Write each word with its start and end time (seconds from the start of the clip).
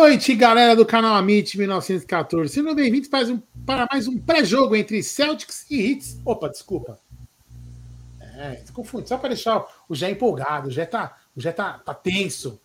Noite, 0.00 0.34
galera 0.34 0.74
do 0.74 0.86
canal 0.86 1.14
Amit 1.14 1.58
1914. 1.58 2.54
Sejam 2.54 2.74
bem-vindos 2.74 3.06
para, 3.06 3.28
um, 3.28 3.38
para 3.66 3.86
mais 3.92 4.08
um 4.08 4.16
pré-jogo 4.16 4.74
entre 4.74 5.02
Celtics 5.02 5.66
e 5.70 5.78
Hits. 5.78 6.18
Opa, 6.24 6.48
desculpa. 6.48 6.98
É, 8.18 8.62
se 8.64 8.72
confunde. 8.72 9.10
Só 9.10 9.18
para 9.18 9.28
deixar 9.28 9.62
o 9.86 9.94
Jé 9.94 10.10
empolgado. 10.10 10.68
O 10.68 10.70
Jé 10.70 10.86
tá, 10.86 11.18
tá, 11.54 11.78
tá 11.84 11.92
tenso. 11.92 12.58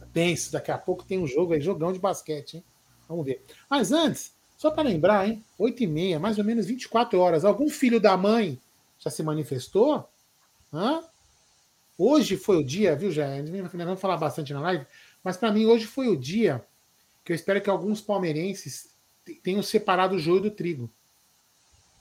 Tá 0.00 0.06
tenso. 0.14 0.50
Daqui 0.50 0.70
a 0.70 0.78
pouco 0.78 1.04
tem 1.04 1.18
um 1.18 1.26
jogo 1.26 1.52
aí, 1.52 1.60
jogão 1.60 1.92
de 1.92 1.98
basquete, 1.98 2.54
hein? 2.54 2.64
Vamos 3.06 3.26
ver. 3.26 3.44
Mas 3.68 3.92
antes, 3.92 4.32
só 4.56 4.70
para 4.70 4.88
lembrar, 4.88 5.28
hein? 5.28 5.44
8 5.58 5.82
e 5.82 5.86
meia, 5.86 6.18
mais 6.18 6.38
ou 6.38 6.44
menos 6.44 6.64
24 6.64 7.20
horas. 7.20 7.44
Algum 7.44 7.68
filho 7.68 8.00
da 8.00 8.16
mãe 8.16 8.58
já 8.98 9.10
se 9.10 9.22
manifestou? 9.22 10.08
Hã? 10.72 11.02
Hoje 11.98 12.38
foi 12.38 12.56
o 12.56 12.64
dia, 12.64 12.96
viu, 12.96 13.10
Jé? 13.10 13.42
Nós 13.42 13.70
vamos 13.72 14.00
falar 14.00 14.16
bastante 14.16 14.54
na 14.54 14.60
live 14.60 14.86
mas 15.22 15.36
para 15.36 15.52
mim, 15.52 15.66
hoje 15.66 15.86
foi 15.86 16.08
o 16.08 16.16
dia 16.16 16.64
que 17.28 17.32
eu 17.32 17.36
espero 17.36 17.60
que 17.60 17.68
alguns 17.68 18.00
palmeirenses 18.00 18.88
tenham 19.42 19.62
separado 19.62 20.16
o 20.16 20.18
joio 20.18 20.40
do 20.40 20.50
trigo. 20.50 20.90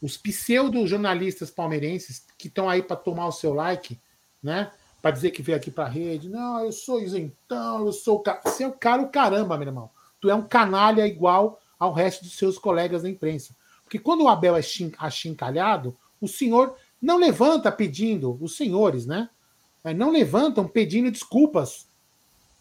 Os 0.02 0.16
pseudo-jornalistas 0.16 1.52
palmeirenses 1.52 2.25
que 2.38 2.47
estão 2.47 2.69
aí 2.69 2.81
para 2.81 2.95
tomar 2.95 3.28
o 3.28 3.31
seu 3.34 3.53
like, 3.53 4.00
né? 4.42 4.72
Para 5.02 5.11
dizer 5.11 5.31
que 5.31 5.42
veio 5.42 5.58
aqui 5.58 5.69
para 5.69 5.84
a 5.84 5.89
rede, 5.89 6.30
não, 6.30 6.64
eu 6.64 6.72
sou 6.72 7.02
isentão, 7.02 7.86
eu 7.86 7.92
sou 7.92 8.16
o 8.16 8.19
cara. 8.22 8.39
Você 8.45 8.64
é 8.64 8.67
o 8.69 8.72
cara 8.72 9.02
o 9.02 9.09
caramba, 9.09 9.58
meu 9.58 9.67
irmão. 9.67 9.89
Tu 10.22 10.30
é 10.30 10.34
um 10.34 10.47
canalha 10.47 11.06
igual 11.06 11.59
ao 11.78 11.91
resto 11.91 12.23
dos 12.23 12.38
seus 12.38 12.58
colegas 12.58 13.03
da 13.03 13.09
imprensa. 13.09 13.53
Porque 13.84 14.00
quando 14.00 14.23
o 14.23 14.30
Abel 14.30 14.56
é 14.56 14.62
achincalhado, 14.97 15.94
o 16.22 16.28
senhor 16.30 16.73
não 17.02 17.17
levanta 17.17 17.69
pedindo, 17.69 18.38
os 18.41 18.56
senhores, 18.56 19.06
né? 19.06 19.30
É, 19.84 19.94
não 19.94 20.09
levantam 20.09 20.66
pedindo 20.66 21.12
desculpas 21.12 21.86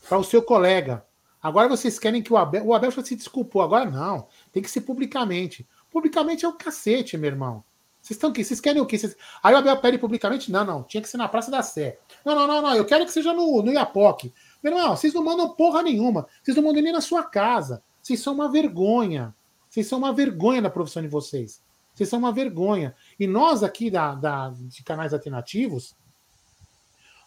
para 0.09 0.19
o 0.19 0.25
seu 0.25 0.43
colega. 0.43 1.06
Agora 1.47 1.69
vocês 1.69 1.97
querem 1.97 2.21
que 2.21 2.33
o 2.33 2.37
Abel. 2.37 2.67
O 2.67 2.75
Abel 2.75 2.91
já 2.91 3.05
se 3.05 3.15
desculpou. 3.15 3.63
Agora 3.63 3.89
não. 3.89 4.27
Tem 4.51 4.61
que 4.61 4.69
ser 4.69 4.81
publicamente. 4.81 5.65
Publicamente 5.93 6.45
é 6.45 6.49
o 6.49 6.53
cacete, 6.53 7.17
meu 7.17 7.31
irmão. 7.31 7.63
Vocês 8.03 8.17
estão 8.17 8.31
aqui, 8.31 8.43
vocês 8.43 8.61
querem 8.61 8.83
o 8.83 8.87
quê? 8.87 8.97
Aí 9.41 9.55
o 9.55 9.57
Abel 9.57 9.77
pede 9.77 9.97
publicamente? 9.97 10.51
Não, 10.51 10.65
não. 10.65 10.83
Tinha 10.83 11.01
que 11.01 11.09
ser 11.09 11.19
na 11.19 11.29
Praça 11.29 11.49
da 11.49 11.63
Sé. 11.63 12.01
Não, 12.25 12.35
não, 12.35 12.49
não, 12.49 12.63
não. 12.63 12.75
Eu 12.75 12.85
quero 12.85 13.05
que 13.05 13.13
seja 13.13 13.33
no, 13.33 13.63
no 13.63 13.73
Iapoque. 13.73 14.35
Meu 14.61 14.73
irmão, 14.73 14.97
vocês 14.97 15.15
não 15.15 15.23
mandam 15.23 15.51
porra 15.51 15.85
nenhuma. 15.85 16.27
Vocês 16.43 16.57
não 16.57 16.65
mandam 16.65 16.83
nem 16.83 16.93
na 16.93 17.01
sua 17.01 17.23
casa. 17.23 17.81
Vocês 18.03 18.19
são 18.19 18.35
uma 18.35 18.51
vergonha. 18.51 19.33
Vocês 19.71 19.87
são 19.87 19.99
uma 19.99 20.13
vergonha 20.13 20.61
na 20.61 20.69
profissão 20.69 21.01
de 21.01 21.09
vocês. 21.09 21.63
Vocês 21.95 22.09
são 22.09 22.19
uma 22.19 22.33
vergonha. 22.33 22.93
E 23.21 23.29
nós 23.29 23.63
aqui 23.63 23.89
da, 23.89 24.17
da, 24.17 24.51
de 24.51 24.83
canais 24.83 25.15
alternativos, 25.15 25.95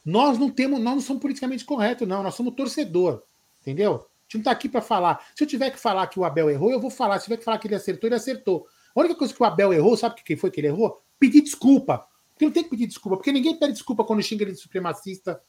nós 0.04 0.38
não 0.38 0.50
temos, 0.50 0.82
nós 0.82 0.96
não 0.96 1.02
somos 1.02 1.22
politicamente 1.22 1.64
corretos, 1.64 2.06
não. 2.06 2.22
Nós 2.22 2.36
somos 2.36 2.54
torcedor, 2.54 3.24
entendeu? 3.62 4.09
Gente 4.30 4.36
não 4.36 4.42
está 4.42 4.52
aqui 4.52 4.70
para 4.70 4.80
falar. 4.80 5.26
Se 5.36 5.44
eu 5.44 5.48
tiver 5.48 5.72
que 5.72 5.80
falar 5.80 6.06
que 6.06 6.20
o 6.20 6.24
Abel 6.24 6.52
errou, 6.52 6.70
eu 6.70 6.80
vou 6.80 6.92
falar. 6.92 7.18
Se 7.18 7.24
tiver 7.24 7.38
que 7.38 7.44
falar 7.44 7.58
que 7.58 7.66
ele 7.66 7.74
acertou, 7.74 8.08
ele 8.08 8.16
acertou. 8.16 8.68
A 8.96 9.00
única 9.00 9.16
coisa 9.16 9.34
que 9.34 9.42
o 9.42 9.46
Abel 9.46 9.74
errou, 9.74 9.98
sabe 9.98 10.22
o 10.22 10.24
que 10.24 10.38
foi 10.38 10.52
que 10.52 10.60
ele 10.60 10.68
errou? 10.68 11.02
Pedir 11.20 11.42
desculpa. 11.42 12.08
Porque 12.32 12.46
não 12.46 12.52
tem 12.52 12.64
que 12.64 12.70
pedir 12.70 12.86
desculpa, 12.86 13.18
porque 13.18 13.32
ninguém 13.32 13.58
pede 13.58 13.74
desculpa 13.74 14.04
quando 14.04 14.22
xinga 14.22 14.44
ele 14.44 14.52
de 14.52 14.60
supremacista, 14.60 15.42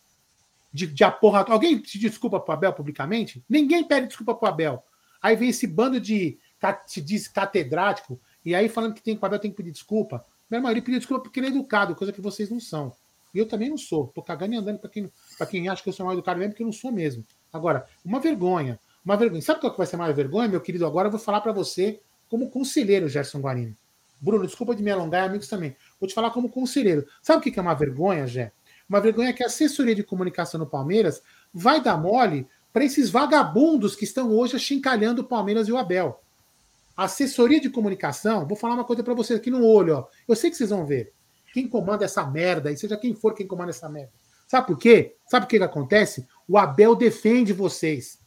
de, 0.72 0.86
de 0.86 1.04
aporra. 1.04 1.44
Alguém 1.46 1.78
pede 1.78 1.98
desculpa 1.98 2.40
pro 2.40 2.54
Abel 2.54 2.72
publicamente? 2.72 3.44
Ninguém 3.46 3.84
pede 3.84 4.06
desculpa 4.06 4.34
pro 4.34 4.48
Abel. 4.48 4.82
Aí 5.20 5.36
vem 5.36 5.50
esse 5.50 5.66
bando 5.66 6.00
de 6.00 6.38
se 6.86 7.02
diz 7.02 7.28
catedrático, 7.28 8.18
e 8.44 8.54
aí 8.54 8.68
falando 8.68 8.94
que 8.94 9.02
tem 9.02 9.14
que 9.14 9.22
o 9.22 9.26
Abel 9.26 9.38
tem 9.38 9.50
que 9.50 9.56
pedir 9.58 9.72
desculpa. 9.72 10.24
Irmão, 10.50 10.70
ele 10.70 10.80
pediu 10.80 10.98
desculpa 10.98 11.22
porque 11.22 11.38
ele 11.38 11.46
é 11.46 11.50
educado, 11.50 11.94
coisa 11.94 12.12
que 12.12 12.20
vocês 12.20 12.50
não 12.50 12.58
são. 12.58 12.92
E 13.32 13.38
eu 13.38 13.46
também 13.46 13.68
não 13.68 13.78
sou. 13.78 14.08
Tô 14.08 14.22
cagando 14.22 14.54
e 14.54 14.56
andando 14.56 14.78
para 14.78 14.90
quem, 14.90 15.10
pra 15.36 15.46
quem 15.46 15.68
acha 15.68 15.82
que 15.82 15.88
eu 15.88 15.92
sou 15.92 16.04
mal 16.04 16.14
educado 16.14 16.38
mesmo, 16.38 16.52
porque 16.52 16.62
eu 16.62 16.66
não 16.66 16.72
sou 16.72 16.90
mesmo. 16.90 17.24
Agora, 17.52 17.86
uma 18.04 18.20
vergonha. 18.20 18.78
Uma 19.04 19.16
vergonha. 19.16 19.42
Sabe 19.42 19.60
qual 19.60 19.72
que 19.72 19.78
vai 19.78 19.86
ser 19.86 19.96
mais 19.96 20.14
vergonha, 20.14 20.48
meu 20.48 20.60
querido? 20.60 20.86
Agora 20.86 21.08
eu 21.08 21.12
vou 21.12 21.20
falar 21.20 21.40
para 21.40 21.52
você 21.52 22.00
como 22.28 22.50
conselheiro, 22.50 23.08
Gerson 23.08 23.40
Guarini. 23.40 23.76
Bruno, 24.20 24.46
desculpa 24.46 24.74
de 24.74 24.82
me 24.82 24.90
alongar, 24.90 25.24
amigos 25.24 25.48
também. 25.48 25.74
Vou 25.98 26.06
te 26.06 26.14
falar 26.14 26.30
como 26.30 26.48
conselheiro. 26.48 27.06
Sabe 27.22 27.38
o 27.38 27.52
que 27.52 27.58
é 27.58 27.62
uma 27.62 27.74
vergonha, 27.74 28.26
Gé? 28.26 28.52
Uma 28.88 29.00
vergonha 29.00 29.30
é 29.30 29.32
que 29.32 29.42
a 29.42 29.46
assessoria 29.46 29.94
de 29.94 30.02
comunicação 30.02 30.58
no 30.58 30.66
Palmeiras 30.66 31.22
vai 31.52 31.80
dar 31.80 31.96
mole 31.96 32.46
para 32.72 32.84
esses 32.84 33.08
vagabundos 33.08 33.96
que 33.96 34.04
estão 34.04 34.30
hoje 34.30 34.56
achincalhando 34.56 35.22
o 35.22 35.24
Palmeiras 35.24 35.68
e 35.68 35.72
o 35.72 35.78
Abel. 35.78 36.20
A 36.96 37.04
assessoria 37.04 37.60
de 37.60 37.70
comunicação, 37.70 38.46
vou 38.46 38.56
falar 38.56 38.74
uma 38.74 38.84
coisa 38.84 39.02
para 39.02 39.14
vocês 39.14 39.38
aqui 39.38 39.50
no 39.50 39.64
olho, 39.64 39.96
ó. 39.96 40.06
Eu 40.28 40.36
sei 40.36 40.50
que 40.50 40.56
vocês 40.56 40.70
vão 40.70 40.84
ver 40.84 41.12
quem 41.52 41.66
comanda 41.66 42.04
essa 42.04 42.24
merda, 42.26 42.70
e 42.70 42.76
seja 42.76 42.96
quem 42.96 43.14
for 43.14 43.34
quem 43.34 43.46
comanda 43.46 43.70
essa 43.70 43.88
merda. 43.88 44.12
Sabe 44.46 44.66
por 44.66 44.78
quê? 44.78 45.16
Sabe 45.26 45.46
o 45.46 45.48
que, 45.48 45.58
que 45.58 45.64
acontece? 45.64 46.26
O 46.50 46.58
Abel 46.58 46.96
defende 46.96 47.52
vocês. 47.52 48.18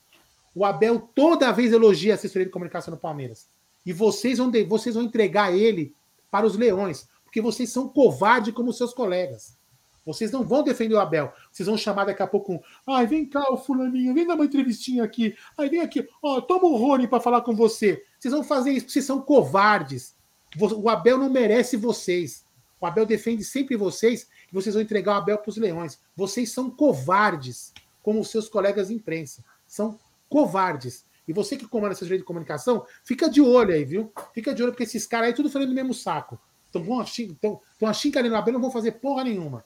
O 0.56 0.64
Abel 0.64 0.98
toda 1.14 1.52
vez 1.52 1.74
elogia 1.74 2.14
a 2.14 2.16
assessoria 2.16 2.46
de 2.46 2.54
comunicação 2.54 2.94
no 2.94 2.98
Palmeiras. 2.98 3.50
E 3.86 3.92
vocês 3.92 4.38
vão, 4.38 4.50
vocês 4.66 4.96
vão 4.96 5.04
entregar 5.04 5.54
ele 5.54 5.94
para 6.32 6.46
os 6.46 6.56
leões, 6.56 7.10
porque 7.26 7.42
vocês 7.42 7.70
são 7.70 7.90
covardes 7.90 8.54
como 8.54 8.72
seus 8.72 8.94
colegas. 8.94 9.58
Vocês 10.06 10.32
não 10.32 10.42
vão 10.42 10.64
defender 10.64 10.96
o 10.96 11.02
Abel. 11.02 11.34
Vocês 11.52 11.68
vão 11.68 11.78
chamar 11.78 12.06
daqui 12.06 12.24
a 12.24 12.28
pouco 12.28 12.54
um. 12.54 12.60
Ai, 12.88 13.06
vem 13.06 13.26
cá, 13.26 13.52
o 13.52 13.58
fulaninho, 13.58 14.14
vem 14.14 14.26
dar 14.26 14.36
uma 14.36 14.46
entrevistinha 14.46 15.04
aqui. 15.04 15.36
Ai, 15.58 15.68
vem 15.68 15.82
aqui, 15.82 16.08
ó, 16.22 16.40
toma 16.40 16.64
o 16.68 16.78
Rony 16.78 17.10
para 17.10 17.20
falar 17.20 17.42
com 17.42 17.54
você. 17.54 18.06
Vocês 18.18 18.34
vão 18.34 18.42
fazer 18.42 18.72
isso, 18.72 18.88
vocês 18.88 19.04
são 19.04 19.22
covardes. 19.22 20.16
O 20.58 20.90
Abel 20.90 21.18
não 21.18 21.30
merece 21.30 21.76
vocês. 21.76 22.46
O 22.80 22.86
Abel 22.86 23.06
defende 23.06 23.44
sempre 23.44 23.76
vocês 23.76 24.24
que 24.48 24.54
vocês 24.54 24.76
vão 24.76 24.82
entregar 24.82 25.16
o 25.16 25.18
Abel 25.18 25.38
para 25.40 25.50
os 25.50 25.58
leões. 25.58 26.00
Vocês 26.16 26.54
são 26.54 26.70
covardes, 26.70 27.74
como 28.04 28.20
os 28.20 28.30
seus 28.30 28.48
colegas 28.48 28.90
de 28.90 28.94
imprensa. 28.94 29.44
São 29.66 29.98
covardes. 30.30 31.06
E 31.28 31.34
você 31.34 31.56
que 31.56 31.68
comanda 31.68 31.94
essa 31.94 32.06
de 32.06 32.24
comunicação, 32.24 32.86
fica 33.04 33.30
de 33.30 33.42
olho 33.42 33.74
aí, 33.74 33.86
viu? 33.86 34.12
Fica 34.34 34.54
de 34.54 34.62
olho, 34.62 34.74
porque 34.74 34.84
esses 34.84 35.08
caras 35.08 35.30
aí 35.30 35.34
tudo 35.34 35.50
falando 35.50 35.70
do 35.70 35.76
mesmo 35.76 35.94
saco. 35.94 36.38
Estão 36.66 37.90
achincalhando 37.90 38.36
o 38.36 38.38
Abel, 38.38 38.54
não 38.54 38.62
vão 38.62 38.72
fazer 38.72 38.94
porra 38.94 39.24
nenhuma. 39.24 39.64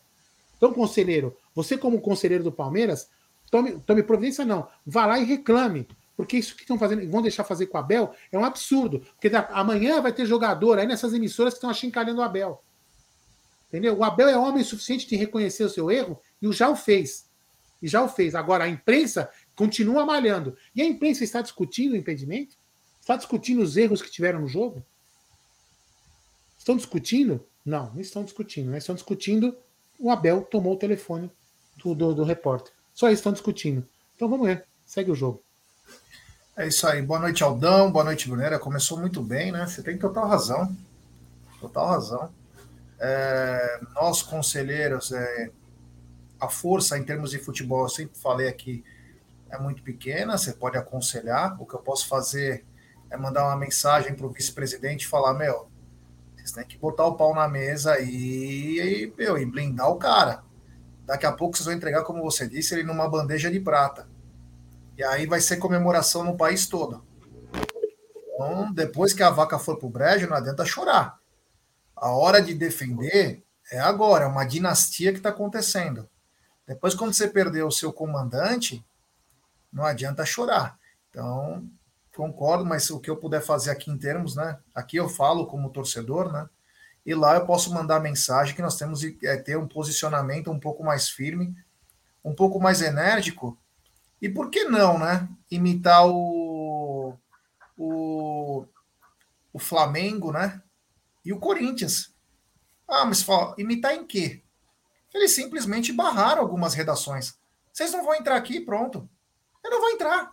Então, 0.56 0.74
conselheiro, 0.74 1.36
você 1.56 1.78
como 1.78 2.00
conselheiro 2.00 2.44
do 2.44 2.52
Palmeiras, 2.52 3.10
tome, 3.50 3.80
tome 3.80 4.04
providência 4.04 4.46
não. 4.46 4.68
Vá 4.86 5.06
lá 5.06 5.20
e 5.20 5.24
reclame. 5.24 5.88
Porque 6.16 6.38
isso 6.38 6.56
que 6.56 6.64
estão 6.64 6.80
fazendo, 6.80 7.10
vão 7.10 7.22
deixar 7.22 7.44
fazer 7.44 7.68
com 7.68 7.78
o 7.78 7.80
Abel, 7.80 8.14
é 8.32 8.38
um 8.38 8.44
absurdo. 8.44 9.00
Porque 9.14 9.30
da, 9.30 9.48
amanhã 9.52 10.02
vai 10.02 10.12
ter 10.12 10.26
jogador 10.26 10.80
aí 10.80 10.88
nessas 10.88 11.14
emissoras 11.14 11.54
que 11.54 11.58
estão 11.58 11.70
achincalhando 11.70 12.20
o 12.20 12.24
Abel. 12.24 12.62
Entendeu? 13.68 13.98
O 13.98 14.04
Abel 14.04 14.28
é 14.28 14.38
homem 14.38 14.64
suficiente 14.64 15.08
de 15.08 15.16
reconhecer 15.16 15.64
o 15.64 15.70
seu 15.70 15.92
erro 15.92 16.20
e 16.42 16.48
o 16.48 16.54
já 16.54 16.70
o 16.70 16.76
fez. 16.76 17.27
E 17.82 17.88
já 17.88 18.04
o 18.04 18.10
fez. 18.10 18.36
Agora, 18.36 18.64
a 18.64 18.70
imprensa 18.70 19.30
continua 19.56 20.06
malhando. 20.06 20.58
E 20.76 20.82
a 20.82 20.86
imprensa 20.86 21.24
está 21.24 21.42
discutindo 21.42 21.94
o 21.94 21.98
impedimento? 21.98 22.56
Está 23.00 23.16
discutindo 23.16 23.62
os 23.62 23.78
erros 23.78 24.02
que 24.02 24.12
tiveram 24.12 24.42
no 24.42 24.48
jogo? 24.48 24.84
Estão 26.58 26.76
discutindo? 26.76 27.46
Não, 27.66 27.94
não 27.94 28.02
estão 28.02 28.24
discutindo. 28.24 28.70
Né? 28.70 28.78
Estão 28.78 28.96
discutindo. 28.96 29.56
O 30.00 30.12
Abel 30.12 30.42
tomou 30.42 30.74
o 30.74 30.78
telefone 30.78 31.32
do, 31.78 31.96
do, 31.96 32.14
do 32.14 32.24
repórter. 32.24 32.74
Só 32.94 33.08
isso 33.08 33.20
estão 33.20 33.32
discutindo. 33.32 33.88
Então 34.16 34.28
vamos 34.28 34.48
ver. 34.48 34.66
Segue 34.86 35.12
o 35.12 35.16
jogo. 35.16 35.44
É 36.56 36.68
isso 36.68 36.88
aí. 36.88 37.02
Boa 37.02 37.20
noite, 37.20 37.44
Aldão. 37.44 37.92
Boa 37.92 38.04
noite, 38.04 38.28
Brunera. 38.28 38.58
Começou 38.58 39.00
muito 39.00 39.22
bem, 39.22 39.52
né? 39.52 39.68
Você 39.68 39.84
tem 39.84 39.98
total 39.98 40.28
razão. 40.28 40.76
Total 41.60 41.88
razão. 41.88 42.34
É, 43.00 43.80
nós, 43.94 44.24
conselheiros, 44.24 45.12
é, 45.12 45.52
a 46.40 46.48
força 46.50 46.98
em 46.98 47.04
termos 47.04 47.32
de 47.32 47.40
futebol, 47.40 47.84
eu 47.84 47.90
sempre 47.90 48.18
falei 48.18 48.48
aqui, 48.48 48.84
é 49.50 49.58
muito 49.58 49.82
pequena, 49.82 50.38
você 50.38 50.54
pode 50.54 50.78
aconselhar. 50.78 51.60
O 51.62 51.66
que 51.66 51.74
eu 51.74 51.80
posso 51.80 52.08
fazer 52.08 52.66
é 53.10 53.18
mandar 53.18 53.46
uma 53.46 53.56
mensagem 53.56 54.14
para 54.14 54.26
o 54.26 54.30
vice-presidente 54.30 55.04
e 55.04 55.08
falar: 55.08 55.34
meu, 55.34 55.70
vocês 56.36 56.52
têm 56.52 56.66
que 56.66 56.78
botar 56.78 57.06
o 57.06 57.16
pau 57.16 57.34
na 57.34 57.48
mesa 57.48 58.00
e, 58.00 58.80
e, 58.80 59.14
meu, 59.18 59.38
e 59.38 59.46
blindar 59.46 59.90
o 59.90 59.98
cara. 59.98 60.44
Daqui 61.06 61.26
a 61.26 61.32
pouco 61.32 61.56
vocês 61.56 61.66
vão 61.66 61.76
entregar, 61.76 62.04
como 62.04 62.22
você 62.22 62.48
disse, 62.48 62.74
ele 62.74 62.84
numa 62.84 63.10
bandeja 63.10 63.50
de 63.50 63.60
prata. 63.60 64.08
E 64.98 65.04
aí 65.04 65.26
vai 65.26 65.40
ser 65.40 65.58
comemoração 65.58 66.24
no 66.24 66.36
país 66.36 66.68
todo. 66.68 67.06
Então, 68.34 68.72
depois 68.74 69.14
que 69.14 69.24
a 69.24 69.30
vaca 69.30 69.58
for 69.58 69.78
pro 69.78 69.90
brejo, 69.90 70.28
não 70.28 70.36
adianta 70.36 70.66
chorar. 70.66 71.18
A 71.96 72.12
hora 72.12 72.42
de 72.42 72.54
defender 72.54 73.44
é 73.72 73.80
agora, 73.80 74.26
é 74.26 74.28
uma 74.28 74.44
dinastia 74.44 75.12
que 75.12 75.18
está 75.20 75.30
acontecendo. 75.30 76.10
Depois, 76.68 76.94
quando 76.94 77.14
você 77.14 77.28
perder 77.28 77.64
o 77.64 77.72
seu 77.72 77.94
comandante, 77.94 78.86
não 79.72 79.86
adianta 79.86 80.26
chorar. 80.26 80.78
Então, 81.10 81.68
concordo, 82.16 82.66
mas 82.66 82.90
o 82.90 83.00
que 83.00 83.10
eu 83.10 83.18
puder 83.18 83.42
fazer 83.42 83.72
aqui 83.72 83.90
em 83.90 83.98
termos, 83.98 84.36
né? 84.36 84.60
Aqui 84.76 84.98
eu 84.98 85.08
falo 85.08 85.48
como 85.48 85.70
torcedor, 85.70 86.32
né? 86.32 86.50
E 87.06 87.16
lá 87.16 87.36
eu 87.36 87.46
posso 87.46 87.74
mandar 87.74 88.02
mensagem 88.02 88.54
que 88.54 88.62
nós 88.62 88.78
temos 88.78 89.02
que 89.02 89.26
é, 89.26 89.38
ter 89.38 89.58
um 89.58 89.68
posicionamento 89.68 90.52
um 90.52 90.60
pouco 90.60 90.84
mais 90.84 91.08
firme, 91.08 91.56
um 92.24 92.36
pouco 92.36 92.60
mais 92.60 92.82
enérgico. 92.82 93.58
E 94.22 94.28
por 94.28 94.50
que 94.50 94.66
não, 94.66 95.00
né? 95.00 95.30
Imitar 95.50 96.06
o, 96.06 97.16
o, 97.78 98.66
o 99.54 99.60
Flamengo, 99.60 100.34
né? 100.34 100.62
e 101.28 101.34
o 101.34 101.40
Corinthians. 101.40 102.16
Ah, 102.88 103.04
mas 103.04 103.22
fala, 103.22 103.54
imitar 103.58 103.94
em 103.94 104.08
quê? 104.08 104.42
Eles 105.18 105.32
simplesmente 105.32 105.92
barraram 105.92 106.44
algumas 106.44 106.76
redações. 106.76 107.34
Vocês 107.74 107.92
não 107.92 108.06
vão 108.06 108.14
entrar 108.14 108.36
aqui, 108.36 108.60
pronto. 108.60 109.10
Eu 109.64 109.72
não 109.72 109.82
vou 109.82 109.90
entrar. 109.90 110.32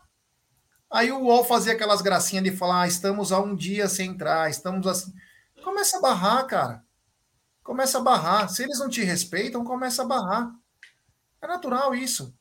Aí 0.90 1.10
o 1.10 1.22
UOL 1.22 1.42
fazia 1.42 1.72
aquelas 1.72 2.02
gracinhas 2.02 2.44
de 2.44 2.54
falar: 2.54 2.82
ah, 2.82 2.86
estamos 2.86 3.32
a 3.32 3.40
um 3.40 3.56
dia 3.56 3.88
sem 3.88 4.10
entrar, 4.10 4.50
estamos 4.50 4.86
assim. 4.86 5.12
Começa 5.62 5.96
a 5.96 6.00
barrar, 6.02 6.46
cara. 6.46 6.84
Começa 7.62 7.96
a 7.96 8.02
barrar. 8.02 8.50
Se 8.50 8.62
eles 8.62 8.78
não 8.78 8.90
te 8.90 9.02
respeitam, 9.02 9.64
começa 9.64 10.02
a 10.02 10.06
barrar. 10.06 10.54
É 11.40 11.46
natural 11.46 11.94
isso. 11.94 12.36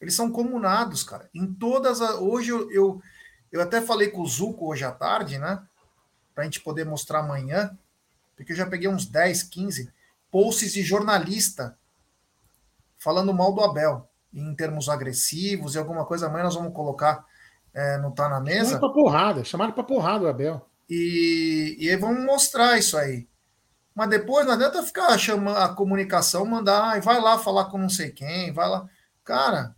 Eles 0.00 0.14
são 0.14 0.30
comunados, 0.30 1.02
cara. 1.02 1.28
Em 1.34 1.52
todas 1.52 2.00
as. 2.00 2.14
Hoje 2.14 2.50
eu, 2.50 2.70
eu, 2.70 3.02
eu 3.50 3.60
até 3.60 3.80
falei 3.80 4.08
com 4.08 4.22
o 4.22 4.26
Zuco 4.26 4.70
hoje 4.70 4.84
à 4.84 4.92
tarde, 4.92 5.36
né? 5.36 5.66
Pra 6.32 6.44
gente 6.44 6.60
poder 6.60 6.84
mostrar 6.84 7.18
amanhã. 7.18 7.76
Porque 8.36 8.52
eu 8.52 8.56
já 8.56 8.66
peguei 8.66 8.88
uns 8.88 9.04
10, 9.04 9.42
15 9.42 9.92
posts 10.30 10.72
de 10.72 10.82
jornalista 10.82 11.77
falando 12.98 13.32
mal 13.32 13.54
do 13.54 13.62
Abel, 13.62 14.08
em 14.32 14.54
termos 14.54 14.88
agressivos 14.88 15.74
e 15.74 15.78
alguma 15.78 16.04
coisa. 16.04 16.26
Amanhã 16.26 16.44
nós 16.44 16.54
vamos 16.54 16.74
colocar 16.74 17.24
é, 17.72 17.98
não 17.98 18.10
Tá 18.10 18.28
na 18.28 18.40
Mesa. 18.40 18.72
Chamaram 18.72 18.80
pra 18.80 19.02
porrada, 19.02 19.44
chamaram 19.44 19.72
pra 19.72 19.84
porrada 19.84 20.24
o 20.24 20.28
Abel. 20.28 20.68
E, 20.88 21.76
e 21.78 21.90
aí 21.90 21.96
vamos 21.96 22.24
mostrar 22.24 22.78
isso 22.78 22.96
aí. 22.96 23.28
Mas 23.94 24.10
depois 24.10 24.46
não 24.46 24.54
adianta 24.54 24.82
ficar 24.82 25.18
chamando 25.18 25.56
a 25.56 25.74
comunicação, 25.74 26.44
mandar, 26.44 26.96
ah, 26.96 27.00
vai 27.00 27.20
lá 27.20 27.38
falar 27.38 27.66
com 27.66 27.78
não 27.78 27.88
sei 27.88 28.10
quem, 28.10 28.52
vai 28.52 28.68
lá. 28.68 28.88
Cara, 29.24 29.74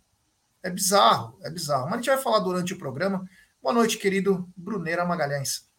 é 0.63 0.69
bizarro, 0.69 1.37
é 1.43 1.49
bizarro. 1.49 1.85
Mas 1.85 1.93
a 1.93 1.97
gente 1.97 2.09
vai 2.09 2.17
falar 2.17 2.39
durante 2.39 2.73
o 2.73 2.77
programa. 2.77 3.25
Boa 3.61 3.73
noite, 3.73 3.97
querido 3.97 4.47
Bruneira 4.55 5.05
Magalhães. 5.05 5.69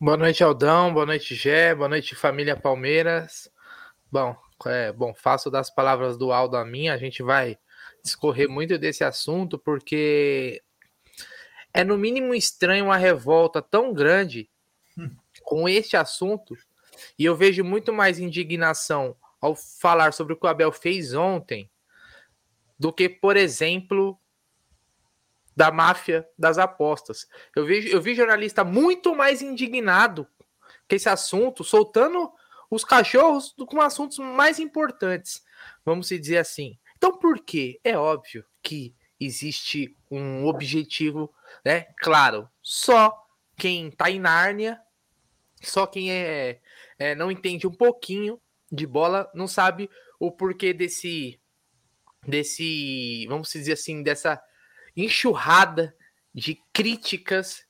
Boa 0.00 0.16
noite, 0.16 0.42
Aldão. 0.42 0.92
Boa 0.92 1.06
noite, 1.06 1.34
Gé. 1.34 1.74
Boa 1.74 1.88
noite, 1.88 2.16
família 2.16 2.56
Palmeiras. 2.56 3.48
Bom, 4.10 4.36
é, 4.68 4.92
bom, 4.92 5.14
faço 5.14 5.50
das 5.50 5.70
palavras 5.70 6.16
do 6.16 6.32
Aldo 6.32 6.56
a 6.56 6.64
minha. 6.64 6.94
A 6.94 6.98
gente 6.98 7.22
vai 7.22 7.58
discorrer 8.02 8.48
muito 8.48 8.78
desse 8.78 9.04
assunto, 9.04 9.58
porque 9.58 10.62
é 11.72 11.84
no 11.84 11.96
mínimo 11.96 12.34
estranho 12.34 12.86
uma 12.86 12.96
revolta 12.96 13.62
tão 13.62 13.92
grande 13.92 14.50
com 15.42 15.68
este 15.68 15.96
assunto, 15.96 16.54
e 17.18 17.24
eu 17.24 17.34
vejo 17.34 17.64
muito 17.64 17.92
mais 17.92 18.18
indignação 18.18 19.16
ao 19.40 19.56
falar 19.56 20.12
sobre 20.12 20.34
o 20.34 20.36
que 20.36 20.46
o 20.46 20.48
Abel 20.48 20.70
fez 20.70 21.14
ontem 21.14 21.70
do 22.78 22.92
que, 22.92 23.08
por 23.08 23.36
exemplo, 23.36 24.18
da 25.56 25.70
máfia 25.70 26.28
das 26.38 26.58
apostas. 26.58 27.28
Eu 27.54 27.64
vi, 27.64 27.90
eu 27.90 28.00
vi 28.00 28.14
jornalista 28.14 28.64
muito 28.64 29.14
mais 29.14 29.42
indignado 29.42 30.26
com 30.88 30.94
esse 30.94 31.08
assunto, 31.08 31.64
soltando 31.64 32.32
os 32.74 32.84
cachorros 32.84 33.54
com 33.66 33.82
assuntos 33.82 34.16
mais 34.16 34.58
importantes, 34.58 35.42
vamos 35.84 36.08
dizer 36.08 36.38
assim. 36.38 36.78
Então, 36.96 37.18
por 37.18 37.38
quê? 37.38 37.78
É 37.84 37.98
óbvio 37.98 38.42
que 38.62 38.96
existe 39.20 39.94
um 40.10 40.46
objetivo, 40.46 41.30
né? 41.62 41.88
Claro, 41.98 42.48
só 42.62 43.14
quem 43.58 43.90
tá 43.90 44.10
em 44.10 44.18
Nárnia, 44.18 44.80
só 45.62 45.86
quem 45.86 46.10
é, 46.10 46.60
é 46.98 47.14
não 47.14 47.30
entende 47.30 47.66
um 47.66 47.72
pouquinho 47.72 48.40
de 48.70 48.86
bola 48.86 49.30
não 49.34 49.46
sabe 49.46 49.90
o 50.18 50.32
porquê 50.32 50.72
desse 50.72 51.38
desse, 52.26 53.26
vamos 53.28 53.50
dizer 53.50 53.72
assim, 53.74 54.02
dessa 54.02 54.42
enxurrada 54.96 55.94
de 56.34 56.58
críticas 56.72 57.66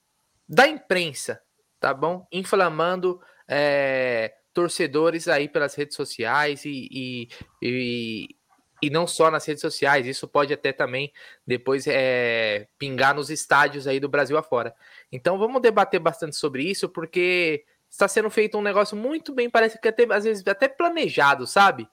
da 0.48 0.69
imprensa, 0.69 1.43
tá 1.81 1.93
bom? 1.93 2.25
Inflamando 2.31 3.20
é, 3.48 4.32
torcedores 4.52 5.28
aí 5.28 5.49
pelas 5.49 5.75
redes 5.75 5.96
sociais 5.96 6.64
e, 6.64 6.88
e, 6.90 7.28
e, 7.62 8.37
e 8.82 8.90
não 8.90 9.06
só 9.06 9.31
nas 9.31 9.46
redes 9.46 9.60
sociais, 9.60 10.06
isso 10.06 10.28
pode 10.28 10.52
até 10.52 10.72
também 10.72 11.12
depois 11.46 11.87
é, 11.87 12.69
pingar 12.78 13.14
nos 13.14 13.31
estádios 13.31 13.87
aí 13.87 13.99
do 13.99 14.08
Brasil 14.08 14.37
afora. 14.37 14.75
Então 15.10 15.38
vamos 15.38 15.62
debater 15.62 16.00
bastante 16.00 16.37
sobre 16.37 16.64
isso, 16.64 16.88
porque 16.88 17.64
está 17.88 18.08
sendo 18.08 18.31
feito 18.31 18.58
um 18.58 18.62
negócio 18.62 18.96
muito 18.96 19.34
bem, 19.34 19.50
parece 19.50 19.81
que 19.81 19.88
até, 19.88 20.06
às 20.10 20.25
vezes 20.25 20.46
até 20.46 20.69
planejado, 20.69 21.46
sabe? 21.46 21.88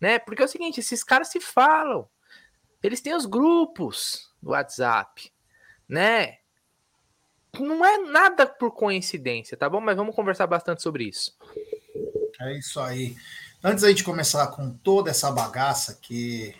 Né? 0.00 0.18
Porque 0.18 0.42
é 0.42 0.44
o 0.44 0.48
seguinte, 0.48 0.80
esses 0.80 1.04
caras 1.04 1.28
se 1.28 1.40
falam, 1.40 2.08
eles 2.82 3.00
têm 3.00 3.14
os 3.14 3.26
grupos 3.26 4.32
do 4.42 4.50
WhatsApp, 4.50 5.30
né? 5.88 6.38
Não 7.58 7.84
é 7.84 7.98
nada 7.98 8.46
por 8.46 8.70
coincidência, 8.70 9.56
tá 9.56 9.68
bom? 9.68 9.80
Mas 9.80 9.96
vamos 9.96 10.14
conversar 10.14 10.46
bastante 10.46 10.80
sobre 10.82 11.04
isso. 11.04 11.36
É 12.40 12.56
isso 12.56 12.80
aí. 12.80 13.16
Antes 13.62 13.82
da 13.82 13.90
gente 13.90 14.02
começar 14.02 14.46
com 14.48 14.70
toda 14.70 15.10
essa 15.10 15.30
bagaça 15.30 15.98
que 16.00 16.54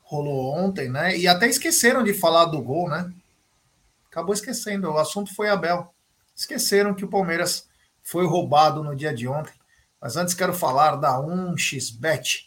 rolou 0.00 0.54
ontem, 0.54 0.88
né? 0.88 1.14
E 1.16 1.28
até 1.28 1.46
esqueceram 1.46 2.02
de 2.02 2.14
falar 2.14 2.46
do 2.46 2.62
gol, 2.62 2.88
né? 2.88 3.12
Acabou 4.10 4.32
esquecendo. 4.32 4.90
O 4.90 4.98
assunto 4.98 5.34
foi 5.34 5.50
Abel. 5.50 5.92
Esqueceram 6.34 6.94
que 6.94 7.04
o 7.04 7.08
Palmeiras 7.08 7.68
foi 8.02 8.26
roubado 8.26 8.82
no 8.82 8.96
dia 8.96 9.12
de 9.12 9.28
ontem. 9.28 9.52
Mas 10.00 10.16
antes 10.16 10.32
quero 10.32 10.54
falar 10.54 10.96
da 10.96 11.18
1xBet. 11.18 12.46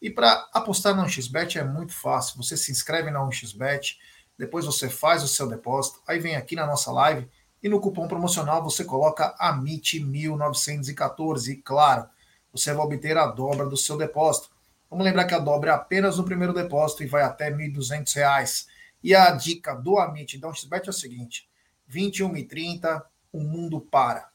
E 0.00 0.08
para 0.08 0.48
apostar 0.52 0.94
na 0.94 1.04
1xBet 1.04 1.56
é 1.56 1.64
muito 1.64 1.92
fácil. 1.92 2.36
Você 2.36 2.56
se 2.56 2.70
inscreve 2.70 3.10
na 3.10 3.20
1xBet, 3.20 3.96
depois 4.38 4.64
você 4.64 4.88
faz 4.88 5.24
o 5.24 5.28
seu 5.28 5.48
depósito, 5.48 6.00
aí 6.06 6.20
vem 6.20 6.36
aqui 6.36 6.54
na 6.54 6.66
nossa 6.66 6.92
live 6.92 7.28
e 7.66 7.68
no 7.68 7.80
cupom 7.80 8.06
promocional 8.06 8.62
você 8.62 8.84
coloca 8.84 9.34
AMIT1914. 9.40 11.48
E 11.48 11.56
claro, 11.56 12.08
você 12.52 12.72
vai 12.72 12.86
obter 12.86 13.16
a 13.16 13.26
dobra 13.26 13.66
do 13.66 13.76
seu 13.76 13.98
depósito. 13.98 14.54
Vamos 14.88 15.04
lembrar 15.04 15.24
que 15.24 15.34
a 15.34 15.40
dobra 15.40 15.72
é 15.72 15.74
apenas 15.74 16.16
no 16.16 16.24
primeiro 16.24 16.54
depósito 16.54 17.02
e 17.02 17.08
vai 17.08 17.24
até 17.24 17.48
R$ 17.48 17.56
1.200. 17.56 18.68
E 19.02 19.16
a 19.16 19.32
dica 19.32 19.74
do 19.74 19.98
Amit 19.98 20.38
da 20.38 20.54
XBet 20.54 20.86
é 20.86 20.90
o 20.90 20.92
seguinte: 20.92 21.48
21 21.88 22.36
e 22.36 22.44
30, 22.44 23.04
o 23.32 23.40
mundo 23.40 23.80
para. 23.80 24.30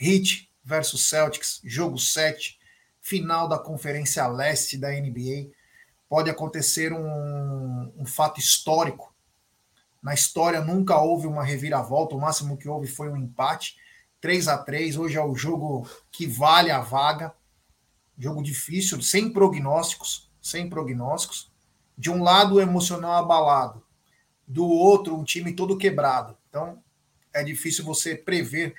Heat 0.00 0.48
versus 0.62 1.08
Celtics, 1.08 1.60
jogo 1.64 1.98
7, 1.98 2.56
final 3.00 3.48
da 3.48 3.58
Conferência 3.58 4.24
Leste 4.28 4.78
da 4.78 4.92
NBA. 4.92 5.50
Pode 6.08 6.30
acontecer 6.30 6.92
um, 6.92 7.92
um 7.98 8.06
fato 8.06 8.38
histórico. 8.38 9.09
Na 10.02 10.14
história 10.14 10.60
nunca 10.60 10.98
houve 10.98 11.26
uma 11.26 11.44
reviravolta, 11.44 12.14
o 12.14 12.20
máximo 12.20 12.56
que 12.56 12.68
houve 12.68 12.86
foi 12.86 13.10
um 13.10 13.16
empate. 13.16 13.76
3 14.20 14.48
a 14.48 14.58
3 14.58 14.96
Hoje 14.96 15.16
é 15.16 15.24
o 15.24 15.34
jogo 15.34 15.88
que 16.10 16.26
vale 16.26 16.70
a 16.70 16.80
vaga. 16.80 17.34
Jogo 18.18 18.42
difícil, 18.42 19.00
sem 19.02 19.30
prognósticos, 19.30 20.30
sem 20.40 20.68
prognósticos. 20.68 21.50
De 21.96 22.10
um 22.10 22.22
lado, 22.22 22.54
o 22.54 22.60
emocional 22.60 23.12
abalado, 23.12 23.82
do 24.46 24.66
outro, 24.66 25.16
um 25.16 25.24
time 25.24 25.52
todo 25.52 25.76
quebrado. 25.76 26.36
Então, 26.48 26.82
é 27.32 27.44
difícil 27.44 27.84
você 27.84 28.14
prever 28.14 28.74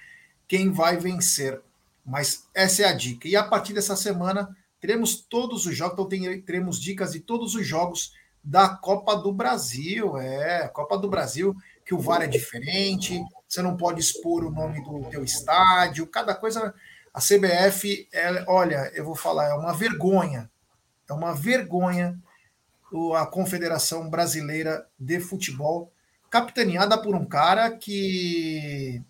quem 0.48 0.72
vai 0.72 0.98
vencer. 0.98 1.62
Mas 2.06 2.48
essa 2.54 2.84
é 2.84 2.86
a 2.86 2.94
dica. 2.94 3.28
E 3.28 3.36
a 3.36 3.44
partir 3.44 3.74
dessa 3.74 3.96
semana, 3.96 4.56
teremos 4.80 5.16
todos 5.16 5.66
os 5.66 5.76
jogos, 5.76 5.94
então 5.94 6.42
teremos 6.42 6.80
dicas 6.80 7.14
de 7.14 7.20
todos 7.20 7.54
os 7.54 7.66
jogos 7.66 8.14
da 8.44 8.70
Copa 8.70 9.16
do 9.16 9.32
Brasil. 9.32 10.18
É, 10.18 10.68
Copa 10.68 10.98
do 10.98 11.10
Brasil, 11.10 11.56
que 11.86 11.94
o 11.94 12.00
VAR 12.00 12.22
é 12.22 12.28
diferente, 12.28 13.22
você 13.48 13.62
não 13.62 13.76
pode 13.78 14.00
expor 14.00 14.44
o 14.44 14.52
nome 14.52 14.84
do 14.84 15.10
teu 15.10 15.24
estádio, 15.24 16.08
cada 16.08 16.34
coisa 16.34 16.74
a 17.14 17.20
CBF, 17.20 18.08
é, 18.14 18.46
olha, 18.48 18.90
eu 18.96 19.04
vou 19.04 19.16
falar, 19.16 19.50
é 19.50 19.54
uma 19.54 19.74
vergonha. 19.74 20.50
É 21.10 21.14
uma 21.14 21.34
vergonha 21.34 22.18
a 23.16 23.26
Confederação 23.26 24.10
Brasileira 24.10 24.88
de 25.00 25.20
Futebol, 25.20 25.92
capitaneada 26.30 26.98
por 26.98 27.16
um 27.16 27.26
cara 27.26 27.72
que 27.72 29.02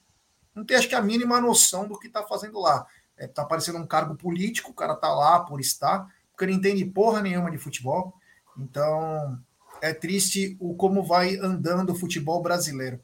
não 0.54 0.66
tem, 0.66 0.78
acho 0.78 0.88
que, 0.88 0.96
a 0.96 1.02
mínima 1.02 1.42
noção 1.42 1.88
do 1.88 1.98
que 1.98 2.08
está 2.08 2.24
fazendo 2.24 2.60
lá. 2.60 2.86
Está 3.18 3.24
é, 3.24 3.28
tá 3.28 3.46
parecendo 3.46 3.78
um 3.80 3.88
cargo 3.88 4.16
político, 4.16 4.72
o 4.72 4.74
cara 4.74 4.94
está 4.94 5.14
lá 5.14 5.40
por 5.40 5.60
estar, 5.60 6.08
porque 6.32 6.46
não 6.46 6.54
entende 6.54 6.84
porra 6.86 7.22
nenhuma 7.22 7.52
de 7.52 7.58
futebol. 7.58 8.14
Então, 8.58 9.40
é 9.82 9.94
triste 9.94 10.56
o 10.60 10.76
como 10.76 11.04
vai 11.04 11.36
andando 11.38 11.92
o 11.92 11.96
futebol 11.96 12.42
brasileiro. 12.42 13.00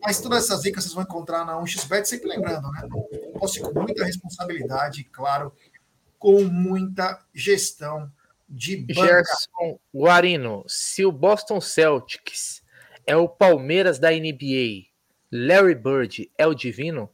Mas 0.00 0.20
todas 0.20 0.44
essas 0.44 0.62
dicas 0.62 0.84
vocês 0.84 0.94
vão 0.94 1.02
encontrar 1.02 1.44
na 1.44 1.60
1xBet, 1.60 2.04
sempre 2.04 2.28
lembrando, 2.28 2.70
né? 2.70 2.88
Posse 3.38 3.60
com 3.60 3.72
muita 3.72 4.04
responsabilidade, 4.04 5.04
claro, 5.04 5.52
com 6.18 6.44
muita 6.44 7.20
gestão 7.34 8.10
de 8.48 8.76
banca. 8.76 9.06
Gerson 9.06 9.78
Guarino, 9.94 10.64
se 10.66 11.04
o 11.04 11.12
Boston 11.12 11.60
Celtics 11.60 12.62
é 13.06 13.16
o 13.16 13.28
Palmeiras 13.28 13.98
da 13.98 14.10
NBA, 14.10 14.86
Larry 15.32 15.74
Bird 15.74 16.30
é 16.38 16.46
o 16.46 16.54
divino? 16.54 17.10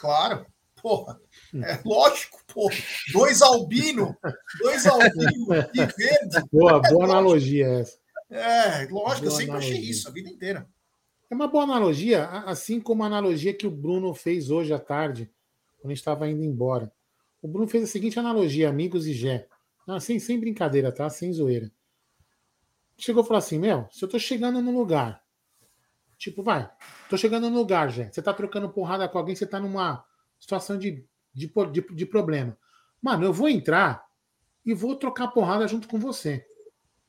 Claro, 0.00 0.46
porra. 0.82 1.20
É 1.64 1.80
lógico, 1.84 2.40
pô. 2.46 2.70
Dois 3.12 3.42
albino, 3.42 4.16
dois 4.60 4.86
albino 4.86 5.46
e 5.74 5.86
verde. 5.86 6.48
Boa, 6.52 6.80
boa 6.80 7.04
é 7.06 7.10
analogia 7.10 7.66
essa. 7.66 7.98
É, 8.30 8.86
lógico, 8.88 8.92
boa 8.92 9.14
eu 9.24 9.30
sempre 9.30 9.50
analogia. 9.50 9.72
achei 9.74 9.90
isso 9.90 10.08
a 10.08 10.10
vida 10.10 10.28
inteira. 10.28 10.68
É 11.30 11.34
uma 11.34 11.48
boa 11.48 11.64
analogia, 11.64 12.26
assim 12.46 12.80
como 12.80 13.02
a 13.02 13.06
analogia 13.06 13.54
que 13.54 13.66
o 13.66 13.70
Bruno 13.70 14.14
fez 14.14 14.50
hoje 14.50 14.72
à 14.72 14.78
tarde, 14.78 15.30
quando 15.78 15.90
a 15.90 15.94
gente 15.94 15.98
estava 15.98 16.28
indo 16.28 16.44
embora. 16.44 16.92
O 17.42 17.48
Bruno 17.48 17.66
fez 17.68 17.84
a 17.84 17.86
seguinte 17.86 18.18
analogia, 18.18 18.68
amigos 18.68 19.06
e 19.06 19.12
Gé. 19.12 19.46
Não, 19.86 20.00
sem 20.00 20.40
brincadeira, 20.40 20.92
tá? 20.92 21.08
Sem 21.10 21.32
zoeira. 21.32 21.70
Chegou 22.96 23.22
e 23.22 23.26
falou 23.26 23.38
assim: 23.38 23.58
Meu, 23.58 23.86
se 23.90 24.04
eu 24.04 24.08
tô 24.08 24.18
chegando 24.18 24.60
num 24.60 24.76
lugar 24.76 25.24
Tipo, 26.18 26.42
vai, 26.42 26.70
tô 27.10 27.16
chegando 27.16 27.50
no 27.50 27.58
lugar, 27.58 27.90
já. 27.90 28.10
Você 28.10 28.22
tá 28.22 28.32
trocando 28.32 28.70
porrada 28.70 29.08
com 29.08 29.18
alguém, 29.18 29.36
você 29.36 29.46
tá 29.46 29.60
numa 29.60 30.04
situação 30.38 30.78
de, 30.78 31.04
de, 31.36 31.52
de, 31.70 31.94
de 31.94 32.06
problema. 32.06 32.56
Mano, 33.00 33.24
eu 33.24 33.32
vou 33.32 33.48
entrar 33.48 34.06
e 34.64 34.72
vou 34.72 34.96
trocar 34.96 35.28
porrada 35.28 35.68
junto 35.68 35.86
com 35.86 35.98
você. 35.98 36.44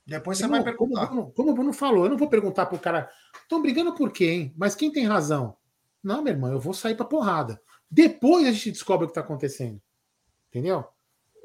Depois 0.05 0.37
você 0.37 0.43
como, 0.43 0.55
vai 0.55 0.63
perguntar. 0.63 1.07
Como, 1.07 1.31
como, 1.31 1.51
o 1.51 1.53
Bruno 1.53 1.73
falou, 1.73 2.05
eu 2.05 2.09
não 2.09 2.17
vou 2.17 2.29
perguntar 2.29 2.65
pro 2.65 2.77
cara, 2.77 3.09
estão 3.41 3.61
brigando 3.61 3.95
por 3.95 4.11
quê, 4.11 4.25
hein? 4.25 4.53
Mas 4.55 4.75
quem 4.75 4.91
tem 4.91 5.05
razão? 5.05 5.55
Não, 6.03 6.21
meu 6.21 6.33
irmão, 6.33 6.51
eu 6.51 6.59
vou 6.59 6.73
sair 6.73 6.95
pra 6.95 7.05
porrada. 7.05 7.61
Depois 7.89 8.45
a 8.45 8.51
gente 8.51 8.71
descobre 8.71 9.05
o 9.05 9.07
que 9.07 9.15
tá 9.15 9.21
acontecendo. 9.21 9.81
Entendeu? 10.49 10.85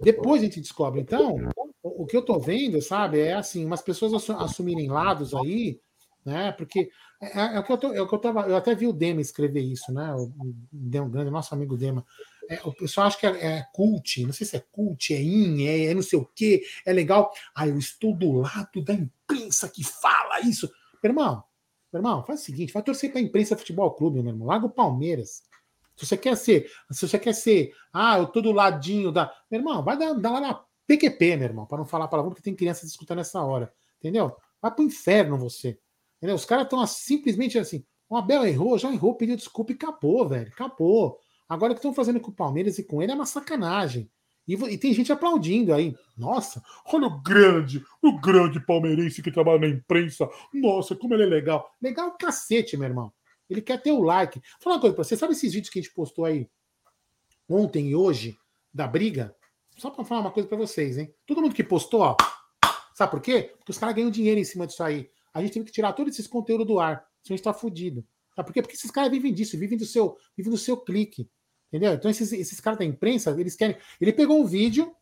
Depois 0.01 0.43
a 0.43 0.45
gente 0.45 0.61
descobre. 0.61 1.01
Então, 1.01 1.37
o, 1.83 2.03
o 2.03 2.07
que 2.07 2.17
eu 2.17 2.23
tô 2.23 2.39
vendo, 2.39 2.81
sabe, 2.83 3.21
é 3.21 3.35
assim, 3.35 3.65
umas 3.65 3.83
pessoas 3.83 4.29
assumirem 4.31 4.89
lados 4.89 5.35
aí, 5.35 5.81
né? 6.25 6.53
Porque 6.53 6.91
é, 7.21 7.41
é, 7.41 7.57
é, 7.57 7.59
o 7.59 7.65
que 7.65 7.73
eu 7.73 7.79
tô, 7.79 7.93
é 7.93 8.01
o 8.01 8.09
que 8.09 8.15
eu 8.15 8.19
tava. 8.19 8.49
Eu 8.49 8.57
até 8.57 8.75
vi 8.75 8.87
o 8.87 8.93
Dema 8.93 9.21
escrever 9.21 9.63
isso, 9.63 9.93
né? 9.93 10.15
O, 10.15 10.25
o 10.25 11.09
grande, 11.09 11.31
nosso 11.31 11.55
amigo 11.55 11.77
Dema. 11.77 12.05
É, 12.49 12.61
o 12.65 12.73
pessoal 12.73 13.07
acha 13.07 13.19
que 13.19 13.27
é, 13.27 13.31
é, 13.31 13.67
cult, 13.73 14.25
não 14.25 14.33
sei 14.33 14.47
se 14.47 14.57
é 14.57 14.65
cult, 14.71 15.15
é 15.15 15.21
in, 15.21 15.65
é, 15.65 15.87
é 15.87 15.95
não 15.95 16.03
sei 16.03 16.19
o 16.19 16.25
que, 16.25 16.63
é 16.85 16.93
legal. 16.93 17.33
Ah, 17.55 17.67
eu 17.67 17.79
estou 17.79 18.15
do 18.15 18.33
lado 18.33 18.83
da 18.83 18.95
imprensa 18.95 19.69
que 19.69 19.85
fala 19.85 20.41
isso. 20.41 20.71
Meu 21.03 21.11
irmão, 21.11 21.45
meu 21.93 22.01
irmão, 22.01 22.25
faz 22.25 22.41
o 22.41 22.45
seguinte, 22.45 22.73
vai 22.73 22.83
torcer 22.83 23.11
para 23.11 23.21
a 23.21 23.23
imprensa 23.23 23.57
futebol 23.57 23.91
clube, 23.95 24.23
meu 24.23 24.33
irmão. 24.33 24.49
Larga 24.49 24.67
o 24.67 24.71
Palmeiras. 24.71 25.43
Se 25.97 26.07
você 26.07 26.17
quer 26.17 26.37
ser, 26.37 26.71
se 26.91 27.07
você 27.07 27.19
quer 27.19 27.35
ser, 27.35 27.75
ah, 27.93 28.19
eu 28.19 28.27
tô 28.27 28.41
do 28.41 28.51
ladinho 28.51 29.13
da. 29.13 29.33
Meu 29.51 29.61
irmão, 29.61 29.85
vai 29.85 29.97
dar, 29.99 30.15
dar 30.15 30.31
lá 30.31 30.41
na 30.41 30.65
PQP, 30.87 31.37
meu 31.37 31.49
irmão, 31.49 31.67
para 31.67 31.79
não 31.79 31.85
falar 31.85 32.09
palavrão, 32.09 32.31
porque 32.31 32.43
tem 32.43 32.55
criança 32.55 32.87
discutindo 32.87 33.17
nessa 33.17 33.43
hora. 33.43 33.73
Entendeu? 33.99 34.35
Vai 34.61 34.75
pro 34.75 34.85
inferno 34.85 35.39
você. 35.39 35.79
Entendeu? 36.17 36.37
Os 36.37 36.45
caras 36.45 36.65
estão 36.65 36.85
simplesmente 36.87 37.59
assim. 37.59 37.85
O 38.09 38.17
Abel 38.17 38.45
errou, 38.45 38.79
já 38.79 38.93
errou, 38.93 39.15
pediu 39.15 39.37
desculpa 39.37 39.73
e 39.73 39.75
acabou, 39.75 40.29
velho. 40.29 40.49
Acabou. 40.49 41.19
Agora 41.53 41.73
o 41.73 41.75
que 41.75 41.81
estão 41.81 41.93
fazendo 41.93 42.19
com 42.19 42.31
o 42.31 42.35
Palmeiras 42.35 42.79
e 42.79 42.83
com 42.83 43.03
ele 43.03 43.13
é 43.13 43.15
uma 43.15 43.27
sacanagem. 43.27 44.11
E, 44.49 44.55
e, 44.55 44.79
tem 44.79 44.95
gente 44.95 45.13
aplaudindo 45.13 45.75
aí. 45.75 45.95
Nossa, 46.17 46.63
olha 46.87 47.09
o 47.09 47.21
grande, 47.21 47.85
o 48.01 48.19
grande 48.19 48.59
palmeirense 48.59 49.23
que 49.23 49.31
trabalha 49.31 49.59
na 49.61 49.69
imprensa. 49.69 50.27
Nossa, 50.51 50.97
como 50.97 51.13
ele 51.13 51.25
é 51.25 51.27
legal. 51.27 51.71
Legal 51.79 52.17
cacete, 52.17 52.75
meu 52.75 52.89
irmão. 52.89 53.13
Ele 53.51 53.61
quer 53.61 53.83
ter 53.83 53.93
o 53.93 54.01
like. 54.01 54.39
Vou 54.39 54.63
falar 54.63 54.77
uma 54.77 54.81
coisa 54.81 54.97
pra 54.97 55.05
você. 55.05 55.15
Sabe 55.15 55.35
esses 55.35 55.53
vídeos 55.53 55.71
que 55.71 55.79
a 55.79 55.83
gente 55.83 55.93
postou 55.93 56.25
aí 56.25 56.49
ontem 57.47 57.91
e 57.91 57.95
hoje 57.95 58.39
da 58.73 58.87
briga? 58.87 59.37
Só 59.77 59.91
para 59.91 60.07
falar 60.07 60.23
uma 60.23 60.31
coisa 60.31 60.49
para 60.49 60.57
vocês, 60.57 60.97
hein? 60.97 61.15
Todo 61.27 61.43
mundo 61.43 61.55
que 61.55 61.63
postou, 61.63 62.01
ó. 62.01 62.17
Sabe 62.95 63.11
por 63.11 63.21
quê? 63.21 63.53
Porque 63.59 63.73
os 63.73 63.79
caras 63.79 63.95
ganham 63.95 64.11
dinheiro 64.11 64.41
em 64.41 64.45
cima 64.45 64.67
disso 64.67 64.83
aí. 64.83 65.11
A 65.35 65.43
gente 65.43 65.53
teve 65.53 65.67
que 65.67 65.73
tirar 65.73 65.93
todos 65.93 66.15
esses 66.15 66.27
conteúdos 66.27 66.67
do 66.67 66.81
ar. 66.81 67.05
Senão 67.23 67.35
a 67.35 67.37
gente 67.37 67.45
tá 67.45 67.53
fudido. 67.53 68.03
Sabe 68.35 68.47
por 68.47 68.55
quê? 68.55 68.63
Porque 68.63 68.75
esses 68.75 68.91
caras 68.91 69.11
vivem 69.11 69.35
disso, 69.35 69.59
vivem 69.59 69.77
do 69.77 69.85
seu, 69.85 70.17
vivem 70.35 70.51
do 70.51 70.57
seu 70.57 70.79
clique. 70.79 71.29
Entendeu? 71.73 71.95
Então, 71.95 72.11
esses, 72.11 72.31
esses 72.35 72.61
caras 72.61 72.79
da 72.79 72.85
imprensa, 72.85 73.31
eles 73.31 73.57
querem. 73.57 73.77
Ele 73.99 74.13
pegou 74.13 74.39
um 74.39 74.45
vídeo, 74.45 74.95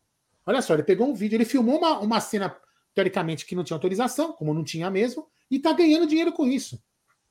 olha 0.45 0.61
só, 0.61 0.73
ele 0.73 0.83
pegou 0.83 1.09
um 1.09 1.13
vídeo, 1.13 1.35
ele 1.35 1.43
filmou 1.43 1.77
uma, 1.77 1.99
uma 1.99 2.21
cena, 2.21 2.55
teoricamente, 2.93 3.45
que 3.45 3.55
não 3.55 3.63
tinha 3.63 3.75
autorização, 3.75 4.31
como 4.31 4.53
não 4.53 4.63
tinha 4.63 4.89
mesmo, 4.89 5.27
e 5.49 5.59
tá 5.59 5.73
ganhando 5.73 6.07
dinheiro 6.07 6.31
com 6.31 6.47
isso. 6.47 6.81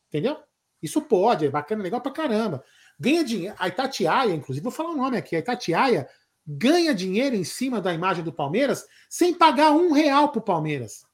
Entendeu? 0.09 0.37
Isso 0.83 1.01
pode, 1.01 1.47
é 1.47 1.51
bacana, 1.51 1.83
legal 1.83 2.03
pra 2.03 2.13
caramba. 2.13 2.63
Ganha 2.99 3.25
dinheiro. 3.25 3.57
A 3.59 3.67
Itatiaia, 3.67 4.35
inclusive, 4.35 4.63
vou 4.63 4.71
falar 4.73 4.91
o 4.91 4.97
nome 4.97 5.17
aqui, 5.17 5.35
a 5.35 5.39
Itatiaia 5.39 6.07
ganha 6.47 6.95
dinheiro 6.95 7.35
em 7.35 7.45
cima 7.45 7.81
da 7.81 7.95
imagem 7.95 8.23
do 8.23 8.33
Palmeiras 8.33 8.85
sem 9.09 9.33
pagar 9.33 9.71
um 9.71 9.93
real 9.93 10.31
pro 10.31 10.43
Palmeiras. 10.43 11.07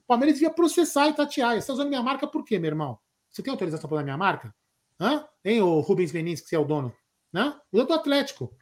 O 0.00 0.06
Palmeiras 0.06 0.34
devia 0.34 0.50
processar 0.50 1.04
a 1.04 1.08
Itatiaia. 1.08 1.54
Você 1.54 1.64
está 1.64 1.72
usando 1.72 1.88
minha 1.88 2.02
marca 2.02 2.26
por 2.26 2.44
quê, 2.44 2.58
meu 2.58 2.68
irmão? 2.68 2.98
Você 3.30 3.42
tem 3.42 3.50
autorização 3.50 3.88
para 3.88 3.96
usar 3.96 4.04
minha 4.04 4.18
marca? 4.18 4.54
Hã? 4.98 5.26
Hein, 5.42 5.62
o 5.62 5.80
Rubens 5.80 6.12
Benins, 6.12 6.40
que 6.40 6.48
você 6.48 6.56
é 6.56 6.58
o 6.58 6.64
dono? 6.64 6.92
Né? 7.32 7.54
Usa 7.72 7.84
do 7.84 7.94
Atlético. 7.94 8.54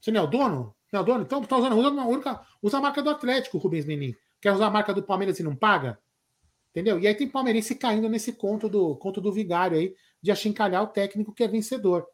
Você 0.00 0.10
não 0.10 0.20
é 0.20 0.24
o 0.24 0.26
dono? 0.26 0.74
Não 0.92 1.00
é 1.00 1.02
o 1.02 1.06
dono? 1.06 1.22
Então 1.22 1.42
tá 1.42 1.56
usando, 1.56 1.76
usa, 1.76 2.40
usa, 2.62 2.78
a 2.78 2.80
marca 2.80 3.02
do 3.02 3.10
Atlético, 3.10 3.58
Rubens 3.58 3.84
Menin. 3.84 4.14
Quer 4.40 4.52
usar 4.52 4.66
a 4.66 4.70
marca 4.70 4.92
do 4.92 5.02
Palmeiras 5.02 5.38
e 5.40 5.42
não 5.42 5.56
paga? 5.56 5.98
Entendeu? 6.70 6.98
E 6.98 7.06
aí 7.06 7.14
tem 7.14 7.28
palmeirense 7.28 7.74
caindo 7.76 8.08
nesse 8.08 8.32
conto 8.32 8.68
do 8.68 8.96
conto 8.96 9.20
do 9.20 9.32
vigário 9.32 9.78
aí 9.78 9.94
de 10.20 10.32
achincalhar 10.32 10.82
o 10.82 10.88
técnico 10.88 11.32
que 11.32 11.44
é 11.44 11.48
vencedor. 11.48 12.06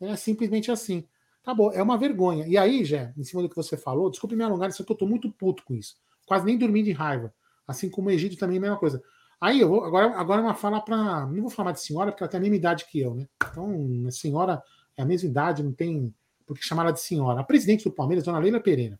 É 0.00 0.16
simplesmente 0.16 0.70
assim. 0.70 1.06
Acabou. 1.42 1.72
É 1.72 1.82
uma 1.82 1.96
vergonha. 1.96 2.46
E 2.46 2.58
aí, 2.58 2.84
Jé, 2.84 3.12
em 3.16 3.24
cima 3.24 3.42
do 3.42 3.48
que 3.48 3.56
você 3.56 3.76
falou, 3.76 4.10
desculpe 4.10 4.36
me 4.36 4.44
alongar, 4.44 4.70
só 4.72 4.84
que 4.84 4.90
eu 4.90 4.96
tô 4.96 5.06
muito 5.06 5.30
puto 5.32 5.64
com 5.64 5.74
isso. 5.74 5.94
Quase 6.26 6.44
nem 6.44 6.58
dormi 6.58 6.82
de 6.82 6.92
raiva. 6.92 7.32
Assim 7.66 7.88
como 7.88 8.08
o 8.08 8.10
Egídio 8.10 8.38
também 8.38 8.56
é 8.56 8.58
a 8.58 8.62
mesma 8.62 8.76
coisa. 8.76 9.02
Aí 9.40 9.60
eu 9.60 9.68
vou, 9.68 9.84
agora, 9.84 10.18
agora 10.18 10.40
é 10.40 10.44
uma 10.44 10.54
fala 10.54 10.80
para. 10.80 11.26
Não 11.26 11.42
vou 11.42 11.50
falar 11.50 11.72
de 11.72 11.80
senhora, 11.80 12.10
porque 12.10 12.24
ela 12.24 12.30
tem 12.30 12.38
a 12.38 12.40
mesma 12.40 12.56
idade 12.56 12.86
que 12.90 13.00
eu, 13.00 13.14
né? 13.14 13.28
Então, 13.50 14.04
a 14.06 14.10
senhora 14.10 14.62
é 14.98 15.02
a 15.02 15.06
mesma 15.06 15.28
idade, 15.28 15.62
não 15.62 15.72
tem 15.72 16.12
por 16.44 16.58
que 16.58 16.64
chamar 16.64 16.82
ela 16.82 16.92
de 16.92 17.00
senhora. 17.00 17.40
A 17.40 17.44
presidente 17.44 17.84
do 17.84 17.92
Palmeiras, 17.92 18.24
dona 18.24 18.38
Leila 18.38 18.58
Pereira. 18.58 18.98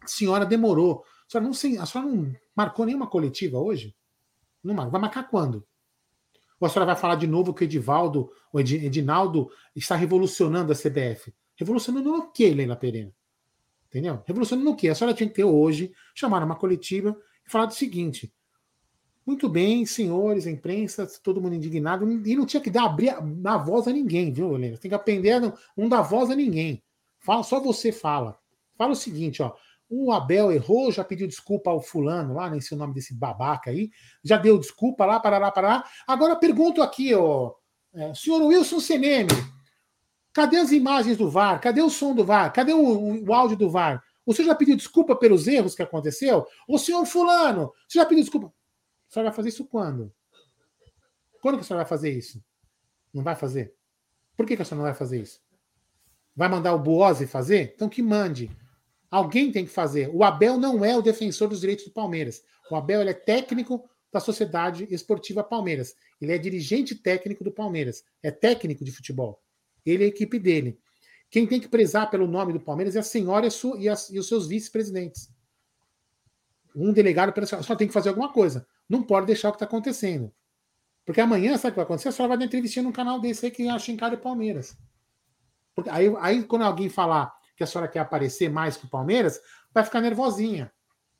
A 0.00 0.06
senhora 0.06 0.46
demorou. 0.46 1.04
A 1.28 1.30
senhora 1.30 1.44
não, 1.44 1.82
a 1.82 1.86
senhora 1.86 2.10
não 2.10 2.34
marcou 2.56 2.86
nenhuma 2.86 3.06
coletiva 3.06 3.58
hoje? 3.58 3.94
Não 4.64 4.74
marca. 4.74 4.90
Vai 4.90 5.00
marcar 5.02 5.28
quando? 5.28 5.66
Ou 6.58 6.66
a 6.66 6.68
senhora 6.70 6.92
vai 6.92 7.00
falar 7.00 7.16
de 7.16 7.26
novo 7.26 7.52
que 7.52 7.62
o 7.62 7.66
Edivaldo, 7.66 8.30
o 8.52 8.58
Edinaldo 8.58 9.50
está 9.76 9.96
revolucionando 9.96 10.72
a 10.72 10.74
CBF? 10.74 11.34
Revolucionando 11.56 12.10
no 12.10 12.32
quê, 12.32 12.50
Leila 12.50 12.76
Pereira? 12.76 13.12
Entendeu? 13.88 14.22
Revolucionando 14.24 14.70
no 14.70 14.76
quê? 14.76 14.88
A 14.88 14.94
senhora 14.94 15.14
tinha 15.14 15.28
que 15.28 15.34
ter 15.34 15.44
hoje, 15.44 15.92
chamar 16.14 16.42
uma 16.42 16.56
coletiva 16.56 17.14
e 17.46 17.50
falar 17.50 17.66
do 17.66 17.74
seguinte: 17.74 18.32
muito 19.26 19.48
bem, 19.48 19.84
senhores, 19.86 20.46
a 20.46 20.50
imprensa, 20.50 21.06
todo 21.22 21.40
mundo 21.40 21.54
indignado, 21.54 22.10
e 22.26 22.34
não 22.34 22.46
tinha 22.46 22.60
que 22.60 22.70
dar 22.70 22.84
abrir 22.84 23.10
a 23.10 23.56
voz 23.58 23.86
a 23.86 23.92
ninguém, 23.92 24.32
viu, 24.32 24.54
Helena? 24.54 24.78
Tem 24.78 24.88
que 24.88 24.94
aprender 24.94 25.32
a 25.32 25.40
não, 25.40 25.54
não 25.76 25.88
dar 25.88 26.02
voz 26.02 26.30
a 26.30 26.34
ninguém. 26.34 26.82
Fala, 27.18 27.42
só 27.42 27.60
você 27.60 27.92
fala. 27.92 28.38
Fala 28.76 28.92
o 28.92 28.96
seguinte, 28.96 29.42
ó. 29.42 29.54
O 29.88 30.12
Abel 30.12 30.52
errou, 30.52 30.92
já 30.92 31.02
pediu 31.02 31.26
desculpa 31.26 31.70
ao 31.70 31.82
fulano 31.82 32.34
lá, 32.34 32.48
nem 32.48 32.60
sei 32.60 32.76
o 32.76 32.78
nome 32.78 32.94
desse 32.94 33.12
babaca 33.12 33.70
aí, 33.70 33.90
já 34.22 34.36
deu 34.36 34.56
desculpa 34.56 35.04
lá, 35.04 35.18
parará, 35.18 35.50
parará. 35.50 35.84
Agora 36.06 36.36
pergunto 36.36 36.80
aqui, 36.80 37.12
ó, 37.12 37.52
é, 37.92 38.14
senhor 38.14 38.40
Wilson 38.40 38.78
Seneme, 38.78 39.32
cadê 40.32 40.58
as 40.58 40.70
imagens 40.70 41.16
do 41.16 41.28
VAR? 41.28 41.60
Cadê 41.60 41.82
o 41.82 41.90
som 41.90 42.14
do 42.14 42.24
VAR? 42.24 42.52
Cadê 42.52 42.72
o, 42.72 42.78
o, 42.78 43.24
o 43.26 43.34
áudio 43.34 43.56
do 43.56 43.68
VAR? 43.68 44.00
O 44.24 44.32
senhor 44.32 44.46
já 44.46 44.54
pediu 44.54 44.76
desculpa 44.76 45.16
pelos 45.16 45.48
erros 45.48 45.74
que 45.74 45.82
aconteceu? 45.82 46.46
O 46.68 46.78
senhor 46.78 47.04
fulano, 47.04 47.72
você 47.88 47.98
já 47.98 48.06
pediu 48.06 48.22
desculpa? 48.22 48.52
A 49.10 49.12
senhora 49.12 49.30
vai 49.30 49.36
fazer 49.36 49.48
isso 49.48 49.64
quando? 49.64 50.14
Quando 51.42 51.56
que 51.56 51.62
a 51.62 51.64
senhora 51.64 51.82
vai 51.82 51.88
fazer 51.88 52.16
isso? 52.16 52.40
Não 53.12 53.24
vai 53.24 53.34
fazer? 53.34 53.74
Por 54.36 54.46
que, 54.46 54.54
que 54.54 54.62
a 54.62 54.64
senhora 54.64 54.84
não 54.84 54.90
vai 54.90 54.96
fazer 54.96 55.20
isso? 55.20 55.40
Vai 56.36 56.48
mandar 56.48 56.72
o 56.74 56.78
Buozzi 56.78 57.26
fazer? 57.26 57.72
Então 57.74 57.88
que 57.88 58.02
mande. 58.02 58.48
Alguém 59.10 59.50
tem 59.50 59.64
que 59.64 59.70
fazer. 59.72 60.08
O 60.14 60.22
Abel 60.22 60.56
não 60.56 60.84
é 60.84 60.96
o 60.96 61.02
defensor 61.02 61.48
dos 61.48 61.60
direitos 61.60 61.86
do 61.86 61.90
Palmeiras. 61.90 62.44
O 62.70 62.76
Abel 62.76 63.00
é 63.00 63.12
técnico 63.12 63.84
da 64.12 64.20
Sociedade 64.20 64.86
Esportiva 64.94 65.42
Palmeiras. 65.42 65.96
Ele 66.20 66.32
é 66.32 66.38
dirigente 66.38 66.94
técnico 66.94 67.42
do 67.42 67.50
Palmeiras. 67.50 68.04
É 68.22 68.30
técnico 68.30 68.84
de 68.84 68.92
futebol. 68.92 69.42
Ele 69.84 70.04
é 70.04 70.06
a 70.06 70.10
equipe 70.10 70.38
dele. 70.38 70.78
Quem 71.28 71.48
tem 71.48 71.60
que 71.60 71.66
prezar 71.66 72.10
pelo 72.10 72.28
nome 72.28 72.52
do 72.52 72.60
Palmeiras 72.60 72.94
é 72.94 73.00
a 73.00 73.02
senhora 73.02 73.48
e, 73.76 73.88
a, 73.88 73.94
e 74.12 74.18
os 74.20 74.28
seus 74.28 74.46
vice-presidentes. 74.46 75.28
Um 76.76 76.92
delegado 76.92 77.32
pela 77.32 77.44
senhora. 77.44 77.66
Só 77.66 77.74
tem 77.74 77.88
que 77.88 77.92
fazer 77.92 78.10
alguma 78.10 78.32
coisa 78.32 78.64
não 78.90 79.02
pode 79.04 79.26
deixar 79.26 79.48
o 79.48 79.52
que 79.52 79.56
está 79.56 79.66
acontecendo. 79.66 80.32
Porque 81.06 81.20
amanhã, 81.20 81.56
sabe 81.56 81.68
o 81.68 81.72
que 81.72 81.76
vai 81.76 81.84
acontecer? 81.84 82.08
A 82.08 82.12
senhora 82.12 82.30
vai 82.30 82.38
dar 82.38 82.44
entrevista 82.44 82.82
num 82.82 82.90
canal 82.90 83.20
desse 83.20 83.46
aí 83.46 83.52
que 83.52 83.68
acha 83.68 83.92
em 83.92 83.96
cara 83.96 84.16
o 84.16 84.18
Palmeiras. 84.18 84.76
Porque 85.74 85.88
aí, 85.88 86.12
aí, 86.18 86.42
quando 86.42 86.62
alguém 86.62 86.88
falar 86.88 87.32
que 87.56 87.62
a 87.62 87.66
senhora 87.66 87.88
quer 87.88 88.00
aparecer 88.00 88.50
mais 88.50 88.76
que 88.76 88.86
o 88.86 88.90
Palmeiras, 88.90 89.40
vai 89.72 89.84
ficar 89.84 90.00
nervosinha. 90.00 90.72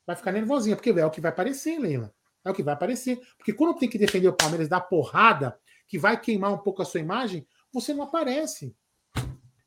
Vai 0.05 0.15
ficar 0.15 0.33
nervosinha, 0.33 0.75
porque 0.75 0.89
é 0.89 1.05
o 1.05 1.09
que 1.09 1.21
vai 1.21 1.31
aparecer, 1.31 1.79
Leila. 1.79 2.13
É 2.43 2.51
o 2.51 2.53
que 2.53 2.61
vai 2.61 2.73
aparecer. 2.73 3.19
Porque 3.37 3.53
quando 3.53 3.77
tem 3.77 3.89
que 3.89 3.97
defender 3.97 4.27
o 4.27 4.33
Palmeiras 4.33 4.67
da 4.67 4.81
porrada, 4.81 5.57
que 5.87 5.97
vai 5.97 6.19
queimar 6.19 6.51
um 6.51 6.57
pouco 6.57 6.81
a 6.81 6.85
sua 6.85 6.99
imagem, 6.99 7.47
você 7.71 7.93
não 7.93 8.03
aparece. 8.03 8.75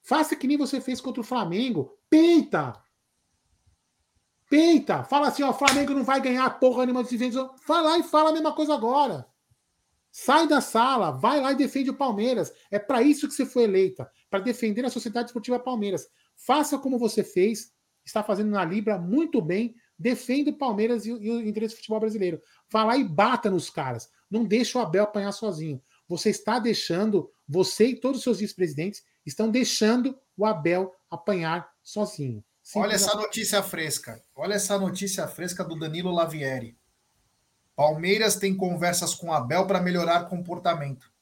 Faça 0.03 0.37
que 0.37 0.47
nem 0.47 0.59
você 0.59 0.81
fez 0.81 1.01
contra 1.01 1.23
o 1.23 1.25
Flamengo. 1.25 1.99
Peita! 2.11 2.84
Peita, 4.55 5.03
fala 5.03 5.27
assim, 5.27 5.43
ó, 5.43 5.51
o 5.51 5.53
Flamengo 5.53 5.93
não 5.93 6.05
vai 6.05 6.21
ganhar 6.21 6.49
porra 6.61 6.87
nenhuma 6.87 7.03
desse 7.03 7.17
evento. 7.17 7.51
Lá 7.69 7.99
e 7.99 8.05
fala 8.05 8.31
a 8.31 8.33
mesma 8.33 8.55
coisa 8.55 8.73
agora. 8.73 9.27
Sai 10.13 10.47
da 10.47 10.61
sala, 10.61 11.11
vai 11.11 11.41
lá 11.41 11.51
e 11.51 11.57
defende 11.57 11.91
o 11.91 11.97
Palmeiras. 11.97 12.53
É 12.71 12.79
para 12.79 13.03
isso 13.03 13.27
que 13.27 13.35
você 13.35 13.45
foi 13.45 13.65
eleita, 13.65 14.09
para 14.31 14.39
defender 14.39 14.85
a 14.85 14.91
Sociedade 14.91 15.31
Esportiva 15.31 15.59
Palmeiras. 15.59 16.07
Faça 16.37 16.79
como 16.79 17.01
você 17.01 17.25
fez, 17.25 17.73
está 18.05 18.23
fazendo 18.23 18.51
na 18.51 18.65
Libra 18.65 18.97
muito 18.97 19.43
bem, 19.43 19.75
defenda 19.99 20.53
o 20.53 20.57
Palmeiras 20.57 21.05
e, 21.05 21.11
e 21.11 21.31
o 21.31 21.45
interesse 21.45 21.75
do 21.75 21.79
futebol 21.79 21.99
brasileiro. 21.99 22.41
Vá 22.71 22.85
lá 22.85 22.97
e 22.97 23.03
bata 23.03 23.51
nos 23.51 23.69
caras. 23.69 24.09
Não 24.31 24.45
deixa 24.45 24.79
o 24.79 24.83
Abel 24.83 25.03
apanhar 25.03 25.33
sozinho. 25.33 25.83
Você 26.07 26.31
está 26.31 26.61
deixando, 26.61 27.29
você 27.49 27.89
e 27.89 27.97
todos 28.01 28.19
os 28.19 28.23
seus 28.23 28.39
vice-presidentes 28.39 29.03
estão 29.27 29.51
deixando 29.51 30.17
o 30.37 30.47
Abel 30.47 30.95
apanhar 31.11 31.69
sozinho. 31.83 32.45
Olha 32.77 32.95
essa 32.95 33.15
notícia 33.15 33.63
fresca. 33.63 34.23
Olha 34.35 34.55
essa 34.55 34.79
notícia 34.79 35.27
fresca 35.29 35.65
do 35.65 35.79
Danilo 35.79 36.11
Lavieri. 36.11 36.77
Palmeiras 37.77 38.37
tem 38.37 38.57
conversas 38.57 39.15
com 39.15 39.33
Abel 39.33 39.67
para 39.67 39.83
melhorar 39.83 40.29
comportamento. 40.29 41.13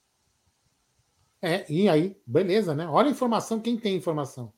É, 1.40 1.64
e 1.68 1.88
aí, 1.88 2.16
beleza, 2.25 2.75
né? 2.75 2.87
Olha 2.87 3.08
a 3.08 3.11
informação, 3.11 3.58
quem 3.58 3.76
tem 3.76 3.96
informação. 3.96 4.52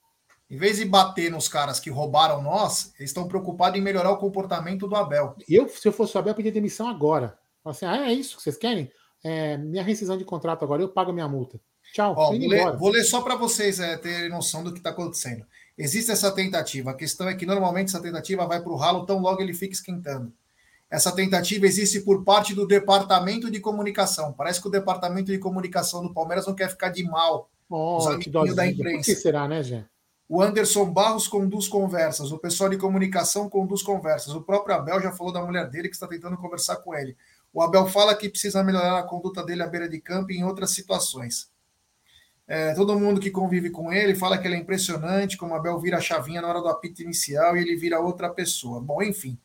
Em 0.50 0.56
vez 0.58 0.76
de 0.76 0.84
bater 0.84 1.30
nos 1.30 1.48
caras 1.48 1.80
que 1.80 1.88
roubaram 1.88 2.42
nós, 2.42 2.92
eles 2.98 3.10
estão 3.10 3.26
preocupados 3.26 3.78
em 3.78 3.82
melhorar 3.82 4.10
o 4.10 4.18
comportamento 4.18 4.86
do 4.86 4.94
Abel. 4.94 5.34
Eu, 5.48 5.68
se 5.68 5.88
eu 5.88 5.92
fosse 5.92 6.14
o 6.16 6.18
Abel, 6.20 6.34
pedir 6.34 6.50
demissão 6.50 6.86
agora. 6.86 7.38
Assim, 7.64 7.86
ah, 7.86 8.10
é 8.10 8.12
isso 8.12 8.36
que 8.36 8.42
vocês 8.42 8.58
querem? 8.58 8.92
É, 9.22 9.56
minha 9.56 9.82
rescisão 9.82 10.18
de 10.18 10.24
contrato 10.24 10.62
agora, 10.62 10.82
eu 10.82 10.88
pago 10.88 11.12
minha 11.12 11.26
multa. 11.26 11.58
Tchau. 11.94 12.14
Ó, 12.16 12.26
vou, 12.30 12.38
ler, 12.38 12.76
vou, 12.76 12.90
ler, 12.90 13.04
só 13.04 13.22
para 13.22 13.36
vocês 13.36 13.80
é, 13.80 13.96
terem 13.96 14.28
noção 14.28 14.62
do 14.62 14.72
que 14.72 14.78
está 14.78 14.90
acontecendo. 14.90 15.46
Existe 15.76 16.10
essa 16.10 16.30
tentativa. 16.30 16.92
A 16.92 16.94
questão 16.94 17.28
é 17.28 17.34
que 17.34 17.44
normalmente 17.46 17.88
essa 17.88 18.00
tentativa 18.00 18.46
vai 18.46 18.62
para 18.62 18.72
o 18.72 18.76
ralo 18.76 19.04
tão 19.04 19.20
logo 19.20 19.42
ele 19.42 19.52
fica 19.52 19.74
esquentando. 19.74 20.32
Essa 20.90 21.10
tentativa 21.10 21.66
existe 21.66 22.00
por 22.00 22.22
parte 22.22 22.54
do 22.54 22.66
departamento 22.66 23.50
de 23.50 23.58
comunicação. 23.58 24.32
Parece 24.32 24.60
que 24.60 24.68
o 24.68 24.70
departamento 24.70 25.32
de 25.32 25.38
comunicação 25.38 26.02
do 26.02 26.14
Palmeiras 26.14 26.46
não 26.46 26.54
quer 26.54 26.70
ficar 26.70 26.90
de 26.90 27.02
mal. 27.02 27.50
Oh, 27.68 27.96
os 27.96 28.06
amiguinhos 28.06 28.54
da 28.54 28.66
imprensa. 28.66 28.98
Por 28.98 29.04
que 29.04 29.16
será, 29.16 29.48
né, 29.48 29.62
Gê? 29.62 29.84
O 30.28 30.40
Anderson 30.40 30.90
Barros 30.90 31.28
conduz 31.28 31.68
conversas, 31.68 32.32
o 32.32 32.38
pessoal 32.38 32.70
de 32.70 32.78
comunicação 32.78 33.48
conduz 33.48 33.82
conversas. 33.82 34.34
O 34.34 34.40
próprio 34.40 34.74
Abel 34.74 35.00
já 35.00 35.12
falou 35.12 35.32
da 35.32 35.44
mulher 35.44 35.68
dele 35.68 35.88
que 35.88 35.94
está 35.94 36.06
tentando 36.06 36.36
conversar 36.36 36.76
com 36.76 36.94
ele. 36.94 37.16
O 37.52 37.60
Abel 37.60 37.86
fala 37.86 38.14
que 38.14 38.28
precisa 38.28 38.64
melhorar 38.64 38.98
a 38.98 39.02
conduta 39.02 39.44
dele 39.44 39.62
à 39.62 39.66
beira 39.66 39.88
de 39.88 40.00
campo 40.00 40.32
e 40.32 40.38
em 40.38 40.44
outras 40.44 40.70
situações. 40.70 41.50
É, 42.46 42.74
todo 42.74 42.98
mundo 42.98 43.20
que 43.20 43.30
convive 43.30 43.70
com 43.70 43.90
ele 43.90 44.14
fala 44.14 44.36
que 44.36 44.46
ele 44.46 44.56
é 44.56 44.58
impressionante, 44.58 45.36
como 45.36 45.54
Abel 45.54 45.80
vira 45.80 45.96
a 45.96 46.00
chavinha 46.00 46.42
na 46.42 46.48
hora 46.48 46.60
do 46.60 46.68
apito 46.68 47.02
inicial 47.02 47.56
e 47.56 47.60
ele 47.60 47.76
vira 47.76 48.00
outra 48.00 48.28
pessoa. 48.28 48.80
Bom, 48.80 49.02
enfim, 49.02 49.38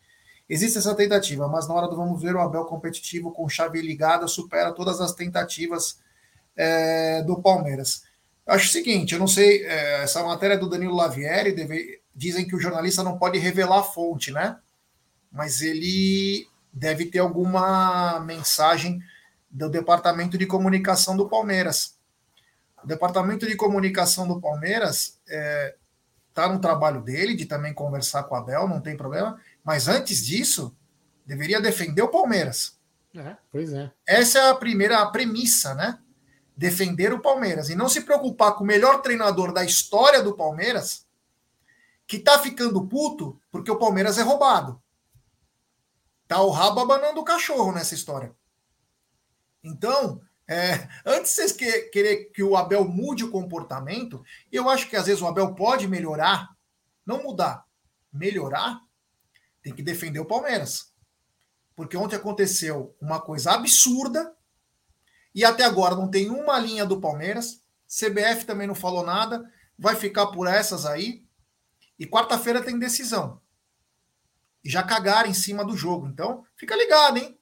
existe 0.49 0.77
essa 0.77 0.93
tentativa, 0.93 1.47
mas 1.47 1.67
na 1.67 1.73
hora 1.75 1.87
do 1.87 1.95
vamos 1.95 2.21
ver, 2.21 2.35
o 2.35 2.41
Abel 2.41 2.65
competitivo 2.65 3.31
com 3.31 3.47
chave 3.47 3.81
ligada 3.81 4.27
supera 4.27 4.73
todas 4.73 4.99
as 4.99 5.13
tentativas 5.13 5.99
é, 6.57 7.23
do 7.23 7.41
Palmeiras. 7.41 8.03
Acho 8.45 8.67
o 8.67 8.71
seguinte, 8.71 9.13
eu 9.13 9.19
não 9.19 9.27
sei, 9.27 9.63
é, 9.65 10.03
essa 10.03 10.23
matéria 10.23 10.57
do 10.57 10.67
Danilo 10.67 10.95
Lavieri, 10.95 11.53
deve, 11.53 12.01
dizem 12.13 12.45
que 12.45 12.55
o 12.55 12.59
jornalista 12.59 13.03
não 13.03 13.17
pode 13.17 13.37
revelar 13.37 13.79
a 13.79 13.83
fonte, 13.83 14.31
né? 14.31 14.57
Mas 15.31 15.61
ele 15.61 16.47
deve 16.73 17.05
ter 17.05 17.19
alguma 17.19 18.19
mensagem 18.19 18.99
do 19.49 19.69
departamento 19.69 20.37
de 20.37 20.45
comunicação 20.45 21.15
do 21.15 21.29
Palmeiras 21.29 21.98
o 22.83 22.87
departamento 22.87 23.47
de 23.47 23.55
comunicação 23.55 24.27
do 24.27 24.39
Palmeiras 24.39 25.19
está 25.25 25.35
é, 25.35 25.75
tá 26.33 26.47
no 26.47 26.59
trabalho 26.59 27.01
dele 27.01 27.35
de 27.35 27.45
também 27.45 27.73
conversar 27.73 28.23
com 28.23 28.35
a 28.35 28.39
Abel, 28.39 28.67
não 28.67 28.81
tem 28.81 28.95
problema. 28.95 29.39
Mas 29.63 29.87
antes 29.87 30.25
disso, 30.25 30.75
deveria 31.25 31.61
defender 31.61 32.01
o 32.01 32.09
Palmeiras. 32.09 32.79
É, 33.15 33.35
pois 33.51 33.73
é. 33.73 33.91
Essa 34.05 34.39
é 34.39 34.49
a 34.49 34.55
primeira 34.55 34.99
a 34.99 35.09
premissa, 35.09 35.73
né? 35.73 35.99
Defender 36.55 37.13
o 37.13 37.21
Palmeiras 37.21 37.69
e 37.69 37.75
não 37.75 37.89
se 37.89 38.01
preocupar 38.01 38.55
com 38.55 38.63
o 38.63 38.67
melhor 38.67 39.01
treinador 39.01 39.53
da 39.53 39.63
história 39.63 40.21
do 40.21 40.35
Palmeiras, 40.35 41.07
que 42.05 42.19
tá 42.19 42.39
ficando 42.39 42.85
puto 42.87 43.39
porque 43.51 43.71
o 43.71 43.77
Palmeiras 43.77 44.17
é 44.17 44.21
roubado. 44.21 44.81
Tá 46.27 46.41
o 46.41 46.51
rabo 46.51 46.81
abanando 46.81 47.19
o 47.19 47.23
cachorro 47.23 47.71
nessa 47.71 47.95
história. 47.95 48.35
Então, 49.63 50.21
é, 50.49 50.89
antes 51.05 51.29
de 51.29 51.35
vocês 51.35 51.51
que, 51.51 51.81
querer 51.89 52.31
que 52.31 52.41
o 52.41 52.57
Abel 52.57 52.83
mude 52.83 53.23
o 53.23 53.29
comportamento, 53.29 54.23
eu 54.51 54.67
acho 54.67 54.89
que 54.89 54.95
às 54.95 55.05
vezes 55.05 55.21
o 55.21 55.27
Abel 55.27 55.53
pode 55.53 55.87
melhorar, 55.87 56.49
não 57.05 57.21
mudar, 57.21 57.67
melhorar, 58.11 58.81
tem 59.61 59.75
que 59.75 59.83
defender 59.83 60.19
o 60.19 60.25
Palmeiras. 60.25 60.91
Porque 61.75 61.95
ontem 61.95 62.15
aconteceu 62.15 62.95
uma 62.99 63.21
coisa 63.21 63.51
absurda 63.51 64.35
e 65.35 65.45
até 65.45 65.63
agora 65.63 65.95
não 65.95 66.09
tem 66.09 66.31
uma 66.31 66.57
linha 66.57 66.83
do 66.83 66.99
Palmeiras. 66.99 67.63
CBF 67.87 68.43
também 68.45 68.67
não 68.67 68.73
falou 68.73 69.05
nada, 69.05 69.47
vai 69.77 69.95
ficar 69.95 70.27
por 70.27 70.47
essas 70.47 70.83
aí. 70.83 71.27
E 71.99 72.07
quarta-feira 72.07 72.63
tem 72.63 72.79
decisão. 72.79 73.39
E 74.63 74.69
já 74.69 74.81
cagaram 74.81 75.29
em 75.29 75.33
cima 75.33 75.63
do 75.63 75.77
jogo. 75.77 76.07
Então, 76.07 76.43
fica 76.55 76.75
ligado, 76.75 77.17
hein? 77.17 77.38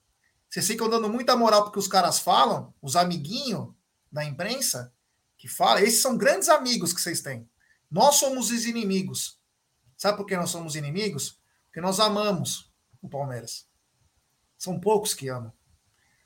Vocês 0.50 0.68
ficam 0.68 0.90
dando 0.90 1.10
muita 1.10 1.36
moral 1.36 1.64
porque 1.64 1.80
os 1.80 1.88
caras 1.88 2.20
falam, 2.20 2.74
os 2.82 2.96
amiguinhos 2.96 3.70
da 4.12 4.24
imprensa 4.24 4.94
que 5.38 5.48
falam, 5.48 5.84
esses 5.84 6.02
são 6.02 6.18
grandes 6.18 6.50
amigos 6.50 6.94
que 6.94 7.02
vocês 7.02 7.22
têm. 7.22 7.48
Nós 7.92 8.16
somos 8.16 8.52
os 8.52 8.66
inimigos. 8.66 9.40
Sabe 9.98 10.18
por 10.18 10.26
que 10.26 10.36
nós 10.36 10.50
somos 10.50 10.76
inimigos? 10.76 11.40
Porque 11.66 11.82
nós 11.82 12.00
amamos 12.00 12.72
o 13.02 13.10
Palmeiras. 13.10 13.68
São 14.58 14.80
poucos 14.80 15.14
que 15.14 15.28
amam. 15.28 15.54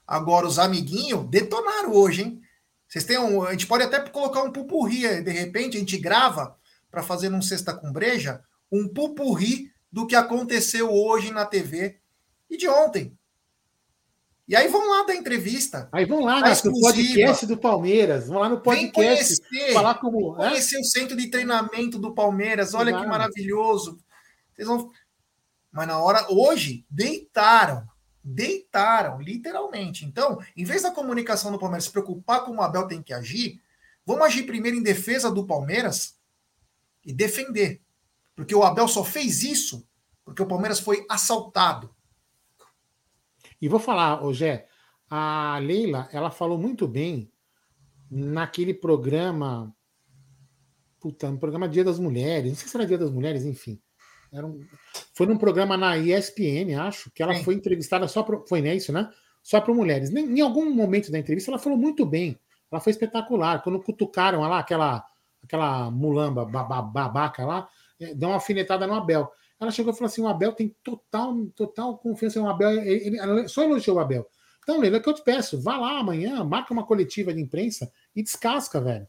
Agora, 0.05 0.45
os 0.45 0.59
amiguinhos 0.59 1.29
detonaram 1.29 1.93
hoje, 1.93 2.23
hein? 2.23 2.41
Vocês 2.87 3.05
têm 3.05 3.17
um, 3.17 3.43
a 3.43 3.51
gente 3.51 3.67
pode 3.67 3.83
até 3.83 4.01
colocar 4.09 4.43
um 4.43 4.51
pupurri, 4.51 5.23
de 5.23 5.31
repente 5.31 5.77
a 5.77 5.79
gente 5.79 5.97
grava 5.97 6.57
para 6.89 7.01
fazer 7.01 7.29
num 7.29 7.41
sexta 7.41 7.73
com 7.73 7.91
breja, 7.91 8.43
um 8.69 8.87
pupurri 8.89 9.71
do 9.89 10.05
que 10.05 10.15
aconteceu 10.15 10.91
hoje 10.91 11.31
na 11.31 11.45
TV 11.45 12.01
e 12.49 12.57
de 12.57 12.67
ontem. 12.67 13.17
E 14.51 14.55
aí 14.57 14.67
vão 14.67 14.85
lá 14.89 15.03
da 15.05 15.15
entrevista. 15.15 15.87
Aí 15.93 16.03
vão 16.03 16.25
lá 16.25 16.41
no 16.41 16.81
podcast 16.81 17.45
do 17.45 17.57
Palmeiras. 17.57 18.27
Vão 18.27 18.37
lá 18.37 18.49
no 18.49 18.59
podcast. 18.59 19.41
Conhecer, 19.41 19.73
falar 19.73 19.93
como. 19.93 20.35
Conhecer 20.35 20.77
o 20.77 20.83
centro 20.83 21.15
de 21.15 21.29
treinamento 21.29 21.97
do 21.97 22.13
Palmeiras. 22.13 22.73
Olha 22.73 22.91
claro. 22.91 23.05
que 23.05 23.09
maravilhoso. 23.09 23.97
Vocês 24.53 24.67
vão. 24.67 24.91
Mas 25.71 25.87
na 25.87 25.99
hora, 25.99 26.27
hoje, 26.29 26.85
deitaram. 26.89 27.87
Deitaram, 28.21 29.21
literalmente. 29.21 30.03
Então, 30.03 30.37
em 30.53 30.65
vez 30.65 30.81
da 30.81 30.91
comunicação 30.91 31.49
do 31.49 31.57
Palmeiras 31.57 31.85
se 31.85 31.91
preocupar 31.91 32.43
como 32.43 32.59
o 32.59 32.61
Abel 32.61 32.89
tem 32.89 33.01
que 33.01 33.13
agir, 33.13 33.61
vamos 34.05 34.25
agir 34.25 34.43
primeiro 34.43 34.75
em 34.75 34.83
defesa 34.83 35.31
do 35.31 35.47
Palmeiras 35.47 36.17
e 37.05 37.13
defender. 37.13 37.81
Porque 38.35 38.53
o 38.53 38.63
Abel 38.63 38.89
só 38.89 39.01
fez 39.05 39.43
isso 39.43 39.87
porque 40.25 40.41
o 40.41 40.47
Palmeiras 40.47 40.81
foi 40.81 41.05
assaltado. 41.09 41.95
E 43.61 43.67
vou 43.67 43.79
falar, 43.79 44.23
Ogé, 44.23 44.67
a 45.09 45.59
Leila, 45.61 46.09
ela 46.11 46.31
falou 46.31 46.57
muito 46.57 46.87
bem 46.87 47.31
naquele 48.09 48.73
programa. 48.73 49.73
Puta, 50.99 51.29
no 51.29 51.37
programa 51.37 51.69
Dia 51.69 51.83
das 51.83 51.99
Mulheres, 51.99 52.49
não 52.49 52.55
sei 52.55 52.67
se 52.67 52.75
era 52.77 52.87
Dia 52.87 52.97
das 52.97 53.11
Mulheres, 53.11 53.45
enfim. 53.45 53.81
Era 54.33 54.47
um, 54.47 54.65
foi 55.13 55.27
num 55.27 55.37
programa 55.37 55.75
na 55.75 55.97
ESPN, 55.97 56.73
acho, 56.79 57.11
que 57.11 57.21
ela 57.21 57.35
Sim. 57.35 57.43
foi 57.43 57.55
entrevistada 57.55 58.07
só 58.07 58.23
para. 58.23 58.39
Foi 58.47 58.61
né, 58.61 58.75
isso, 58.75 58.93
né? 58.93 59.09
Só 59.43 59.59
para 59.59 59.73
mulheres. 59.73 60.09
Em, 60.09 60.37
em 60.37 60.41
algum 60.41 60.73
momento 60.73 61.11
da 61.11 61.19
entrevista, 61.19 61.51
ela 61.51 61.59
falou 61.59 61.77
muito 61.77 62.05
bem. 62.05 62.39
Ela 62.71 62.79
foi 62.79 62.91
espetacular. 62.91 63.61
Quando 63.61 63.81
cutucaram 63.81 64.41
lá, 64.41 64.59
aquela, 64.59 65.03
aquela 65.43 65.91
mulamba 65.91 66.45
babaca 66.45 67.45
lá, 67.45 67.67
é, 67.99 68.15
deu 68.15 68.29
uma 68.29 68.35
alfinetada 68.35 68.87
no 68.87 68.93
Abel. 68.93 69.29
Ela 69.61 69.69
chegou 69.69 69.93
e 69.93 69.95
falou 69.95 70.07
assim: 70.07 70.21
o 70.21 70.27
Abel 70.27 70.53
tem 70.53 70.75
total, 70.83 71.45
total 71.55 71.97
confiança 71.99 72.39
no 72.39 72.49
Abel. 72.49 72.71
Ele, 72.71 73.19
ele, 73.19 73.47
só 73.47 73.63
elogiou 73.63 73.97
o 73.97 73.99
Abel. 73.99 74.27
Então, 74.63 74.79
Leila, 74.79 74.97
é 74.97 74.99
que 74.99 75.07
eu 75.07 75.13
te 75.13 75.23
peço, 75.23 75.61
vá 75.61 75.77
lá 75.77 75.99
amanhã, 75.99 76.43
marca 76.43 76.73
uma 76.73 76.85
coletiva 76.85 77.33
de 77.33 77.39
imprensa 77.39 77.91
e 78.15 78.23
descasca, 78.23 78.81
velho. 78.81 79.07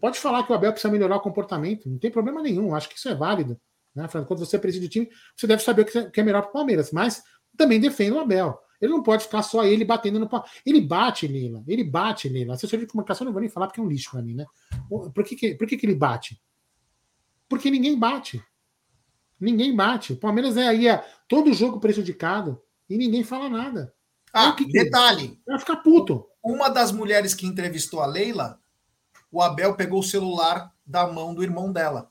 Pode 0.00 0.18
falar 0.18 0.44
que 0.44 0.52
o 0.52 0.54
Abel 0.54 0.72
precisa 0.72 0.92
melhorar 0.92 1.16
o 1.16 1.20
comportamento, 1.20 1.88
não 1.88 1.98
tem 1.98 2.10
problema 2.10 2.42
nenhum, 2.42 2.74
acho 2.74 2.88
que 2.88 2.96
isso 2.96 3.08
é 3.08 3.14
válido. 3.14 3.60
Né? 3.94 4.08
Quando 4.26 4.40
você 4.40 4.58
preside 4.58 4.86
o 4.86 4.88
time, 4.88 5.08
você 5.36 5.46
deve 5.46 5.62
saber 5.62 5.82
o 5.82 6.10
que 6.10 6.20
é 6.20 6.24
melhor 6.24 6.42
para 6.42 6.50
o 6.50 6.52
Palmeiras, 6.52 6.90
mas 6.90 7.22
também 7.56 7.80
defenda 7.80 8.16
o 8.16 8.20
Abel. 8.20 8.58
Ele 8.80 8.92
não 8.92 9.02
pode 9.02 9.24
ficar 9.24 9.42
só 9.42 9.64
ele 9.64 9.84
batendo 9.84 10.18
no 10.18 10.28
pau. 10.28 10.44
Ele 10.66 10.80
bate, 10.80 11.26
Lila. 11.26 11.62
Ele 11.66 11.84
bate, 11.84 12.28
Lila. 12.28 12.54
Assessor 12.54 12.78
de 12.78 12.86
comunicação 12.86 13.24
não 13.24 13.32
vou 13.32 13.40
nem 13.40 13.48
falar 13.48 13.68
porque 13.68 13.80
é 13.80 13.82
um 13.82 13.88
lixo 13.88 14.10
para 14.10 14.20
mim, 14.20 14.34
né? 14.34 14.44
Por 14.88 15.24
que, 15.24 15.36
que, 15.36 15.54
por 15.54 15.66
que, 15.66 15.76
que 15.76 15.86
ele 15.86 15.94
bate? 15.94 16.38
Porque 17.48 17.70
ninguém 17.70 17.98
bate. 17.98 18.42
Ninguém 19.40 19.74
bate. 19.74 20.12
O 20.12 20.16
Palmeiras 20.16 20.56
é 20.56 20.66
aí 20.66 20.88
é, 20.88 21.04
todo 21.28 21.52
jogo 21.52 21.80
prejudicado 21.80 22.60
e 22.88 22.96
ninguém 22.96 23.24
fala 23.24 23.48
nada. 23.48 23.92
Ah, 24.32 24.52
que 24.52 24.64
detalhe. 24.66 25.38
Vai 25.46 25.58
ficar 25.58 25.76
puto. 25.76 26.26
Uma 26.42 26.68
das 26.68 26.92
mulheres 26.92 27.34
que 27.34 27.46
entrevistou 27.46 28.00
a 28.00 28.06
Leila, 28.06 28.58
o 29.30 29.40
Abel 29.40 29.74
pegou 29.74 30.00
o 30.00 30.04
celular 30.04 30.72
da 30.84 31.06
mão 31.06 31.34
do 31.34 31.42
irmão 31.42 31.72
dela. 31.72 32.10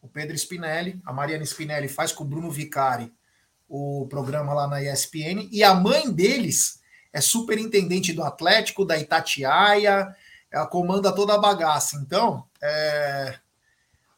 O 0.00 0.08
Pedro 0.08 0.36
Spinelli, 0.36 1.00
a 1.04 1.12
Mariana 1.12 1.44
Spinelli 1.44 1.88
faz 1.88 2.12
com 2.12 2.24
o 2.24 2.26
Bruno 2.26 2.50
Vicari 2.50 3.12
o 3.68 4.06
programa 4.08 4.52
lá 4.52 4.68
na 4.68 4.82
ESPN, 4.82 5.48
e 5.50 5.64
a 5.64 5.74
mãe 5.74 6.10
deles 6.10 6.80
é 7.12 7.20
superintendente 7.20 8.12
do 8.12 8.22
Atlético, 8.22 8.84
da 8.84 8.98
Itatiaia, 8.98 10.14
ela 10.50 10.66
comanda 10.66 11.12
toda 11.12 11.34
a 11.34 11.38
bagaça. 11.38 11.96
Então, 11.96 12.44
é... 12.62 13.38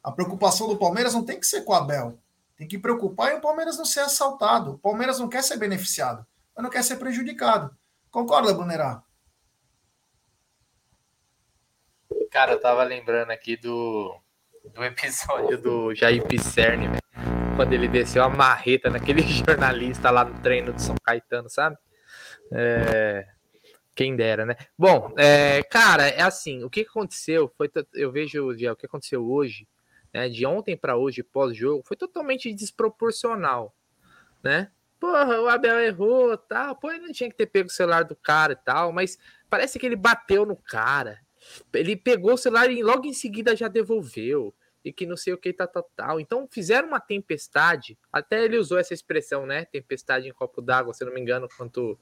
a 0.07 0.11
preocupação 0.13 0.69
do 0.69 0.77
Palmeiras 0.77 1.13
não 1.13 1.25
tem 1.25 1.37
que 1.37 1.45
ser 1.45 1.63
com 1.63 1.73
o 1.73 1.75
Abel. 1.75 2.17
Tem 2.55 2.65
que 2.65 2.79
preocupar 2.79 3.33
e 3.33 3.35
o 3.35 3.41
Palmeiras 3.41 3.77
não 3.77 3.83
ser 3.83 3.99
assaltado. 3.99 4.75
O 4.75 4.77
Palmeiras 4.77 5.19
não 5.19 5.27
quer 5.27 5.43
ser 5.43 5.57
beneficiado, 5.57 6.25
mas 6.55 6.63
não 6.63 6.71
quer 6.71 6.81
ser 6.81 6.95
prejudicado. 6.95 7.75
Concorda, 8.09 8.53
Brunerá? 8.53 9.03
Cara, 12.31 12.53
eu 12.53 12.61
tava 12.61 12.85
lembrando 12.85 13.31
aqui 13.31 13.57
do, 13.57 14.17
do 14.73 14.81
episódio 14.85 15.61
do 15.61 15.93
Jair 15.93 16.25
Pisserni, 16.25 16.87
quando 17.57 17.73
ele 17.73 17.89
desceu 17.89 18.23
a 18.23 18.29
marreta 18.29 18.89
naquele 18.89 19.23
jornalista 19.27 20.09
lá 20.09 20.23
no 20.23 20.39
treino 20.39 20.71
de 20.71 20.81
São 20.81 20.95
Caetano, 21.03 21.49
sabe? 21.49 21.75
É, 22.53 23.27
quem 23.93 24.15
dera, 24.15 24.45
né? 24.45 24.55
Bom, 24.77 25.13
é, 25.17 25.61
cara, 25.63 26.07
é 26.07 26.21
assim, 26.21 26.63
o 26.63 26.69
que 26.69 26.87
aconteceu 26.89 27.51
foi, 27.57 27.69
eu 27.93 28.09
vejo 28.09 28.51
o 28.51 28.75
que 28.77 28.85
aconteceu 28.85 29.29
hoje, 29.29 29.67
né, 30.17 30.27
de 30.29 30.47
ontem 30.47 30.75
para 30.75 30.97
hoje, 30.97 31.21
pós-jogo, 31.21 31.83
foi 31.85 31.95
totalmente 31.95 32.51
desproporcional, 32.51 33.75
né? 34.43 34.71
Porra, 34.99 35.39
o 35.39 35.47
Abel 35.47 35.79
errou, 35.79 36.35
tal, 36.35 36.75
pô, 36.75 36.89
ele 36.89 37.05
não 37.05 37.11
tinha 37.11 37.29
que 37.29 37.35
ter 37.35 37.45
pego 37.45 37.69
o 37.69 37.71
celular 37.71 38.03
do 38.03 38.15
cara 38.15 38.53
e 38.53 38.55
tal, 38.55 38.91
mas 38.91 39.19
parece 39.47 39.77
que 39.77 39.85
ele 39.85 39.95
bateu 39.95 40.43
no 40.43 40.55
cara, 40.55 41.19
ele 41.71 41.95
pegou 41.95 42.33
o 42.33 42.37
celular 42.37 42.67
e 42.71 42.81
logo 42.81 43.05
em 43.05 43.13
seguida 43.13 43.55
já 43.55 43.67
devolveu, 43.67 44.55
e 44.83 44.91
que 44.91 45.05
não 45.05 45.15
sei 45.15 45.33
o 45.33 45.37
que, 45.37 45.53
tá, 45.53 45.67
tal, 45.67 45.87
tal. 45.95 46.19
Então 46.19 46.47
fizeram 46.49 46.87
uma 46.87 46.99
tempestade, 46.99 47.95
até 48.11 48.43
ele 48.43 48.57
usou 48.57 48.79
essa 48.79 48.95
expressão, 48.95 49.45
né? 49.45 49.65
Tempestade 49.65 50.27
em 50.27 50.33
copo 50.33 50.63
d'água, 50.63 50.95
se 50.95 51.05
não 51.05 51.13
me 51.13 51.21
engano, 51.21 51.47
quanto 51.55 51.99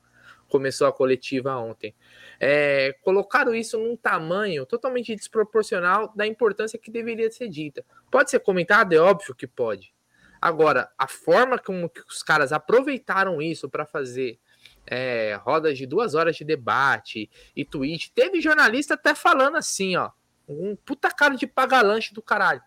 começou 0.47 0.87
a 0.87 0.93
coletiva 0.93 1.55
ontem. 1.57 1.95
É, 2.39 2.95
colocaram 3.03 3.53
isso 3.53 3.77
num 3.77 3.95
tamanho 3.95 4.65
totalmente 4.65 5.15
desproporcional 5.15 6.13
da 6.15 6.25
importância 6.25 6.79
que 6.79 6.91
deveria 6.91 7.31
ser 7.31 7.49
dita. 7.49 7.85
Pode 8.11 8.29
ser 8.29 8.39
comentado? 8.39 8.93
É 8.93 8.97
óbvio 8.97 9.35
que 9.35 9.47
pode. 9.47 9.93
Agora, 10.41 10.91
a 10.97 11.07
forma 11.07 11.57
como 11.57 11.89
que 11.89 12.01
os 12.01 12.21
caras 12.21 12.51
aproveitaram 12.51 13.41
isso 13.41 13.69
para 13.69 13.85
fazer 13.85 14.39
é, 14.85 15.35
rodas 15.41 15.77
de 15.77 15.85
duas 15.85 16.13
horas 16.13 16.35
de 16.35 16.43
debate 16.43 17.29
e 17.55 17.65
tweet, 17.65 18.11
teve 18.13 18.41
jornalista 18.41 18.93
até 18.93 19.15
falando 19.15 19.57
assim, 19.57 19.95
ó, 19.95 20.11
um 20.47 20.75
puta 20.75 21.09
cara 21.09 21.35
de 21.35 21.47
paga-lanche 21.47 22.13
do 22.13 22.21
caralho. 22.21 22.61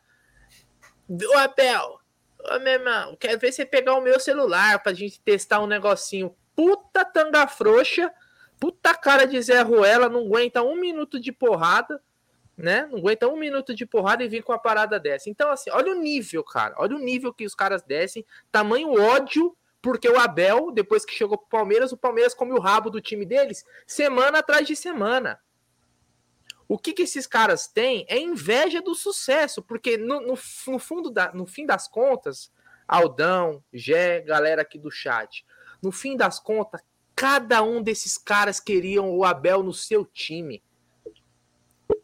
Ô 1.09 1.39
Abel, 1.39 2.01
ô 2.51 2.59
meu 2.59 2.73
irmão, 2.73 3.17
quero 3.17 3.39
ver 3.39 3.53
você 3.53 3.65
pegar 3.65 3.95
o 3.95 4.01
meu 4.01 4.19
celular 4.19 4.83
pra 4.83 4.93
gente 4.93 5.21
testar 5.21 5.61
um 5.61 5.67
negocinho 5.67 6.35
puta 6.59 7.05
tanga 7.05 7.47
frouxa, 7.47 8.13
puta 8.59 8.93
cara 8.93 9.29
de 9.29 9.41
Zé 9.41 9.61
Ruela, 9.61 10.09
não 10.09 10.27
aguenta 10.27 10.61
um 10.61 10.75
minuto 10.75 11.21
de 11.21 11.31
porrada, 11.31 12.03
né? 12.57 12.89
Não 12.91 12.99
aguenta 12.99 13.29
um 13.29 13.37
minuto 13.37 13.73
de 13.73 13.87
porrada 13.87 14.25
e 14.25 14.29
vir 14.29 14.43
com 14.43 14.53
a 14.53 14.59
parada 14.59 14.99
dessa. 14.99 15.31
Então, 15.31 15.53
assim, 15.53 15.71
olha 15.71 15.93
o 15.93 15.95
nível, 15.95 16.43
cara. 16.43 16.75
Olha 16.77 16.97
o 16.97 16.99
nível 16.99 17.33
que 17.33 17.47
os 17.47 17.55
caras 17.55 17.85
descem. 17.85 18.27
Tamanho 18.51 19.01
ódio, 19.01 19.57
porque 19.81 20.09
o 20.09 20.19
Abel, 20.19 20.73
depois 20.73 21.05
que 21.05 21.15
chegou 21.15 21.39
pro 21.39 21.47
Palmeiras, 21.47 21.93
o 21.93 21.97
Palmeiras 21.97 22.35
come 22.35 22.51
o 22.51 22.59
rabo 22.61 22.91
do 22.91 23.01
time 23.01 23.25
deles 23.25 23.65
semana 23.87 24.41
atrás 24.41 24.67
de 24.67 24.75
semana. 24.75 25.39
O 26.67 26.77
que, 26.77 26.93
que 26.93 27.03
esses 27.03 27.29
caras 27.29 27.69
têm 27.69 28.05
é 28.09 28.19
inveja 28.19 28.83
do 28.83 28.97
sucesso, 28.97 29.63
porque 29.63 29.97
no, 29.97 30.21
no, 30.21 30.37
no 30.67 30.79
fundo 30.81 31.09
da, 31.09 31.33
no 31.33 31.47
fim 31.47 31.65
das 31.65 31.87
contas, 31.87 32.51
Aldão, 32.89 33.63
Gé, 33.73 34.23
galera 34.23 34.63
aqui 34.63 34.77
do 34.77 34.91
chat, 34.91 35.47
no 35.83 35.93
fim 35.93 36.17
das 36.17 36.39
contas, 36.39 36.81
cada 37.15 37.63
um 37.63 37.83
desses 37.83 38.17
caras 38.17 38.61
queriam 38.61 39.11
o 39.11 39.25
Abel 39.25 39.63
no 39.63 39.73
seu 39.73 40.05
time. 40.05 40.63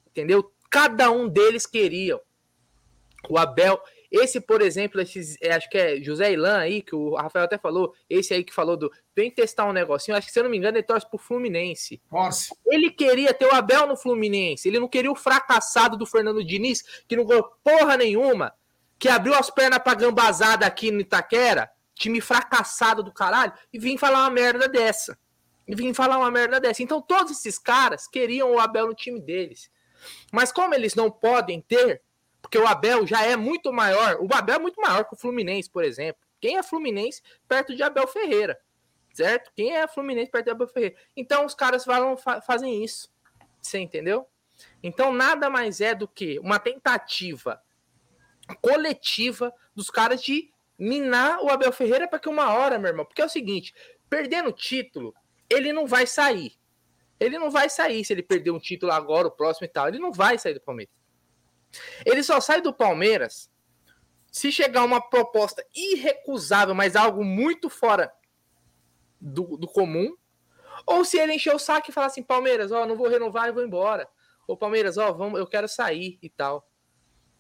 Entendeu? 0.09 0.53
Cada 0.71 1.11
um 1.11 1.29
deles 1.29 1.67
queriam. 1.67 2.21
O 3.29 3.39
Abel, 3.39 3.81
esse, 4.11 4.41
por 4.41 4.61
exemplo, 4.63 5.01
esses, 5.01 5.37
é, 5.41 5.53
acho 5.53 5.69
que 5.69 5.79
é 5.79 6.01
José 6.01 6.33
Ilan 6.33 6.59
aí, 6.59 6.83
que 6.83 6.95
o 6.95 7.15
Rafael 7.15 7.45
até 7.45 7.59
falou, 7.59 7.95
esse 8.09 8.35
aí 8.35 8.45
que 8.45 8.53
falou 8.53 8.77
do 8.77 8.93
vem 9.15 9.31
testar 9.31 9.65
um 9.67 9.73
negocinho, 9.73 10.17
acho 10.17 10.27
que 10.27 10.33
se 10.33 10.39
eu 10.39 10.45
não 10.45 10.51
me 10.51 10.57
engano, 10.57 10.77
ele 10.77 10.85
torce 10.85 11.09
pro 11.09 11.19
Fluminense. 11.19 12.01
Nossa. 12.11 12.55
Ele 12.67 12.91
queria 12.91 13.33
ter 13.33 13.47
o 13.47 13.55
Abel 13.55 13.87
no 13.87 13.97
Fluminense, 13.97 14.69
ele 14.69 14.79
não 14.79 14.89
queria 14.89 15.11
o 15.11 15.17
fracassado 15.17 15.97
do 15.97 16.07
Fernando 16.07 16.45
Diniz, 16.45 16.83
que 17.09 17.17
não 17.17 17.25
ganhou 17.25 17.51
porra 17.63 17.97
nenhuma, 17.97 18.53
que 18.99 19.09
abriu 19.09 19.35
as 19.35 19.51
pernas 19.51 19.79
pra 19.79 19.95
gambazada 19.95 20.67
aqui 20.67 20.91
no 20.91 21.01
Itaquera, 21.01 21.71
time 21.95 22.21
fracassado 22.21 23.03
do 23.03 23.13
caralho, 23.13 23.53
e 23.73 23.79
vim 23.79 23.97
falar 23.97 24.21
uma 24.21 24.31
merda 24.31 24.69
dessa. 24.69 25.19
E 25.67 25.75
vim 25.75 25.95
falar 25.95 26.19
uma 26.19 26.31
merda 26.31 26.61
dessa. 26.61 26.83
Então 26.83 27.01
todos 27.01 27.33
esses 27.33 27.59
caras 27.59 28.07
queriam 28.07 28.53
o 28.53 28.61
Abel 28.61 28.87
no 28.87 28.95
time 28.95 29.21
deles. 29.21 29.71
Mas 30.33 30.53
como 30.53 30.75
eles 30.75 30.95
não 30.95 31.11
podem 31.11 31.61
ter, 31.61 32.03
porque 32.43 32.59
o 32.59 32.67
Abel 32.67 33.07
já 33.07 33.25
é 33.25 33.37
muito 33.37 33.73
maior, 33.73 34.19
o 34.21 34.29
Abel 34.35 34.57
é 34.57 34.59
muito 34.59 34.81
maior 34.81 35.05
que 35.05 35.15
o 35.15 35.19
Fluminense, 35.19 35.71
por 35.71 35.85
exemplo. 35.85 36.23
Quem 36.41 36.59
é 36.59 36.63
Fluminense 36.63 37.23
perto 37.49 37.75
de 37.75 37.83
Abel 37.83 38.07
Ferreira? 38.07 38.61
Certo? 39.15 39.51
Quem 39.55 39.75
é 39.75 39.89
Fluminense 39.89 40.31
perto 40.31 40.45
de 40.45 40.51
Abel 40.51 40.69
Ferreira? 40.69 40.97
Então 41.17 41.47
os 41.47 41.55
caras 41.55 41.85
falam, 41.85 42.17
fazem 42.17 42.85
isso. 42.85 43.11
Você 43.63 43.79
entendeu? 43.79 44.27
Então 44.83 45.13
nada 45.13 45.49
mais 45.49 45.81
é 45.81 45.95
do 45.95 46.07
que 46.07 46.39
uma 46.41 46.59
tentativa 46.59 47.63
coletiva 48.61 49.55
dos 49.75 49.89
caras 49.89 50.23
de 50.23 50.53
minar 50.79 51.41
o 51.43 51.49
Abel 51.49 51.73
Ferreira 51.73 52.09
para 52.09 52.19
que 52.19 52.29
uma 52.29 52.53
hora, 52.53 52.79
meu 52.79 52.89
irmão. 52.89 53.05
Porque 53.05 53.23
é 53.23 53.25
o 53.25 53.29
seguinte: 53.29 53.75
perdendo 54.09 54.51
o 54.51 54.53
título, 54.53 55.15
ele 55.49 55.73
não 55.73 55.87
vai 55.87 56.07
sair. 56.07 56.59
Ele 57.19 57.39
não 57.39 57.51
vai 57.51 57.71
sair 57.71 58.05
se 58.05 58.13
ele 58.13 58.23
perder 58.23 58.51
um 58.51 58.59
título 58.59 58.93
agora, 58.93 59.29
o 59.29 59.31
próximo 59.31 59.67
e 59.67 59.69
tal. 59.69 59.89
Ele 59.89 59.99
não 59.99 60.13
vai 60.13 60.39
sair 60.39 60.55
do 60.55 60.61
Palmeiras. 60.61 60.95
Ele 62.05 62.23
só 62.23 62.41
sai 62.41 62.61
do 62.61 62.73
Palmeiras 62.73 63.51
se 64.31 64.51
chegar 64.51 64.85
uma 64.85 65.01
proposta 65.01 65.65
irrecusável, 65.75 66.75
mas 66.75 66.97
algo 66.97 67.25
muito 67.25 67.71
fora 67.71 68.13
do, 69.21 69.57
do 69.57 69.67
comum. 69.67 70.15
Ou 70.87 71.05
se 71.05 71.19
ele 71.19 71.35
encher 71.35 71.55
o 71.55 71.59
saco 71.59 71.91
e 71.91 71.93
falar 71.93 72.09
assim: 72.09 72.23
Palmeiras, 72.23 72.73
ó, 72.73 72.85
não 72.85 72.97
vou 72.97 73.09
renovar 73.09 73.49
e 73.49 73.53
vou 73.53 73.65
embora. 73.65 74.09
Ou 74.47 74.57
Palmeiras, 74.57 74.99
ó, 74.99 75.13
vamos, 75.13 75.39
eu 75.39 75.47
quero 75.47 75.69
sair 75.69 76.19
e 76.21 76.29
tal. 76.29 76.69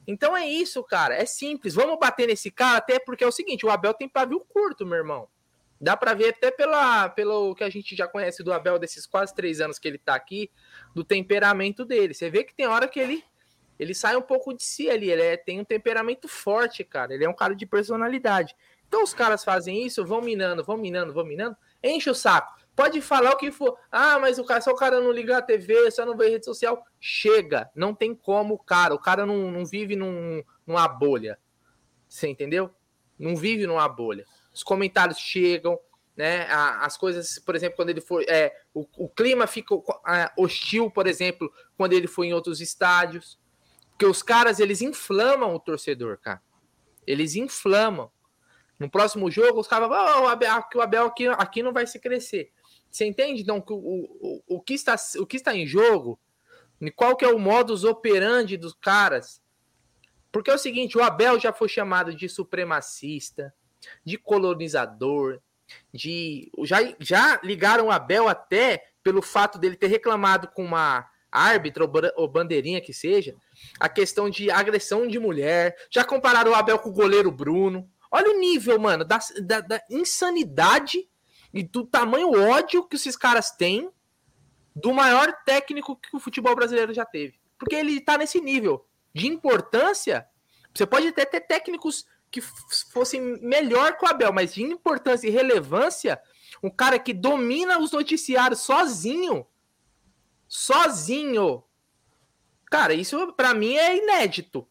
Então 0.06 0.36
é 0.36 0.46
isso, 0.46 0.82
cara. 0.82 1.14
É 1.14 1.24
simples. 1.24 1.74
Vamos 1.74 1.98
bater 1.98 2.26
nesse 2.26 2.50
cara, 2.50 2.78
até 2.78 2.98
porque 2.98 3.24
é 3.24 3.26
o 3.26 3.32
seguinte: 3.32 3.64
o 3.64 3.70
Abel 3.70 3.94
tem 3.94 4.08
pavio 4.08 4.40
curto, 4.40 4.84
meu 4.84 4.98
irmão. 4.98 5.28
Dá 5.80 5.96
para 5.96 6.14
ver 6.14 6.28
até 6.28 6.50
pela, 6.50 7.08
pelo 7.08 7.54
que 7.54 7.64
a 7.64 7.68
gente 7.68 7.94
já 7.96 8.06
conhece 8.06 8.42
do 8.42 8.52
Abel 8.52 8.78
desses 8.78 9.06
quase 9.06 9.34
três 9.34 9.60
anos 9.60 9.78
que 9.78 9.86
ele 9.86 9.98
tá 9.98 10.14
aqui, 10.14 10.50
do 10.94 11.04
temperamento 11.04 11.84
dele. 11.84 12.14
Você 12.14 12.30
vê 12.30 12.44
que 12.44 12.54
tem 12.54 12.66
hora 12.66 12.88
que 12.88 12.98
ele 12.98 13.22
ele 13.78 13.94
sai 13.94 14.16
um 14.16 14.22
pouco 14.22 14.54
de 14.54 14.62
si 14.62 14.88
ali. 14.88 15.10
Ele 15.10 15.22
é, 15.22 15.36
tem 15.36 15.60
um 15.60 15.64
temperamento 15.64 16.28
forte, 16.28 16.84
cara. 16.84 17.14
Ele 17.14 17.24
é 17.24 17.28
um 17.28 17.34
cara 17.34 17.54
de 17.54 17.66
personalidade. 17.66 18.54
Então 18.86 19.02
os 19.02 19.12
caras 19.12 19.44
fazem 19.44 19.84
isso, 19.84 20.04
vão 20.04 20.20
minando, 20.20 20.62
vão 20.62 20.76
minando, 20.76 21.12
vão 21.12 21.24
minando, 21.24 21.56
enche 21.82 22.08
o 22.08 22.14
saco. 22.14 22.54
Pode 22.76 23.00
falar 23.00 23.32
o 23.32 23.36
que 23.36 23.52
for. 23.52 23.78
Ah, 23.90 24.18
mas 24.18 24.38
o 24.38 24.44
cara, 24.44 24.60
só 24.60 24.72
o 24.72 24.76
cara 24.76 25.00
não 25.00 25.12
liga 25.12 25.38
a 25.38 25.42
TV, 25.42 25.90
só 25.90 26.04
não 26.04 26.16
vê 26.16 26.28
rede 26.28 26.44
social. 26.44 26.84
Chega. 27.00 27.70
Não 27.74 27.94
tem 27.94 28.14
como, 28.14 28.58
cara. 28.58 28.94
O 28.94 28.98
cara 28.98 29.24
não, 29.24 29.50
não 29.50 29.64
vive 29.64 29.94
num, 29.94 30.42
numa 30.66 30.88
bolha. 30.88 31.38
Você 32.08 32.28
entendeu? 32.28 32.70
Não 33.18 33.36
vive 33.36 33.66
numa 33.66 33.88
bolha. 33.88 34.24
Os 34.52 34.64
comentários 34.64 35.18
chegam, 35.18 35.78
né? 36.16 36.46
As 36.50 36.96
coisas, 36.96 37.38
por 37.38 37.54
exemplo, 37.54 37.76
quando 37.76 37.90
ele 37.90 38.00
for. 38.00 38.24
É, 38.28 38.52
o, 38.72 38.86
o 38.98 39.08
clima 39.08 39.46
fica 39.46 39.74
é, 40.08 40.30
hostil, 40.36 40.90
por 40.90 41.06
exemplo, 41.06 41.52
quando 41.76 41.92
ele 41.92 42.08
foi 42.08 42.26
em 42.26 42.34
outros 42.34 42.60
estádios. 42.60 43.38
Porque 43.90 44.06
os 44.06 44.22
caras, 44.22 44.58
eles 44.58 44.82
inflamam 44.82 45.54
o 45.54 45.60
torcedor, 45.60 46.18
cara. 46.18 46.42
Eles 47.06 47.36
inflamam. 47.36 48.10
No 48.78 48.90
próximo 48.90 49.30
jogo, 49.30 49.60
os 49.60 49.68
caras 49.68 49.88
vão, 49.88 49.98
oh, 49.98 50.22
o 50.22 50.26
Abel, 50.26 50.64
o 50.74 50.80
Abel 50.80 51.06
aqui, 51.06 51.28
aqui 51.28 51.62
não 51.62 51.72
vai 51.72 51.86
se 51.86 52.00
crescer. 52.00 52.52
Você 52.94 53.06
entende, 53.06 53.42
então, 53.42 53.60
o, 53.70 53.74
o, 53.74 54.56
o, 54.56 54.60
que 54.60 54.72
está, 54.72 54.94
o 55.18 55.26
que 55.26 55.36
está 55.36 55.52
em 55.52 55.66
jogo? 55.66 56.16
Qual 56.94 57.16
que 57.16 57.24
é 57.24 57.28
o 57.28 57.40
modus 57.40 57.82
operandi 57.82 58.56
dos 58.56 58.72
caras? 58.72 59.42
Porque 60.30 60.48
é 60.48 60.54
o 60.54 60.58
seguinte, 60.58 60.96
o 60.96 61.02
Abel 61.02 61.40
já 61.40 61.52
foi 61.52 61.68
chamado 61.68 62.14
de 62.14 62.28
supremacista, 62.28 63.52
de 64.04 64.16
colonizador, 64.16 65.40
de 65.92 66.52
já, 66.62 66.78
já 67.00 67.40
ligaram 67.42 67.86
o 67.86 67.90
Abel 67.90 68.28
até 68.28 68.84
pelo 69.02 69.22
fato 69.22 69.58
dele 69.58 69.74
ter 69.74 69.88
reclamado 69.88 70.46
com 70.46 70.64
uma 70.64 71.04
árbitra 71.32 71.90
ou 72.14 72.28
bandeirinha 72.28 72.80
que 72.80 72.94
seja, 72.94 73.34
a 73.80 73.88
questão 73.88 74.30
de 74.30 74.52
agressão 74.52 75.08
de 75.08 75.18
mulher. 75.18 75.74
Já 75.90 76.04
compararam 76.04 76.52
o 76.52 76.54
Abel 76.54 76.78
com 76.78 76.90
o 76.90 76.94
goleiro 76.94 77.32
Bruno. 77.32 77.90
Olha 78.08 78.30
o 78.30 78.38
nível, 78.38 78.78
mano, 78.78 79.04
da, 79.04 79.18
da, 79.42 79.60
da 79.60 79.82
insanidade 79.90 81.08
e 81.54 81.62
do 81.62 81.86
tamanho 81.86 82.32
ódio 82.32 82.84
que 82.84 82.96
esses 82.96 83.16
caras 83.16 83.52
têm 83.52 83.88
do 84.74 84.92
maior 84.92 85.32
técnico 85.44 85.94
que 85.94 86.14
o 86.14 86.18
futebol 86.18 86.56
brasileiro 86.56 86.92
já 86.92 87.06
teve. 87.06 87.38
Porque 87.56 87.76
ele 87.76 88.00
tá 88.00 88.18
nesse 88.18 88.40
nível 88.40 88.84
de 89.14 89.28
importância. 89.28 90.28
Você 90.74 90.84
pode 90.84 91.06
até 91.06 91.24
ter 91.24 91.42
técnicos 91.42 92.04
que 92.28 92.40
fossem 92.40 93.20
melhor 93.40 93.96
que 93.96 94.04
o 94.04 94.08
Abel, 94.08 94.32
mas 94.32 94.52
de 94.52 94.64
importância 94.64 95.28
e 95.28 95.30
relevância, 95.30 96.20
um 96.60 96.68
cara 96.68 96.98
que 96.98 97.14
domina 97.14 97.78
os 97.78 97.92
noticiários 97.92 98.60
sozinho, 98.60 99.46
sozinho. 100.48 101.62
Cara, 102.66 102.92
isso 102.92 103.32
para 103.34 103.54
mim 103.54 103.76
é 103.76 103.96
inédito. 103.96 104.66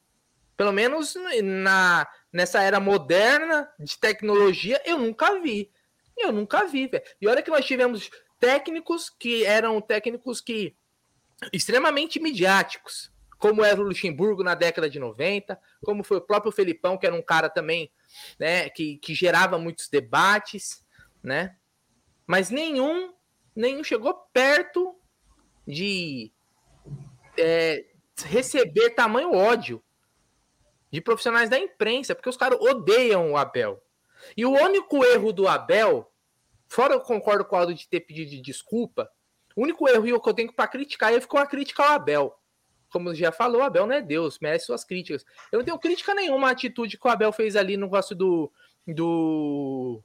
Pelo 0.57 0.73
menos 0.73 1.15
na 1.41 2.05
nessa 2.33 2.61
era 2.61 2.79
moderna 2.79 3.71
de 3.79 3.97
tecnologia, 3.97 4.81
eu 4.85 4.97
nunca 4.97 5.39
vi. 5.39 5.71
Eu 6.17 6.31
nunca 6.31 6.65
vi, 6.65 6.87
velho. 6.87 7.03
E 7.21 7.27
olha 7.27 7.41
que 7.41 7.49
nós 7.49 7.65
tivemos 7.65 8.09
técnicos 8.39 9.09
que 9.09 9.45
eram 9.45 9.79
técnicos 9.81 10.41
que 10.41 10.75
extremamente 11.51 12.19
midiáticos, 12.19 13.11
como 13.37 13.63
era 13.63 13.79
o 13.79 13.83
Luxemburgo 13.83 14.43
na 14.43 14.55
década 14.55 14.89
de 14.89 14.99
90, 14.99 15.59
como 15.83 16.03
foi 16.03 16.17
o 16.17 16.21
próprio 16.21 16.51
Felipão, 16.51 16.97
que 16.97 17.05
era 17.05 17.15
um 17.15 17.21
cara 17.21 17.49
também, 17.49 17.91
né, 18.39 18.69
que, 18.69 18.97
que 18.97 19.13
gerava 19.13 19.57
muitos 19.57 19.89
debates, 19.89 20.85
né? 21.21 21.57
Mas 22.25 22.49
nenhum, 22.49 23.13
nenhum 23.53 23.83
chegou 23.83 24.13
perto 24.31 24.97
de 25.67 26.31
é, 27.37 27.85
receber 28.25 28.91
tamanho 28.91 29.33
ódio 29.33 29.83
de 30.89 31.01
profissionais 31.01 31.49
da 31.49 31.59
imprensa, 31.59 32.15
porque 32.15 32.29
os 32.29 32.37
caras 32.37 32.59
odeiam 32.61 33.31
o 33.31 33.37
Abel. 33.37 33.82
E 34.35 34.45
o 34.45 34.51
único 34.51 35.03
erro 35.03 35.31
do 35.31 35.47
Abel, 35.47 36.11
fora 36.67 36.93
eu 36.93 37.01
concordo 37.01 37.45
com 37.45 37.55
o 37.55 37.59
Aldo 37.59 37.73
de 37.73 37.87
ter 37.87 38.01
pedido 38.01 38.31
de 38.31 38.41
desculpa, 38.41 39.09
o 39.55 39.63
único 39.63 39.87
erro 39.87 40.21
que 40.21 40.29
eu 40.29 40.33
tenho 40.33 40.51
para 40.51 40.67
criticar 40.67 41.13
é 41.13 41.21
ficou 41.21 41.39
a 41.39 41.45
crítica 41.45 41.83
ao 41.83 41.91
Abel. 41.91 42.35
Como 42.89 43.13
já 43.15 43.31
falou, 43.31 43.61
o 43.61 43.63
Abel 43.63 43.87
não 43.87 43.95
é 43.95 44.01
Deus, 44.01 44.37
merece 44.39 44.67
suas 44.67 44.83
críticas. 44.83 45.25
Eu 45.51 45.59
não 45.59 45.65
tenho 45.65 45.79
crítica 45.79 46.13
nenhuma 46.13 46.49
à 46.49 46.51
atitude 46.51 46.97
que 46.97 47.07
o 47.07 47.11
Abel 47.11 47.31
fez 47.31 47.55
ali 47.55 47.75
no 47.75 47.85
negócio 47.85 48.15
do. 48.15 48.51
do 48.87 50.03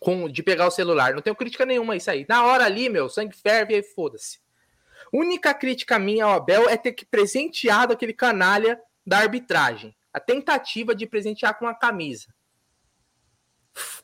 com, 0.00 0.28
de 0.28 0.42
pegar 0.42 0.66
o 0.66 0.70
celular. 0.70 1.14
Não 1.14 1.22
tenho 1.22 1.36
crítica 1.36 1.64
nenhuma 1.64 1.94
a 1.94 1.96
isso 1.96 2.10
aí. 2.10 2.26
Na 2.28 2.44
hora 2.44 2.64
ali, 2.64 2.88
meu, 2.88 3.08
sangue 3.08 3.36
ferve 3.36 3.74
e 3.74 3.82
foda-se. 3.82 4.38
Única 5.12 5.54
crítica 5.54 5.98
minha 5.98 6.24
ao 6.24 6.32
Abel 6.32 6.68
é 6.68 6.76
ter 6.76 6.92
que 6.92 7.06
presenteado 7.06 7.92
aquele 7.92 8.12
canalha 8.12 8.80
da 9.06 9.18
arbitragem. 9.18 9.94
A 10.12 10.20
tentativa 10.20 10.94
de 10.94 11.06
presentear 11.06 11.58
com 11.58 11.64
uma 11.64 11.74
camisa. 11.74 12.33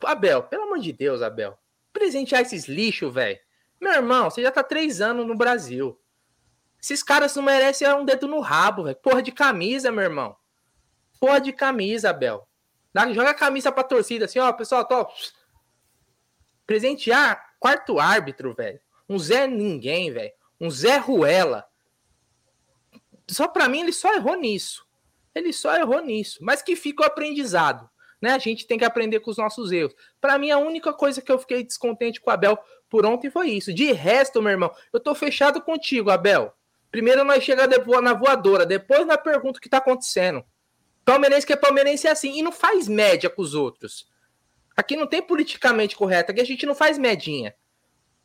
Abel, 0.04 0.42
pelo 0.44 0.64
amor 0.64 0.78
de 0.78 0.92
Deus, 0.92 1.22
Abel. 1.22 1.58
Presentear 1.92 2.42
esses 2.42 2.66
lixos, 2.66 3.12
velho. 3.12 3.38
Meu 3.80 3.92
irmão, 3.92 4.30
você 4.30 4.42
já 4.42 4.50
tá 4.50 4.62
três 4.62 5.00
anos 5.00 5.26
no 5.26 5.36
Brasil. 5.36 5.98
Esses 6.82 7.02
caras 7.02 7.34
não 7.36 7.42
merecem 7.42 7.92
um 7.94 8.04
dedo 8.04 8.26
no 8.26 8.40
rabo, 8.40 8.84
velho. 8.84 8.96
Porra 8.96 9.22
de 9.22 9.32
camisa, 9.32 9.90
meu 9.90 10.04
irmão. 10.04 10.36
Porra 11.18 11.40
de 11.40 11.52
camisa, 11.52 12.10
Abel. 12.10 12.46
Joga 13.12 13.30
a 13.30 13.34
camisa 13.34 13.70
pra 13.70 13.84
torcida, 13.84 14.24
assim, 14.24 14.38
ó, 14.38 14.52
pessoal, 14.52 14.84
tô. 14.84 15.06
Presentear 16.66 17.54
quarto 17.58 17.98
árbitro, 17.98 18.54
velho. 18.54 18.80
Um 19.08 19.18
Zé 19.18 19.46
Ninguém, 19.46 20.12
velho. 20.12 20.32
Um 20.60 20.70
Zé 20.70 20.96
Ruela. 20.96 21.66
Só 23.28 23.48
pra 23.48 23.68
mim, 23.68 23.80
ele 23.80 23.92
só 23.92 24.14
errou 24.14 24.36
nisso. 24.36 24.86
Ele 25.34 25.52
só 25.52 25.74
errou 25.76 26.00
nisso. 26.00 26.38
Mas 26.42 26.62
que 26.62 26.76
fica 26.76 27.02
o 27.02 27.06
aprendizado. 27.06 27.89
Né? 28.20 28.32
A 28.32 28.38
gente 28.38 28.66
tem 28.66 28.78
que 28.78 28.84
aprender 28.84 29.20
com 29.20 29.30
os 29.30 29.38
nossos 29.38 29.72
erros. 29.72 29.94
Para 30.20 30.38
mim, 30.38 30.50
a 30.50 30.58
única 30.58 30.92
coisa 30.92 31.22
que 31.22 31.32
eu 31.32 31.38
fiquei 31.38 31.64
descontente 31.64 32.20
com 32.20 32.30
o 32.30 32.32
Abel 32.32 32.58
por 32.88 33.06
ontem 33.06 33.30
foi 33.30 33.50
isso. 33.50 33.72
De 33.72 33.92
resto, 33.92 34.42
meu 34.42 34.50
irmão, 34.50 34.70
eu 34.92 35.00
tô 35.00 35.14
fechado 35.14 35.60
contigo, 35.62 36.10
Abel. 36.10 36.52
Primeiro 36.90 37.24
nós 37.24 37.42
chegamos 37.44 38.02
na 38.02 38.12
voadora, 38.12 38.66
depois 38.66 39.06
na 39.06 39.16
pergunta 39.16 39.58
o 39.58 39.62
que 39.62 39.68
tá 39.68 39.78
acontecendo. 39.78 40.44
Palmeirense 41.04 41.46
que 41.46 41.52
é 41.52 41.56
palmeirense 41.56 42.06
é 42.06 42.10
assim, 42.10 42.36
e 42.36 42.42
não 42.42 42.52
faz 42.52 42.88
média 42.88 43.30
com 43.30 43.40
os 43.40 43.54
outros. 43.54 44.06
Aqui 44.76 44.96
não 44.96 45.06
tem 45.06 45.22
politicamente 45.22 45.96
correto, 45.96 46.32
aqui 46.32 46.40
a 46.40 46.44
gente 46.44 46.66
não 46.66 46.74
faz 46.74 46.98
medinha. 46.98 47.54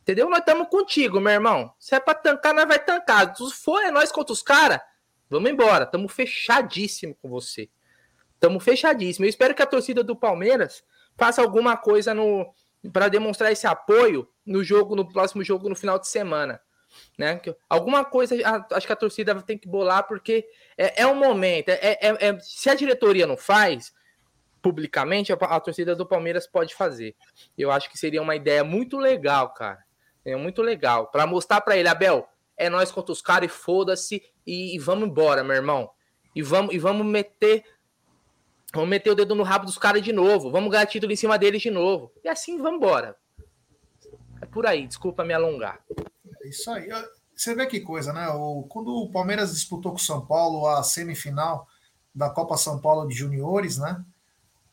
Entendeu? 0.02 0.28
Nós 0.28 0.40
estamos 0.40 0.68
contigo, 0.68 1.20
meu 1.20 1.32
irmão. 1.32 1.72
Se 1.78 1.94
é 1.94 2.00
pra 2.00 2.14
tancar, 2.14 2.54
nós 2.54 2.66
vai 2.66 2.78
tancar. 2.78 3.34
Se 3.36 3.50
for 3.52 3.82
é 3.82 3.90
nós 3.90 4.12
contra 4.12 4.32
os 4.32 4.42
caras, 4.42 4.80
vamos 5.28 5.50
embora. 5.50 5.84
Estamos 5.84 6.12
fechadíssimo 6.12 7.14
com 7.16 7.28
você. 7.28 7.68
Estamos 8.46 8.62
fechadíssimo. 8.62 9.24
Eu 9.24 9.28
espero 9.28 9.54
que 9.54 9.62
a 9.62 9.66
torcida 9.66 10.04
do 10.04 10.14
Palmeiras 10.14 10.84
faça 11.16 11.42
alguma 11.42 11.76
coisa 11.76 12.14
no 12.14 12.46
para 12.92 13.08
demonstrar 13.08 13.50
esse 13.50 13.66
apoio 13.66 14.28
no 14.44 14.62
jogo, 14.62 14.94
no 14.94 15.08
próximo 15.08 15.42
jogo 15.42 15.68
no 15.68 15.74
final 15.74 15.98
de 15.98 16.06
semana. 16.06 16.60
Né? 17.18 17.40
Alguma 17.68 18.04
coisa, 18.04 18.36
acho 18.70 18.86
que 18.86 18.92
a 18.92 18.96
torcida 18.96 19.34
tem 19.42 19.58
que 19.58 19.66
bolar, 19.66 20.06
porque 20.06 20.46
é, 20.78 21.02
é 21.02 21.06
um 21.06 21.16
momento. 21.16 21.70
É, 21.70 21.98
é, 22.00 22.28
é, 22.28 22.38
se 22.38 22.70
a 22.70 22.74
diretoria 22.76 23.26
não 23.26 23.36
faz 23.36 23.92
publicamente, 24.62 25.32
a, 25.32 25.36
a, 25.36 25.58
torcida 25.58 25.96
do 25.96 26.06
Palmeiras 26.06 26.46
pode 26.46 26.72
fazer. 26.72 27.16
Eu 27.58 27.72
acho 27.72 27.90
que 27.90 27.98
seria 27.98 28.22
uma 28.22 28.36
ideia 28.36 28.62
muito 28.62 28.98
legal, 28.98 29.52
cara. 29.52 29.84
É 30.24 30.36
muito 30.36 30.62
legal. 30.62 31.08
Para 31.08 31.26
mostrar 31.26 31.60
para 31.60 31.76
ele, 31.76 31.88
Abel, 31.88 32.28
é 32.56 32.70
nós 32.70 32.92
contra 32.92 33.12
os 33.12 33.20
caras 33.20 33.50
e 33.50 33.52
foda-se 33.52 34.22
e, 34.46 34.76
e, 34.76 34.78
vamos 34.78 35.08
embora, 35.08 35.42
meu 35.42 35.56
irmão. 35.56 35.90
E 36.34 36.42
vamos, 36.42 36.74
e 36.74 36.78
vamos 36.78 37.04
meter 37.04 37.64
Vamos 38.76 38.90
meter 38.90 39.10
o 39.10 39.14
dedo 39.14 39.34
no 39.34 39.42
rabo 39.42 39.64
dos 39.64 39.78
caras 39.78 40.02
de 40.02 40.12
novo. 40.12 40.50
Vamos 40.50 40.70
ganhar 40.70 40.84
título 40.84 41.10
em 41.10 41.16
cima 41.16 41.38
deles 41.38 41.62
de 41.62 41.70
novo. 41.70 42.12
E 42.22 42.28
assim 42.28 42.58
vamos 42.58 42.76
embora. 42.76 43.16
É 44.40 44.44
por 44.44 44.66
aí, 44.66 44.86
desculpa 44.86 45.24
me 45.24 45.32
alongar. 45.32 45.80
É 46.42 46.48
isso 46.48 46.70
aí. 46.70 46.88
Você 47.34 47.54
vê 47.54 47.66
que 47.66 47.80
coisa, 47.80 48.12
né? 48.12 48.28
O, 48.28 48.64
quando 48.64 48.88
o 48.88 49.10
Palmeiras 49.10 49.54
disputou 49.54 49.92
com 49.92 49.98
o 49.98 50.00
São 50.00 50.26
Paulo 50.26 50.66
a 50.66 50.82
semifinal 50.82 51.66
da 52.14 52.28
Copa 52.28 52.58
São 52.58 52.78
Paulo 52.78 53.08
de 53.08 53.14
Juniores, 53.14 53.78
né? 53.78 54.04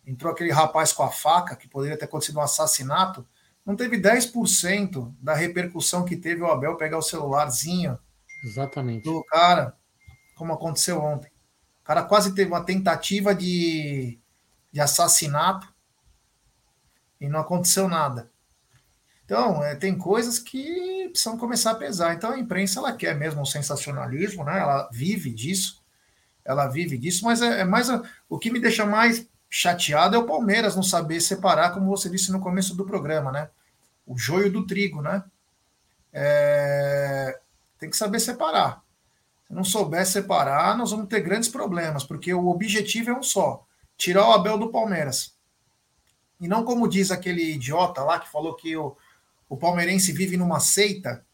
Entrou 0.06 0.34
aquele 0.34 0.52
rapaz 0.52 0.92
com 0.92 1.04
a 1.04 1.10
faca, 1.10 1.56
que 1.56 1.70
poderia 1.70 1.98
ter 1.98 2.06
acontecido 2.06 2.40
um 2.40 2.42
assassinato. 2.42 3.26
Não 3.66 3.74
teve 3.74 3.98
10% 3.98 5.14
da 5.22 5.34
repercussão 5.34 6.04
que 6.04 6.18
teve 6.18 6.42
o 6.42 6.48
Abel 6.48 6.76
pegar 6.76 6.98
o 6.98 7.02
celularzinho 7.02 7.98
Exatamente. 8.44 9.06
do 9.06 9.24
cara, 9.24 9.78
como 10.36 10.52
aconteceu 10.52 11.02
ontem. 11.02 11.33
O 11.84 11.86
cara 11.86 12.02
quase 12.02 12.34
teve 12.34 12.50
uma 12.50 12.64
tentativa 12.64 13.36
de, 13.36 14.18
de 14.72 14.80
assassinato 14.80 15.68
e 17.20 17.28
não 17.28 17.42
aconteceu 17.42 17.90
nada. 17.90 18.32
Então, 19.26 19.62
é, 19.62 19.76
tem 19.76 19.98
coisas 19.98 20.40
que 20.40 21.10
precisam 21.10 21.38
começar 21.38 21.72
a 21.72 21.76
pesar. 21.76 22.14
Então, 22.14 22.32
a 22.32 22.40
imprensa, 22.40 22.80
ela 22.80 22.94
quer 22.94 23.14
mesmo 23.16 23.42
o 23.42 23.46
sensacionalismo, 23.46 24.46
né? 24.46 24.60
Ela 24.60 24.90
vive 24.94 25.30
disso. 25.30 25.84
Ela 26.46 26.68
vive 26.68 26.98
disso, 26.98 27.26
mas 27.26 27.42
é, 27.42 27.62
é 27.62 27.66
mais... 27.66 27.90
A, 27.90 28.02
o 28.30 28.40
que 28.40 28.50
me 28.50 28.62
deixa 28.62 28.86
mais 28.86 29.28
chateado 29.50 30.16
é 30.16 30.20
o 30.20 30.26
Palmeiras 30.26 30.78
não 30.78 30.84
saber 30.84 31.20
separar, 31.20 31.74
como 31.74 31.88
você 31.88 32.10
disse 32.10 32.32
no 32.32 32.40
começo 32.40 32.76
do 32.76 32.86
programa, 32.86 33.30
né? 33.30 33.50
O 34.06 34.18
joio 34.18 34.50
do 34.50 34.66
trigo, 34.66 35.02
né? 35.02 35.22
É, 36.14 37.40
tem 37.78 37.90
que 37.90 37.98
saber 37.98 38.22
separar 38.22 38.83
não 39.50 39.64
souber 39.64 40.06
separar, 40.06 40.78
nós 40.78 40.92
vamos 40.92 41.08
ter 41.08 41.22
grandes 41.22 41.50
problemas, 41.50 42.04
porque 42.04 42.34
o 42.34 42.48
objetivo 42.48 43.12
é 43.12 43.14
um 43.14 43.24
só: 43.24 43.66
tirar 43.98 44.28
o 44.28 44.32
Abel 44.32 44.58
do 44.58 44.72
Palmeiras. 44.72 45.36
E 46.40 46.48
não 46.48 46.64
como 46.64 46.88
diz 46.88 47.12
aquele 47.12 47.54
idiota 47.54 48.04
lá 48.04 48.20
que 48.20 48.32
falou 48.32 48.56
que 48.56 48.76
o, 48.76 48.98
o 49.48 49.56
palmeirense 49.56 50.12
vive 50.12 50.36
numa 50.36 50.60
seita 50.60 51.26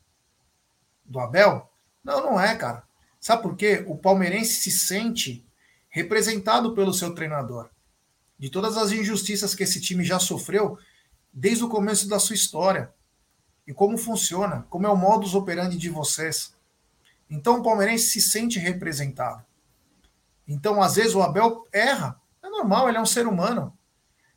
do 1.04 1.20
Abel. 1.20 1.68
Não, 2.04 2.22
não 2.22 2.40
é, 2.40 2.56
cara. 2.56 2.84
Sabe 3.20 3.42
por 3.42 3.56
quê? 3.56 3.84
O 3.88 3.98
palmeirense 3.98 4.62
se 4.62 4.72
sente 4.72 5.46
representado 5.90 6.74
pelo 6.74 6.94
seu 6.94 7.16
treinador. 7.16 7.70
De 8.38 8.50
todas 8.50 8.78
as 8.78 8.92
injustiças 8.92 9.56
que 9.56 9.64
esse 9.64 9.82
time 9.82 10.04
já 10.04 10.20
sofreu 10.20 10.78
desde 11.34 11.64
o 11.64 11.70
começo 11.70 12.08
da 12.08 12.20
sua 12.20 12.36
história. 12.36 12.94
E 13.66 13.74
como 13.74 13.98
funciona, 13.98 14.66
como 14.70 14.86
é 14.88 14.90
o 14.90 14.96
modus 14.96 15.36
operandi 15.36 15.78
de 15.78 15.90
vocês. 15.90 16.56
Então 17.30 17.60
o 17.60 17.64
palmeirense 17.64 18.06
se 18.06 18.22
sente 18.22 18.58
representado. 18.58 19.46
Então, 20.48 20.82
às 20.82 20.96
vezes, 20.96 21.14
o 21.14 21.22
Abel 21.22 21.68
erra. 21.72 22.20
É 22.42 22.50
normal, 22.50 22.90
ele 22.90 22.98
é 22.98 23.02
um 23.02 23.06
ser 23.06 23.28
humano. 23.28 23.78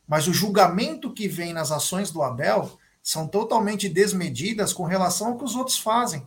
Mas 0.07 0.28
o 0.28 0.35
julgamento 0.35 1.12
que 1.12 1.26
vem 1.26 1.55
nas 1.55 1.72
ações 1.72 2.11
do 2.11 2.22
Abel 2.22 2.78
são 3.02 3.26
totalmente 3.26 3.88
desmedidas 3.88 4.74
com 4.74 4.85
relação 4.85 5.28
ao 5.28 5.38
que 5.38 5.44
os 5.44 5.57
outros 5.57 5.78
fazem. 5.78 6.26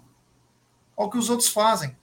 Ao 0.97 1.09
que 1.09 1.17
os 1.17 1.29
outros 1.29 1.49
fazem. 1.49 1.95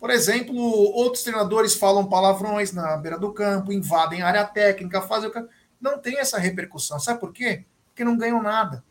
Por 0.00 0.10
exemplo, 0.10 0.56
outros 0.56 1.22
treinadores 1.22 1.74
falam 1.74 2.08
palavrões 2.08 2.72
na 2.72 2.96
beira 2.96 3.18
do 3.18 3.32
campo, 3.32 3.72
invadem 3.72 4.22
a 4.22 4.26
área 4.26 4.44
técnica, 4.44 5.02
fazem 5.02 5.28
o. 5.28 5.48
Não 5.80 5.98
tem 5.98 6.18
essa 6.18 6.38
repercussão. 6.38 6.98
Sabe 6.98 7.20
por 7.20 7.32
quê? 7.32 7.64
Porque 7.88 8.04
não 8.04 8.16
ganham 8.16 8.42
nada. 8.42 8.82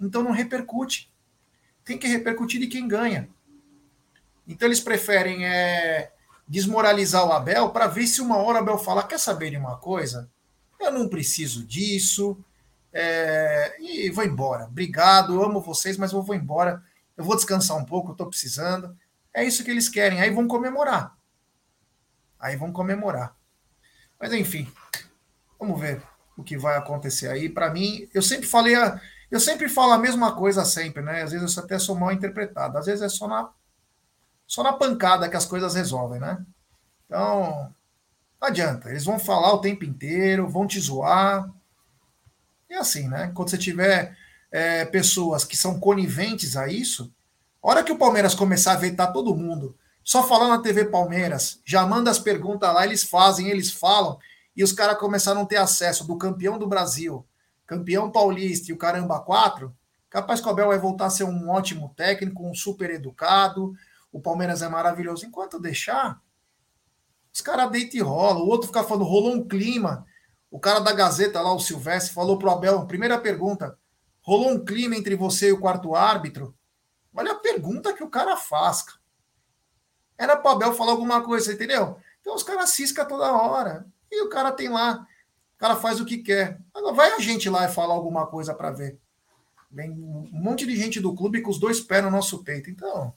Então 0.00 0.22
não 0.22 0.30
repercute. 0.30 1.12
Tem 1.84 1.98
que 1.98 2.06
repercutir 2.06 2.60
de 2.60 2.68
quem 2.68 2.86
ganha. 2.86 3.28
Então 4.48 4.66
eles 4.66 4.80
preferem 4.80 5.46
é, 5.46 6.10
desmoralizar 6.48 7.24
o 7.26 7.32
Abel 7.32 7.70
para 7.70 7.86
ver 7.86 8.06
se 8.06 8.22
uma 8.22 8.38
hora 8.38 8.58
o 8.58 8.62
Abel 8.62 8.78
falar: 8.78 9.02
quer 9.02 9.20
saber 9.20 9.50
de 9.50 9.58
uma 9.58 9.76
coisa? 9.76 10.28
Eu 10.80 10.90
não 10.90 11.08
preciso 11.08 11.64
disso. 11.64 12.42
É, 12.92 13.76
e 13.80 14.10
vou 14.10 14.24
embora. 14.24 14.64
Obrigado, 14.64 15.42
amo 15.42 15.60
vocês, 15.60 15.98
mas 15.98 16.12
eu 16.12 16.22
vou 16.22 16.34
embora. 16.34 16.82
Eu 17.16 17.24
vou 17.24 17.36
descansar 17.36 17.76
um 17.76 17.84
pouco, 17.84 18.08
eu 18.08 18.12
estou 18.12 18.26
precisando. 18.26 18.96
É 19.34 19.44
isso 19.44 19.62
que 19.62 19.70
eles 19.70 19.88
querem. 19.88 20.20
Aí 20.20 20.30
vão 20.30 20.48
comemorar. 20.48 21.14
Aí 22.40 22.56
vão 22.56 22.72
comemorar. 22.72 23.36
Mas 24.18 24.32
enfim, 24.32 24.70
vamos 25.58 25.78
ver 25.78 26.02
o 26.36 26.42
que 26.42 26.56
vai 26.56 26.76
acontecer 26.76 27.28
aí. 27.28 27.48
Para 27.48 27.70
mim, 27.70 28.08
eu 28.14 28.22
sempre 28.22 28.46
falei, 28.46 28.74
a, 28.74 29.00
eu 29.30 29.40
sempre 29.40 29.68
falo 29.68 29.92
a 29.92 29.98
mesma 29.98 30.34
coisa 30.34 30.64
sempre, 30.64 31.02
né? 31.02 31.22
Às 31.22 31.32
vezes 31.32 31.56
eu 31.56 31.62
até 31.62 31.78
sou 31.78 31.96
mal 31.96 32.12
interpretado. 32.12 32.78
Às 32.78 32.86
vezes 32.86 33.02
é 33.02 33.08
só 33.08 33.28
na 33.28 33.50
só 34.48 34.62
na 34.62 34.72
pancada 34.72 35.28
que 35.28 35.36
as 35.36 35.44
coisas 35.44 35.74
resolvem, 35.74 36.18
né? 36.18 36.44
Então, 37.04 37.72
não 38.40 38.48
adianta. 38.48 38.88
Eles 38.88 39.04
vão 39.04 39.18
falar 39.18 39.52
o 39.52 39.60
tempo 39.60 39.84
inteiro, 39.84 40.48
vão 40.48 40.66
te 40.66 40.80
zoar. 40.80 41.48
E 42.68 42.74
assim, 42.74 43.06
né? 43.08 43.30
Quando 43.34 43.50
você 43.50 43.58
tiver 43.58 44.16
é, 44.50 44.86
pessoas 44.86 45.44
que 45.44 45.56
são 45.56 45.78
coniventes 45.78 46.56
a 46.56 46.66
isso, 46.66 47.12
a 47.62 47.68
hora 47.68 47.84
que 47.84 47.92
o 47.92 47.98
Palmeiras 47.98 48.34
começar 48.34 48.72
a 48.72 48.76
vetar 48.76 49.12
todo 49.12 49.36
mundo, 49.36 49.76
Só 50.02 50.26
falar 50.26 50.48
na 50.48 50.62
TV 50.62 50.86
Palmeiras, 50.86 51.60
já 51.66 51.84
manda 51.84 52.10
as 52.10 52.18
perguntas 52.18 52.72
lá, 52.72 52.86
eles 52.86 53.04
fazem, 53.04 53.50
eles 53.50 53.70
falam, 53.70 54.18
e 54.56 54.64
os 54.64 54.72
caras 54.72 54.96
começaram 54.96 55.42
a 55.42 55.44
ter 55.44 55.56
acesso 55.56 56.06
do 56.06 56.16
campeão 56.16 56.58
do 56.58 56.66
Brasil, 56.66 57.26
campeão 57.66 58.10
paulista 58.10 58.70
e 58.70 58.74
o 58.74 58.78
caramba 58.78 59.20
quatro, 59.20 59.76
capaz 60.08 60.40
que 60.40 60.46
o 60.46 60.50
Abel 60.50 60.68
vai 60.68 60.78
voltar 60.78 61.06
a 61.06 61.10
ser 61.10 61.24
um 61.24 61.50
ótimo 61.50 61.92
técnico, 61.94 62.48
um 62.48 62.54
super 62.54 62.88
educado, 62.88 63.76
o 64.12 64.20
Palmeiras 64.20 64.62
é 64.62 64.68
maravilhoso. 64.68 65.26
Enquanto 65.26 65.60
deixar, 65.60 66.20
os 67.32 67.40
caras 67.40 67.70
deitam 67.70 68.00
e 68.00 68.02
rolam. 68.02 68.42
O 68.42 68.48
outro 68.48 68.68
fica 68.68 68.82
falando, 68.82 69.04
rolou 69.04 69.34
um 69.34 69.46
clima. 69.46 70.06
O 70.50 70.58
cara 70.58 70.80
da 70.80 70.92
Gazeta 70.92 71.40
lá, 71.40 71.52
o 71.52 71.60
Silvestre, 71.60 72.14
falou 72.14 72.38
pro 72.38 72.50
Abel, 72.50 72.86
primeira 72.86 73.18
pergunta, 73.18 73.78
rolou 74.22 74.50
um 74.50 74.64
clima 74.64 74.96
entre 74.96 75.14
você 75.14 75.48
e 75.48 75.52
o 75.52 75.60
quarto 75.60 75.94
árbitro? 75.94 76.54
Olha 77.14 77.32
a 77.32 77.38
pergunta 77.38 77.92
que 77.92 78.02
o 78.02 78.08
cara 78.08 78.36
faz. 78.36 78.84
Era 80.16 80.36
pro 80.36 80.50
Abel 80.50 80.72
falar 80.72 80.92
alguma 80.92 81.22
coisa, 81.22 81.52
entendeu? 81.52 81.98
Então 82.20 82.34
os 82.34 82.42
caras 82.42 82.70
ciscam 82.70 83.06
toda 83.06 83.32
hora. 83.32 83.86
E 84.10 84.22
o 84.22 84.28
cara 84.28 84.52
tem 84.52 84.68
lá, 84.68 85.06
o 85.54 85.58
cara 85.58 85.76
faz 85.76 86.00
o 86.00 86.04
que 86.04 86.18
quer. 86.18 86.58
Agora 86.74 86.94
vai 86.94 87.12
a 87.12 87.18
gente 87.18 87.48
lá 87.50 87.64
e 87.64 87.72
falar 87.72 87.94
alguma 87.94 88.26
coisa 88.26 88.54
para 88.54 88.70
ver. 88.70 88.98
Vem 89.70 89.90
um 89.90 90.28
monte 90.32 90.66
de 90.66 90.74
gente 90.74 90.98
do 90.98 91.14
clube 91.14 91.42
com 91.42 91.50
os 91.50 91.58
dois 91.58 91.80
pés 91.80 92.02
no 92.02 92.10
nosso 92.10 92.42
peito. 92.42 92.70
Então, 92.70 93.14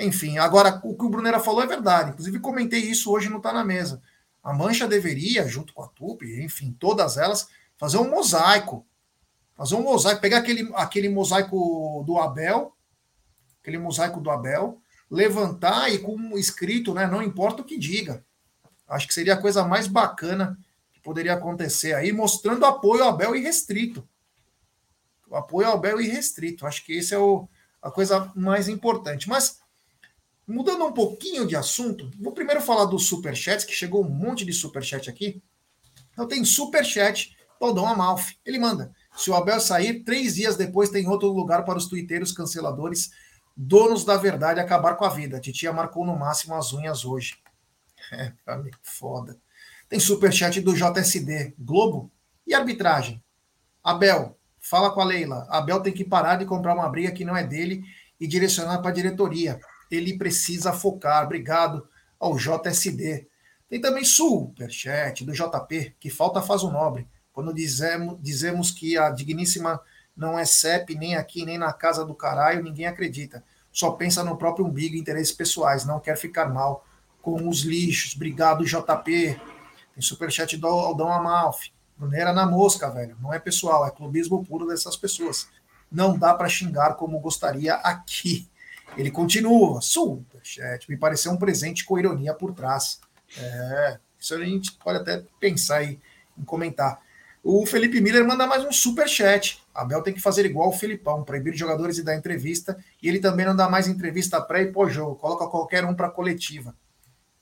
enfim, 0.00 0.38
agora 0.38 0.80
o 0.84 0.96
que 0.96 1.04
o 1.04 1.08
Brunera 1.08 1.38
falou 1.38 1.62
é 1.62 1.66
verdade. 1.66 2.10
Inclusive, 2.10 2.38
comentei 2.40 2.80
isso 2.80 3.10
hoje 3.10 3.28
no 3.28 3.40
Tá 3.40 3.52
na 3.52 3.64
Mesa. 3.64 4.02
A 4.42 4.52
Mancha 4.52 4.88
deveria, 4.88 5.46
junto 5.46 5.72
com 5.72 5.82
a 5.82 5.88
Tupi, 5.88 6.42
enfim, 6.42 6.74
todas 6.78 7.16
elas, 7.16 7.48
fazer 7.76 7.98
um 7.98 8.10
mosaico. 8.10 8.86
Fazer 9.54 9.74
um 9.74 9.82
mosaico, 9.82 10.20
pegar 10.20 10.38
aquele, 10.38 10.70
aquele 10.74 11.08
mosaico 11.08 12.02
do 12.06 12.18
Abel, 12.18 12.74
aquele 13.60 13.78
mosaico 13.78 14.20
do 14.20 14.30
Abel, 14.30 14.80
levantar 15.10 15.92
e 15.92 15.98
com 15.98 16.38
escrito, 16.38 16.94
né? 16.94 17.06
Não 17.06 17.22
importa 17.22 17.60
o 17.60 17.64
que 17.64 17.78
diga. 17.78 18.24
Acho 18.88 19.06
que 19.06 19.14
seria 19.14 19.34
a 19.34 19.40
coisa 19.40 19.64
mais 19.64 19.86
bacana 19.86 20.58
que 20.92 21.00
poderia 21.00 21.34
acontecer 21.34 21.94
aí, 21.94 22.12
mostrando 22.12 22.64
apoio 22.64 23.04
ao 23.04 23.10
Abel 23.10 23.36
irrestrito. 23.36 24.08
O 25.28 25.36
apoio 25.36 25.68
ao 25.68 25.74
Abel 25.74 26.00
irrestrito. 26.00 26.66
Acho 26.66 26.84
que 26.84 26.94
esse 26.94 27.14
é 27.14 27.18
o, 27.18 27.48
a 27.80 27.90
coisa 27.90 28.32
mais 28.34 28.68
importante. 28.68 29.28
Mas, 29.28 29.59
mudando 30.50 30.84
um 30.84 30.92
pouquinho 30.92 31.46
de 31.46 31.56
assunto, 31.56 32.10
vou 32.20 32.32
primeiro 32.32 32.60
falar 32.60 32.86
dos 32.86 33.06
superchats, 33.06 33.64
que 33.64 33.72
chegou 33.72 34.04
um 34.04 34.08
monte 34.08 34.44
de 34.44 34.52
superchat 34.52 35.08
aqui. 35.08 35.42
Então 36.12 36.26
tem 36.26 36.44
superchat 36.44 37.36
Aldão 37.60 37.86
Amalfi. 37.86 38.38
Ele 38.44 38.58
manda. 38.58 38.92
Se 39.16 39.30
o 39.30 39.34
Abel 39.34 39.60
sair, 39.60 40.02
três 40.02 40.36
dias 40.36 40.56
depois 40.56 40.90
tem 40.90 41.06
outro 41.08 41.28
lugar 41.28 41.64
para 41.64 41.78
os 41.78 41.86
tuiteiros 41.86 42.32
canceladores, 42.32 43.10
donos 43.56 44.04
da 44.04 44.16
verdade, 44.16 44.60
acabar 44.60 44.96
com 44.96 45.04
a 45.04 45.08
vida. 45.08 45.36
A 45.36 45.40
titia 45.40 45.72
marcou 45.72 46.06
no 46.06 46.18
máximo 46.18 46.54
as 46.54 46.72
unhas 46.72 47.04
hoje. 47.04 47.36
É, 48.12 48.32
foda. 48.82 49.38
Tem 49.88 50.00
superchat 50.00 50.60
do 50.62 50.74
JSD. 50.74 51.54
Globo 51.56 52.10
e 52.44 52.54
arbitragem. 52.54 53.22
Abel, 53.84 54.36
fala 54.58 54.90
com 54.90 55.00
a 55.00 55.04
Leila. 55.04 55.46
Abel 55.48 55.80
tem 55.80 55.92
que 55.92 56.02
parar 56.02 56.36
de 56.36 56.44
comprar 56.44 56.74
uma 56.74 56.88
briga 56.88 57.12
que 57.12 57.24
não 57.24 57.36
é 57.36 57.46
dele 57.46 57.84
e 58.18 58.26
direcionar 58.26 58.78
para 58.78 58.90
a 58.90 58.94
diretoria. 58.94 59.60
Ele 59.90 60.16
precisa 60.16 60.72
focar. 60.72 61.24
Obrigado 61.24 61.88
ao 62.18 62.36
JSD. 62.36 63.26
Tem 63.68 63.80
também 63.80 64.04
superchat 64.04 65.24
do 65.24 65.32
JP, 65.32 65.96
que 65.98 66.10
falta 66.10 66.42
faz 66.42 66.62
o 66.62 66.70
nobre. 66.70 67.06
Quando 67.32 67.54
dizemos, 67.54 68.18
dizemos 68.20 68.70
que 68.70 68.98
a 68.98 69.10
digníssima 69.10 69.80
não 70.16 70.38
é 70.38 70.44
CEP 70.44 70.94
nem 70.96 71.16
aqui, 71.16 71.44
nem 71.44 71.56
na 71.56 71.72
casa 71.72 72.04
do 72.04 72.14
caralho, 72.14 72.62
ninguém 72.62 72.86
acredita. 72.86 73.44
Só 73.72 73.92
pensa 73.92 74.24
no 74.24 74.36
próprio 74.36 74.66
umbigo 74.66 74.96
e 74.96 74.98
interesses 74.98 75.32
pessoais, 75.32 75.84
não 75.84 76.00
quer 76.00 76.16
ficar 76.16 76.48
mal 76.52 76.84
com 77.22 77.48
os 77.48 77.60
lixos. 77.60 78.16
Obrigado, 78.16 78.64
JP. 78.64 79.40
Tem 79.94 80.02
superchat 80.02 80.56
do 80.56 80.66
Aldão 80.66 81.12
Amalfi. 81.12 81.72
Brunera 81.96 82.32
na 82.32 82.46
mosca, 82.46 82.90
velho. 82.90 83.16
Não 83.20 83.32
é 83.32 83.38
pessoal, 83.38 83.86
é 83.86 83.90
clubismo 83.90 84.44
puro 84.44 84.66
dessas 84.66 84.96
pessoas. 84.96 85.48
Não 85.90 86.18
dá 86.18 86.34
para 86.34 86.48
xingar 86.48 86.94
como 86.94 87.20
gostaria 87.20 87.74
aqui. 87.74 88.49
Ele 88.96 89.10
continua. 89.10 89.80
Superchat. 89.80 90.88
Me 90.88 90.96
pareceu 90.96 91.32
um 91.32 91.36
presente 91.36 91.84
com 91.84 91.98
ironia 91.98 92.34
por 92.34 92.52
trás. 92.52 93.00
É, 93.38 93.98
isso 94.18 94.34
a 94.34 94.44
gente 94.44 94.72
pode 94.72 94.98
até 94.98 95.24
pensar 95.38 95.78
aí 95.78 95.98
em 96.38 96.44
comentar. 96.44 97.00
O 97.42 97.64
Felipe 97.64 98.00
Miller 98.00 98.26
manda 98.26 98.46
mais 98.46 98.64
um 98.64 98.72
super 98.72 99.08
chat. 99.08 99.62
Abel 99.74 100.02
tem 100.02 100.12
que 100.12 100.20
fazer 100.20 100.44
igual 100.44 100.68
o 100.68 100.72
Felipão, 100.72 101.24
proibir 101.24 101.56
jogadores 101.56 101.96
de 101.96 102.02
dar 102.02 102.14
entrevista. 102.14 102.76
E 103.02 103.08
ele 103.08 103.18
também 103.18 103.46
não 103.46 103.56
dá 103.56 103.68
mais 103.68 103.88
entrevista 103.88 104.40
pré 104.40 104.62
e 104.62 104.72
pós-jogo. 104.72 105.16
Coloca 105.16 105.46
qualquer 105.46 105.84
um 105.84 105.94
para 105.94 106.10
coletiva. 106.10 106.74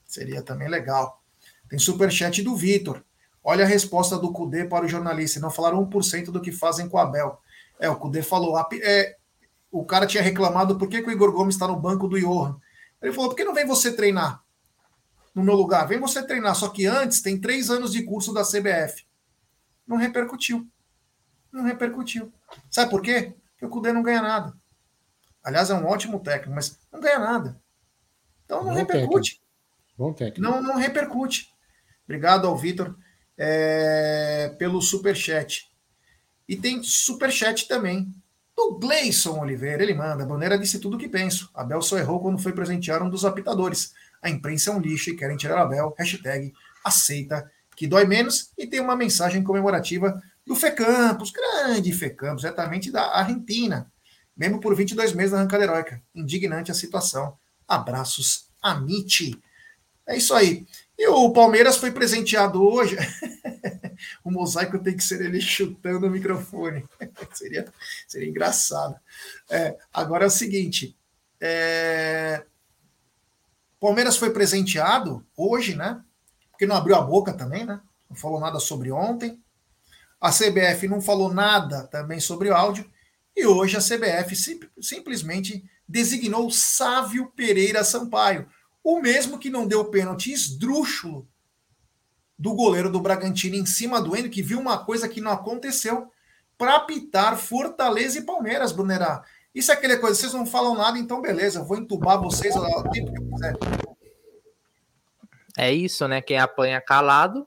Seria 0.06 0.40
também 0.40 0.68
legal. 0.68 1.20
Tem 1.68 1.78
superchat 1.78 2.42
do 2.42 2.54
Vitor. 2.54 3.02
Olha 3.42 3.64
a 3.64 3.68
resposta 3.68 4.16
do 4.16 4.32
Cudê 4.32 4.64
para 4.64 4.84
o 4.84 4.88
jornalista. 4.88 5.40
Não 5.40 5.50
falaram 5.50 5.84
1% 5.84 6.26
do 6.26 6.40
que 6.40 6.52
fazem 6.52 6.88
com 6.88 6.96
o 6.96 7.00
Abel. 7.00 7.40
É, 7.80 7.90
o 7.90 7.96
Cudê 7.96 8.22
falou. 8.22 8.56
É, 8.82 9.16
o 9.70 9.84
cara 9.84 10.06
tinha 10.06 10.22
reclamado 10.22 10.78
por 10.78 10.88
que, 10.88 11.02
que 11.02 11.08
o 11.08 11.12
Igor 11.12 11.32
Gomes 11.32 11.54
está 11.54 11.66
no 11.66 11.78
banco 11.78 12.08
do 12.08 12.18
Johan. 12.18 12.58
Ele 13.00 13.12
falou: 13.12 13.30
por 13.30 13.36
que 13.36 13.44
não 13.44 13.54
vem 13.54 13.66
você 13.66 13.92
treinar 13.92 14.42
no 15.34 15.42
meu 15.42 15.54
lugar? 15.54 15.86
Vem 15.86 16.00
você 16.00 16.22
treinar. 16.26 16.54
Só 16.54 16.68
que 16.68 16.86
antes 16.86 17.20
tem 17.20 17.40
três 17.40 17.70
anos 17.70 17.92
de 17.92 18.02
curso 18.02 18.32
da 18.32 18.42
CBF. 18.42 19.06
Não 19.86 19.96
repercutiu. 19.96 20.66
Não 21.52 21.64
repercutiu. 21.64 22.32
Sabe 22.70 22.90
por 22.90 23.02
quê? 23.02 23.34
Porque 23.52 23.66
o 23.66 23.68
Cudê 23.68 23.92
não 23.92 24.02
ganha 24.02 24.22
nada. 24.22 24.54
Aliás, 25.42 25.70
é 25.70 25.74
um 25.74 25.86
ótimo 25.86 26.20
técnico, 26.20 26.54
mas 26.54 26.78
não 26.92 27.00
ganha 27.00 27.18
nada. 27.18 27.60
Então 28.44 28.58
não 28.64 28.72
Bom 28.72 28.78
repercute. 28.78 29.30
Técnico. 29.30 29.48
Bom 29.96 30.12
técnico. 30.12 30.40
Não, 30.40 30.62
não 30.62 30.76
repercute. 30.76 31.52
Obrigado 32.04 32.46
ao 32.46 32.56
Vitor 32.56 32.96
é, 33.36 34.54
pelo 34.58 34.80
superchat. 34.80 35.70
E 36.48 36.56
tem 36.56 36.82
superchat 36.82 37.68
também 37.68 38.12
do 38.58 38.76
Gleison 38.76 39.38
Oliveira. 39.38 39.84
Ele 39.84 39.94
manda: 39.94 40.26
Bandeira 40.26 40.58
disse 40.58 40.80
tudo 40.80 40.96
o 40.96 40.98
que 40.98 41.08
penso. 41.08 41.48
Abel 41.54 41.80
só 41.80 41.96
errou 41.96 42.20
quando 42.20 42.38
foi 42.38 42.52
presentear 42.52 43.00
um 43.00 43.08
dos 43.08 43.24
apitadores. 43.24 43.94
A 44.20 44.28
imprensa 44.28 44.70
é 44.70 44.74
um 44.74 44.80
lixo 44.80 45.10
e 45.10 45.16
querem 45.16 45.36
tirar 45.36 45.62
Abel. 45.62 45.94
Hashtag 45.96 46.52
aceita 46.84 47.48
que 47.76 47.86
dói 47.86 48.04
menos. 48.04 48.50
E 48.58 48.66
tem 48.66 48.80
uma 48.80 48.96
mensagem 48.96 49.44
comemorativa 49.44 50.20
do 50.44 50.56
Fecampos, 50.56 51.30
grande 51.30 51.92
Fecampos, 51.92 52.42
exatamente 52.42 52.90
da 52.90 53.16
Argentina. 53.16 53.90
Mesmo 54.36 54.60
por 54.60 54.74
22 54.74 55.12
meses 55.12 55.30
da 55.30 55.38
arrancada 55.38 55.62
heróica. 55.62 56.02
Indignante 56.12 56.72
a 56.72 56.74
situação. 56.74 57.36
Abraços, 57.66 58.48
Amite. 58.60 59.40
É 60.04 60.16
isso 60.16 60.34
aí. 60.34 60.66
E 60.98 61.06
o 61.06 61.30
Palmeiras 61.32 61.76
foi 61.76 61.92
presenteado 61.92 62.60
hoje. 62.60 62.96
o 64.24 64.32
mosaico 64.32 64.80
tem 64.80 64.96
que 64.96 65.04
ser 65.04 65.20
ele 65.20 65.40
chutando 65.40 66.08
o 66.08 66.10
microfone. 66.10 66.84
seria, 67.32 67.72
seria 68.08 68.28
engraçado. 68.28 68.96
É, 69.48 69.78
agora 69.92 70.24
é 70.24 70.26
o 70.26 70.30
seguinte: 70.30 70.96
é... 71.40 72.44
Palmeiras 73.78 74.16
foi 74.16 74.30
presenteado 74.30 75.24
hoje, 75.36 75.76
né? 75.76 76.02
Porque 76.50 76.66
não 76.66 76.74
abriu 76.74 76.96
a 76.96 77.00
boca 77.00 77.32
também, 77.32 77.64
né? 77.64 77.80
Não 78.10 78.16
falou 78.16 78.40
nada 78.40 78.58
sobre 78.58 78.90
ontem. 78.90 79.40
A 80.20 80.32
CBF 80.32 80.88
não 80.88 81.00
falou 81.00 81.32
nada 81.32 81.86
também 81.86 82.18
sobre 82.18 82.48
o 82.48 82.54
áudio. 82.54 82.90
E 83.36 83.46
hoje 83.46 83.76
a 83.76 83.80
CBF 83.80 84.34
sim, 84.34 84.58
simplesmente 84.80 85.64
designou 85.86 86.50
Sávio 86.50 87.30
Pereira 87.36 87.84
Sampaio 87.84 88.48
o 88.90 89.02
mesmo 89.02 89.38
que 89.38 89.50
não 89.50 89.66
deu 89.66 89.84
pênalti 89.84 90.32
esdrúxulo 90.32 91.28
do 92.38 92.54
goleiro 92.54 92.90
do 92.90 92.98
Bragantino 92.98 93.54
em 93.54 93.66
cima 93.66 94.00
do 94.00 94.16
Endo, 94.16 94.30
que 94.30 94.40
viu 94.40 94.58
uma 94.58 94.82
coisa 94.82 95.06
que 95.06 95.20
não 95.20 95.30
aconteceu, 95.30 96.10
para 96.56 96.76
apitar 96.76 97.36
Fortaleza 97.36 98.18
e 98.18 98.24
Palmeiras, 98.24 98.72
Brunerá. 98.72 99.22
Isso 99.54 99.70
é 99.70 99.74
aquela 99.74 99.98
coisa, 99.98 100.18
vocês 100.18 100.32
não 100.32 100.46
falam 100.46 100.74
nada, 100.74 100.98
então 100.98 101.20
beleza, 101.20 101.58
eu 101.58 101.66
vou 101.66 101.76
entubar 101.76 102.18
vocês 102.18 102.56
o 102.56 102.62
tempo 102.84 103.12
que 103.12 103.18
eu 103.18 103.28
quiser. 103.28 103.56
É 105.58 105.70
isso, 105.70 106.08
né? 106.08 106.22
Quem 106.22 106.38
apanha 106.38 106.80
calado, 106.80 107.46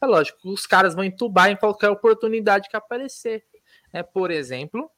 é 0.00 0.06
lógico, 0.06 0.48
os 0.50 0.66
caras 0.66 0.94
vão 0.94 1.04
entubar 1.04 1.50
em 1.50 1.56
qualquer 1.56 1.90
oportunidade 1.90 2.66
que 2.66 2.76
aparecer. 2.78 3.44
É, 3.92 4.02
por 4.02 4.30
exemplo, 4.30 4.90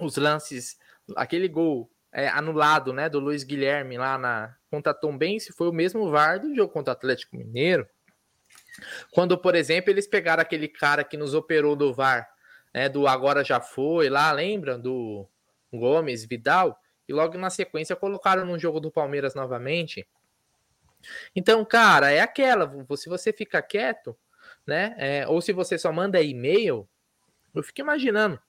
os 0.00 0.16
lances, 0.16 0.76
aquele 1.14 1.46
gol 1.46 1.88
é, 2.14 2.28
anulado, 2.28 2.92
né, 2.92 3.08
do 3.08 3.18
Luiz 3.18 3.42
Guilherme 3.42 3.98
lá 3.98 4.16
na 4.16 4.56
contra 4.70 4.94
Tom 4.94 5.18
Bense 5.18 5.52
foi 5.52 5.68
o 5.68 5.72
mesmo 5.72 6.08
VAR 6.08 6.38
do 6.38 6.54
jogo 6.54 6.72
contra 6.72 6.92
o 6.92 6.96
Atlético 6.96 7.36
Mineiro. 7.36 7.88
Quando, 9.10 9.36
por 9.36 9.56
exemplo, 9.56 9.90
eles 9.90 10.06
pegaram 10.06 10.40
aquele 10.40 10.68
cara 10.68 11.02
que 11.02 11.16
nos 11.16 11.34
operou 11.34 11.74
do 11.74 11.92
VAR, 11.92 12.28
né, 12.72 12.88
do 12.88 13.08
agora 13.08 13.44
já 13.44 13.60
foi 13.60 14.08
lá, 14.08 14.30
lembra 14.30 14.78
do 14.78 15.28
Gomes, 15.72 16.24
Vidal, 16.24 16.78
e 17.08 17.12
logo 17.12 17.36
na 17.36 17.50
sequência 17.50 17.96
colocaram 17.96 18.46
no 18.46 18.58
jogo 18.58 18.78
do 18.78 18.92
Palmeiras 18.92 19.34
novamente. 19.34 20.06
Então, 21.34 21.64
cara, 21.64 22.12
é 22.12 22.20
aquela, 22.20 22.72
se 22.96 23.08
você 23.08 23.32
fica 23.32 23.60
quieto, 23.60 24.16
né, 24.64 24.94
é, 24.98 25.26
ou 25.26 25.40
se 25.40 25.52
você 25.52 25.76
só 25.76 25.92
manda 25.92 26.22
e-mail, 26.22 26.88
eu 27.52 27.62
fico 27.62 27.80
imaginando 27.80 28.40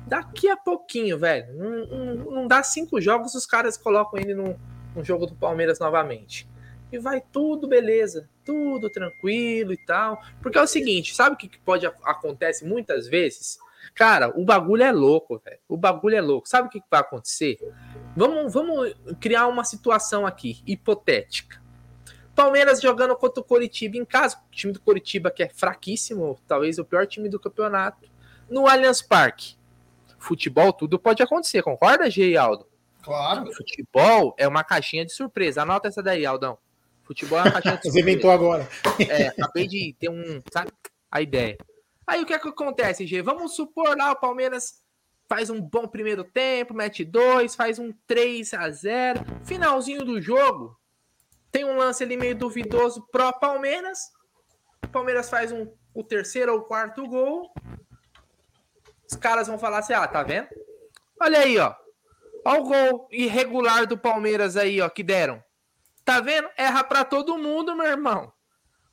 Daqui 0.07 0.47
a 0.47 0.55
pouquinho, 0.55 1.17
velho. 1.17 1.53
Não, 1.55 1.85
não, 1.87 2.31
não 2.31 2.47
dá 2.47 2.61
cinco 2.61 3.01
jogos, 3.01 3.33
os 3.33 3.45
caras 3.45 3.75
colocam 3.75 4.19
ele 4.19 4.35
no, 4.35 4.57
no 4.95 5.03
jogo 5.03 5.25
do 5.25 5.35
Palmeiras 5.35 5.79
novamente. 5.79 6.47
E 6.91 6.99
vai 6.99 7.19
tudo 7.19 7.67
beleza, 7.67 8.29
tudo 8.45 8.89
tranquilo 8.89 9.73
e 9.73 9.77
tal. 9.77 10.21
Porque 10.41 10.57
é 10.57 10.61
o 10.61 10.67
seguinte, 10.67 11.15
sabe 11.15 11.35
o 11.35 11.37
que 11.37 11.57
pode 11.59 11.85
acontece 11.85 12.65
muitas 12.65 13.07
vezes? 13.07 13.57
Cara, 13.93 14.31
o 14.39 14.45
bagulho 14.45 14.83
é 14.83 14.91
louco, 14.91 15.41
velho. 15.43 15.59
O 15.67 15.75
bagulho 15.75 16.15
é 16.15 16.21
louco. 16.21 16.47
Sabe 16.47 16.67
o 16.67 16.71
que 16.71 16.81
vai 16.89 16.99
acontecer? 16.99 17.57
Vamos, 18.15 18.53
vamos 18.53 18.93
criar 19.19 19.47
uma 19.47 19.63
situação 19.63 20.25
aqui, 20.25 20.61
hipotética. 20.65 21.61
Palmeiras 22.35 22.81
jogando 22.81 23.15
contra 23.15 23.41
o 23.41 23.43
Coritiba 23.43 23.97
em 23.97 24.05
casa, 24.05 24.37
o 24.37 24.51
time 24.51 24.73
do 24.73 24.81
Coritiba 24.81 25.31
que 25.31 25.41
é 25.41 25.49
fraquíssimo, 25.49 26.37
talvez 26.45 26.77
o 26.77 26.83
pior 26.83 27.07
time 27.07 27.29
do 27.29 27.39
campeonato, 27.39 28.09
no 28.49 28.67
Allianz 28.67 29.01
Parque 29.01 29.55
futebol 30.25 30.73
tudo 30.73 30.97
pode 30.97 31.21
acontecer, 31.21 31.61
concorda, 31.61 32.09
G 32.09 32.35
Aldo? 32.35 32.67
Claro. 33.01 33.53
Futebol 33.53 34.33
é 34.37 34.47
uma 34.47 34.63
caixinha 34.63 35.05
de 35.05 35.11
surpresa. 35.11 35.61
Anota 35.61 35.87
essa 35.87 36.01
daí, 36.01 36.25
Aldão. 36.25 36.57
Futebol 37.05 37.39
é 37.39 37.43
uma 37.43 37.51
surpresa. 37.61 37.79
Você 37.83 37.99
inventou 37.99 38.31
agora. 38.31 38.67
É, 39.09 39.27
acabei 39.27 39.67
de 39.67 39.95
ter 39.99 40.09
um, 40.09 40.41
sabe, 40.51 40.71
a 41.11 41.21
ideia. 41.21 41.57
Aí 42.07 42.21
o 42.21 42.25
que 42.25 42.33
é 42.33 42.39
que 42.39 42.47
acontece, 42.47 43.05
G? 43.05 43.21
Vamos 43.21 43.55
supor 43.55 43.97
lá 43.97 44.11
o 44.11 44.19
Palmeiras 44.19 44.83
faz 45.27 45.49
um 45.49 45.59
bom 45.59 45.87
primeiro 45.87 46.23
tempo, 46.23 46.73
mete 46.73 47.03
dois, 47.03 47.55
faz 47.55 47.79
um 47.79 47.91
3 48.05 48.53
a 48.53 48.69
0 48.69 49.25
Finalzinho 49.43 50.05
do 50.05 50.21
jogo, 50.21 50.77
tem 51.55 51.63
um 51.63 51.77
lance 51.77 52.03
ali 52.03 52.17
meio 52.17 52.35
duvidoso 52.35 53.07
pró 53.11 53.31
Palmeiras. 53.31 54.11
O 54.83 54.89
Palmeiras 54.89 55.29
faz 55.29 55.53
um, 55.53 55.65
o 55.93 56.03
terceiro 56.03 56.53
ou 56.53 56.63
quarto 56.63 57.07
gol. 57.07 57.49
Os 59.09 59.15
caras 59.15 59.47
vão 59.47 59.57
falar 59.57 59.77
assim: 59.77 59.93
ah, 59.93 60.05
tá 60.05 60.21
vendo? 60.21 60.49
Olha 61.17 61.39
aí, 61.39 61.57
ó. 61.57 61.73
Olha 62.43 62.59
o 62.59 62.63
gol 62.65 63.07
irregular 63.09 63.87
do 63.87 63.97
Palmeiras 63.97 64.57
aí, 64.57 64.81
ó, 64.81 64.89
que 64.89 65.01
deram. 65.01 65.41
Tá 66.05 66.21
vendo? 66.21 66.47
Erra 66.55 66.83
pra 66.83 67.03
todo 67.03 67.37
mundo, 67.37 67.75
meu 67.75 67.87
irmão. 67.87 68.31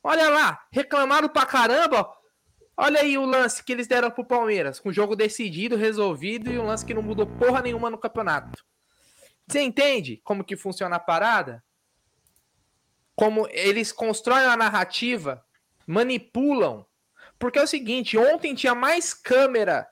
Olha 0.03 0.29
lá, 0.29 0.65
reclamaram 0.71 1.29
pra 1.29 1.45
caramba. 1.45 2.11
Olha 2.75 3.01
aí 3.01 3.17
o 3.19 3.25
lance 3.25 3.63
que 3.63 3.71
eles 3.71 3.87
deram 3.87 4.09
pro 4.09 4.25
Palmeiras, 4.25 4.79
com 4.79 4.89
o 4.89 4.93
jogo 4.93 5.15
decidido, 5.15 5.77
resolvido 5.77 6.51
e 6.51 6.57
um 6.57 6.65
lance 6.65 6.83
que 6.83 6.93
não 6.93 7.03
mudou 7.03 7.27
porra 7.27 7.61
nenhuma 7.61 7.91
no 7.91 7.99
campeonato. 7.99 8.65
Você 9.47 9.61
entende 9.61 10.19
como 10.23 10.43
que 10.43 10.57
funciona 10.57 10.95
a 10.95 10.99
parada? 10.99 11.63
Como 13.15 13.47
eles 13.51 13.91
constroem 13.91 14.45
a 14.45 14.57
narrativa, 14.57 15.45
manipulam. 15.85 16.83
Porque 17.37 17.59
é 17.59 17.63
o 17.63 17.67
seguinte, 17.67 18.17
ontem 18.17 18.55
tinha 18.55 18.73
mais 18.73 19.13
câmera 19.13 19.87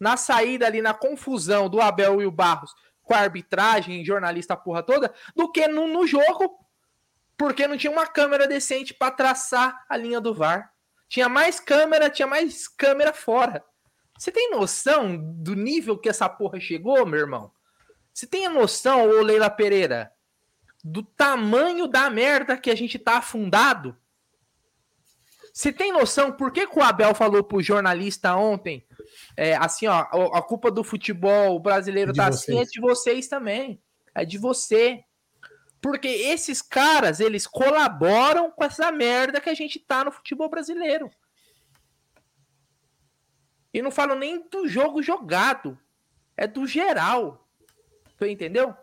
na 0.00 0.16
saída 0.16 0.66
ali, 0.66 0.82
na 0.82 0.92
confusão 0.92 1.68
do 1.68 1.80
Abel 1.80 2.20
e 2.20 2.26
o 2.26 2.32
Barros 2.32 2.74
com 3.04 3.14
a 3.14 3.18
arbitragem, 3.18 4.04
jornalista, 4.04 4.56
porra 4.56 4.82
toda, 4.82 5.14
do 5.36 5.52
que 5.52 5.68
no, 5.68 5.86
no 5.86 6.06
jogo, 6.06 6.63
porque 7.36 7.66
não 7.66 7.76
tinha 7.76 7.92
uma 7.92 8.06
câmera 8.06 8.46
decente 8.46 8.94
para 8.94 9.10
traçar 9.10 9.84
a 9.88 9.96
linha 9.96 10.20
do 10.20 10.34
VAR. 10.34 10.72
Tinha 11.08 11.28
mais 11.28 11.60
câmera, 11.60 12.10
tinha 12.10 12.26
mais 12.26 12.68
câmera 12.68 13.12
fora. 13.12 13.64
Você 14.18 14.30
tem 14.30 14.50
noção 14.50 15.16
do 15.16 15.54
nível 15.54 15.98
que 15.98 16.08
essa 16.08 16.28
porra 16.28 16.60
chegou, 16.60 17.04
meu 17.04 17.20
irmão? 17.20 17.52
Você 18.12 18.26
tem 18.26 18.48
noção, 18.48 19.08
ô 19.08 19.22
Leila 19.22 19.50
Pereira, 19.50 20.12
do 20.82 21.02
tamanho 21.02 21.88
da 21.88 22.08
merda 22.08 22.56
que 22.56 22.70
a 22.70 22.74
gente 22.76 22.98
tá 22.98 23.18
afundado? 23.18 23.96
Você 25.52 25.72
tem 25.72 25.92
noção 25.92 26.32
por 26.32 26.52
que, 26.52 26.66
que 26.66 26.78
o 26.78 26.82
Abel 26.82 27.14
falou 27.14 27.42
pro 27.42 27.62
jornalista 27.62 28.34
ontem? 28.36 28.84
É, 29.36 29.54
assim, 29.56 29.86
ó, 29.86 30.00
a 30.32 30.42
culpa 30.42 30.70
do 30.70 30.82
futebol 30.82 31.58
brasileiro 31.60 32.10
é 32.10 32.14
tá 32.14 32.26
assim, 32.26 32.58
é 32.58 32.64
de 32.64 32.80
vocês 32.80 33.28
também. 33.28 33.80
É 34.14 34.24
de 34.24 34.36
você. 34.38 35.04
Porque 35.84 36.08
esses 36.08 36.62
caras, 36.62 37.20
eles 37.20 37.46
colaboram 37.46 38.50
com 38.50 38.64
essa 38.64 38.90
merda 38.90 39.38
que 39.38 39.50
a 39.50 39.54
gente 39.54 39.78
tá 39.78 40.02
no 40.02 40.10
futebol 40.10 40.48
brasileiro. 40.48 41.10
E 43.70 43.82
não 43.82 43.90
falo 43.90 44.14
nem 44.14 44.48
do 44.48 44.66
jogo 44.66 45.02
jogado. 45.02 45.78
É 46.38 46.46
do 46.46 46.66
geral. 46.66 47.46
Tu 48.16 48.24
entendeu? 48.24 48.74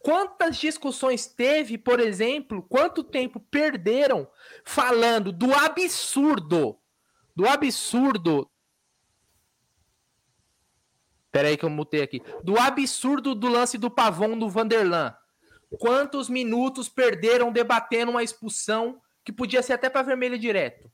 Quantas 0.00 0.56
discussões 0.56 1.28
teve, 1.28 1.78
por 1.78 2.00
exemplo, 2.00 2.60
quanto 2.60 3.04
tempo 3.04 3.38
perderam 3.38 4.28
falando 4.64 5.30
do 5.30 5.54
absurdo, 5.54 6.76
do 7.36 7.46
absurdo. 7.46 8.50
Peraí 11.30 11.56
que 11.56 11.64
eu 11.64 11.70
mutei 11.70 12.02
aqui. 12.02 12.20
Do 12.42 12.58
absurdo 12.58 13.32
do 13.32 13.48
lance 13.48 13.78
do 13.78 13.88
pavão 13.88 14.36
do 14.36 14.48
Vanderlan. 14.48 15.16
Quantos 15.76 16.28
minutos 16.28 16.88
perderam 16.88 17.52
debatendo 17.52 18.10
uma 18.10 18.22
expulsão 18.22 19.00
que 19.24 19.32
podia 19.32 19.62
ser 19.62 19.74
até 19.74 19.90
para 19.90 20.02
vermelho 20.02 20.38
direto? 20.38 20.90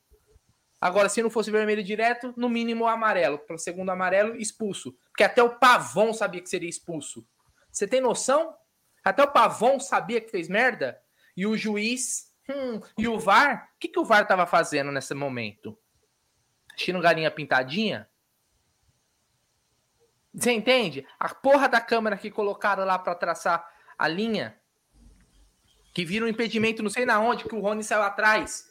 Agora, 0.79 1.07
se 1.07 1.23
não 1.23 1.29
fosse 1.29 1.49
vermelho 1.49 1.83
direto, 1.83 2.33
no 2.35 2.49
mínimo 2.49 2.85
amarelo. 2.85 3.39
Para 3.39 3.55
o 3.55 3.59
segundo 3.59 3.89
amarelo, 3.89 4.35
expulso. 4.35 4.93
Porque 5.09 5.23
até 5.23 5.41
o 5.41 5.57
Pavão 5.57 6.13
sabia 6.13 6.41
que 6.41 6.49
seria 6.49 6.69
expulso. 6.69 7.25
Você 7.71 7.87
tem 7.87 8.01
noção? 8.01 8.53
Até 9.03 9.23
o 9.23 9.31
Pavon 9.31 9.79
sabia 9.79 10.19
que 10.19 10.29
fez 10.29 10.49
merda. 10.49 11.01
E 11.35 11.47
o 11.47 11.57
juiz. 11.57 12.33
Hum, 12.49 12.79
e 12.97 13.07
o 13.07 13.17
VAR? 13.17 13.71
O 13.75 13.79
que, 13.79 13.87
que 13.87 13.99
o 13.99 14.05
VAR 14.05 14.27
tava 14.27 14.45
fazendo 14.45 14.91
nesse 14.91 15.13
momento? 15.13 15.77
Assistindo 16.71 17.01
galinha 17.01 17.31
pintadinha? 17.31 18.07
Você 20.33 20.51
entende? 20.51 21.07
A 21.17 21.33
porra 21.33 21.67
da 21.67 21.79
câmera 21.79 22.17
que 22.17 22.29
colocaram 22.29 22.83
lá 22.83 22.99
para 22.99 23.15
traçar 23.15 23.67
a 23.97 24.07
linha. 24.07 24.59
Que 25.95 26.05
vira 26.05 26.25
um 26.25 26.27
impedimento, 26.27 26.83
não 26.83 26.91
sei 26.91 27.07
na 27.07 27.19
onde, 27.19 27.45
que 27.45 27.55
o 27.55 27.59
Rony 27.59 27.83
saiu 27.83 28.03
atrás. 28.03 28.67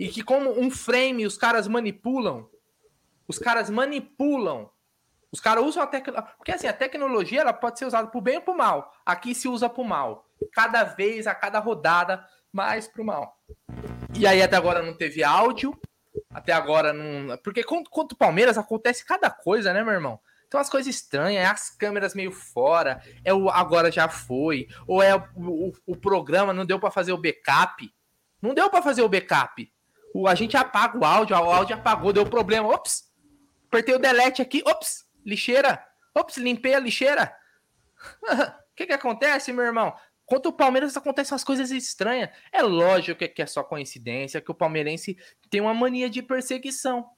E 0.00 0.08
que, 0.08 0.22
como 0.22 0.58
um 0.58 0.70
frame, 0.70 1.26
os 1.26 1.36
caras 1.36 1.68
manipulam. 1.68 2.48
Os 3.28 3.38
caras 3.38 3.68
manipulam 3.68 4.70
os 5.32 5.40
caras 5.40 5.64
usam 5.64 5.82
a 5.82 5.86
tecnologia. 5.86 6.34
Porque 6.36 6.52
assim, 6.52 6.66
a 6.66 6.72
tecnologia 6.74 7.40
ela 7.40 7.54
pode 7.54 7.78
ser 7.78 7.86
usada 7.86 8.10
o 8.12 8.20
bem 8.20 8.42
ou 8.46 8.54
o 8.54 8.56
mal. 8.56 8.92
Aqui 9.04 9.34
se 9.34 9.48
usa 9.48 9.66
o 9.74 9.84
mal. 9.84 10.28
Cada 10.52 10.84
vez, 10.84 11.26
a 11.26 11.34
cada 11.34 11.58
rodada, 11.58 12.24
mais 12.52 12.86
para 12.86 13.00
o 13.00 13.06
mal. 13.06 13.40
E 14.14 14.26
aí 14.26 14.42
até 14.42 14.56
agora 14.56 14.82
não 14.82 14.92
teve 14.92 15.24
áudio. 15.24 15.74
Até 16.30 16.52
agora 16.52 16.92
não. 16.92 17.38
Porque 17.38 17.64
contra 17.64 18.14
o 18.14 18.18
Palmeiras 18.18 18.58
acontece 18.58 19.06
cada 19.06 19.30
coisa, 19.30 19.72
né, 19.72 19.82
meu 19.82 19.94
irmão? 19.94 20.20
Então 20.52 20.60
as 20.60 20.68
coisas 20.68 20.94
estranhas, 20.94 21.42
é 21.42 21.46
as 21.46 21.70
câmeras 21.70 22.14
meio 22.14 22.30
fora, 22.30 23.02
é 23.24 23.32
o 23.32 23.48
agora 23.48 23.90
já 23.90 24.06
foi, 24.06 24.68
ou 24.86 25.02
é 25.02 25.16
o, 25.16 25.22
o, 25.34 25.72
o 25.86 25.96
programa 25.96 26.52
não 26.52 26.66
deu 26.66 26.78
para 26.78 26.90
fazer 26.90 27.10
o 27.10 27.16
backup. 27.16 27.90
Não 28.42 28.52
deu 28.52 28.68
para 28.68 28.82
fazer 28.82 29.00
o 29.00 29.08
backup. 29.08 29.72
O, 30.14 30.28
a 30.28 30.34
gente 30.34 30.54
apaga 30.54 30.98
o 30.98 31.06
áudio, 31.06 31.34
o 31.34 31.50
áudio 31.50 31.74
apagou, 31.74 32.12
deu 32.12 32.26
problema. 32.26 32.68
Ops! 32.68 33.10
Apertei 33.66 33.94
o 33.94 33.98
delete 33.98 34.42
aqui, 34.42 34.62
ops! 34.66 35.06
lixeira. 35.24 35.82
Ops, 36.14 36.36
limpei 36.36 36.74
a 36.74 36.78
lixeira. 36.78 37.34
O 38.20 38.74
que, 38.76 38.84
que 38.84 38.92
acontece, 38.92 39.54
meu 39.54 39.64
irmão? 39.64 39.96
Contra 40.26 40.50
o 40.50 40.52
Palmeiras 40.52 40.94
acontecem 40.98 41.32
umas 41.32 41.44
coisas 41.44 41.70
estranhas. 41.70 42.28
É 42.52 42.60
lógico 42.60 43.26
que 43.26 43.40
é 43.40 43.46
só 43.46 43.64
coincidência, 43.64 44.38
que 44.38 44.50
o 44.50 44.54
palmeirense 44.54 45.16
tem 45.48 45.62
uma 45.62 45.72
mania 45.72 46.10
de 46.10 46.20
perseguição. 46.20 47.08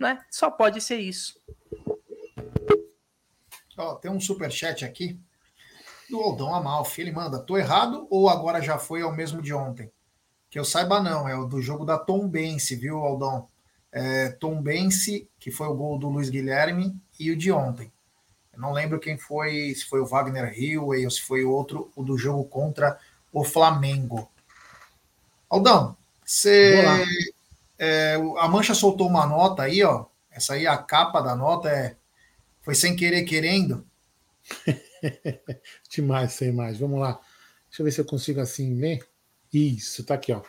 Né? 0.00 0.20
Só 0.28 0.50
pode 0.50 0.80
ser 0.80 0.96
isso. 0.96 1.40
Ó, 3.76 3.94
tem 3.94 4.10
um 4.10 4.20
super 4.20 4.50
chat 4.50 4.84
aqui 4.84 5.18
do 6.08 6.20
Aldão 6.20 6.54
Amalfi. 6.54 7.00
Ele 7.00 7.12
manda: 7.12 7.38
"Tô 7.38 7.56
errado 7.56 8.06
ou 8.10 8.28
agora 8.28 8.60
já 8.62 8.78
foi 8.78 9.02
ao 9.02 9.12
mesmo 9.12 9.42
de 9.42 9.52
ontem?" 9.52 9.90
Que 10.50 10.58
eu 10.58 10.64
saiba, 10.64 11.00
não. 11.00 11.28
É 11.28 11.36
o 11.36 11.44
do 11.44 11.60
jogo 11.60 11.84
da 11.84 11.98
Tom 11.98 12.28
Bense, 12.28 12.76
viu, 12.76 12.98
Aldão? 12.98 13.48
É, 13.90 14.30
Tom 14.30 14.62
Bense, 14.62 15.28
que 15.38 15.50
foi 15.50 15.66
o 15.66 15.74
gol 15.74 15.98
do 15.98 16.08
Luiz 16.08 16.30
Guilherme, 16.30 16.96
e 17.18 17.30
o 17.30 17.36
de 17.36 17.50
ontem. 17.50 17.92
Eu 18.52 18.60
não 18.60 18.72
lembro 18.72 19.00
quem 19.00 19.18
foi, 19.18 19.74
se 19.74 19.84
foi 19.84 20.00
o 20.00 20.06
Wagner 20.06 20.56
Hill 20.56 20.86
ou 20.86 21.10
se 21.10 21.20
foi 21.22 21.44
outro, 21.44 21.90
o 21.96 22.04
do 22.04 22.16
jogo 22.16 22.44
contra 22.44 22.98
o 23.32 23.44
Flamengo. 23.44 24.30
Aldão, 25.50 25.96
você. 26.24 26.84
É, 27.78 28.14
a 28.38 28.48
Mancha 28.48 28.74
soltou 28.74 29.08
uma 29.08 29.26
nota 29.26 29.64
aí, 29.64 29.82
ó. 29.82 30.06
Essa 30.30 30.54
aí, 30.54 30.66
a 30.66 30.76
capa 30.76 31.20
da 31.20 31.34
nota 31.34 31.68
é. 31.68 31.96
Foi 32.64 32.74
sem 32.74 32.96
querer 32.96 33.24
querendo. 33.24 33.86
Demais 35.90 36.32
sem 36.32 36.50
mais. 36.50 36.78
Vamos 36.78 36.98
lá. 36.98 37.20
Deixa 37.68 37.82
eu 37.82 37.84
ver 37.84 37.92
se 37.92 38.00
eu 38.00 38.06
consigo 38.06 38.40
assim 38.40 38.74
ler. 38.74 39.06
Isso, 39.52 40.02
tá 40.02 40.14
aqui, 40.14 40.32
ó. 40.32 40.42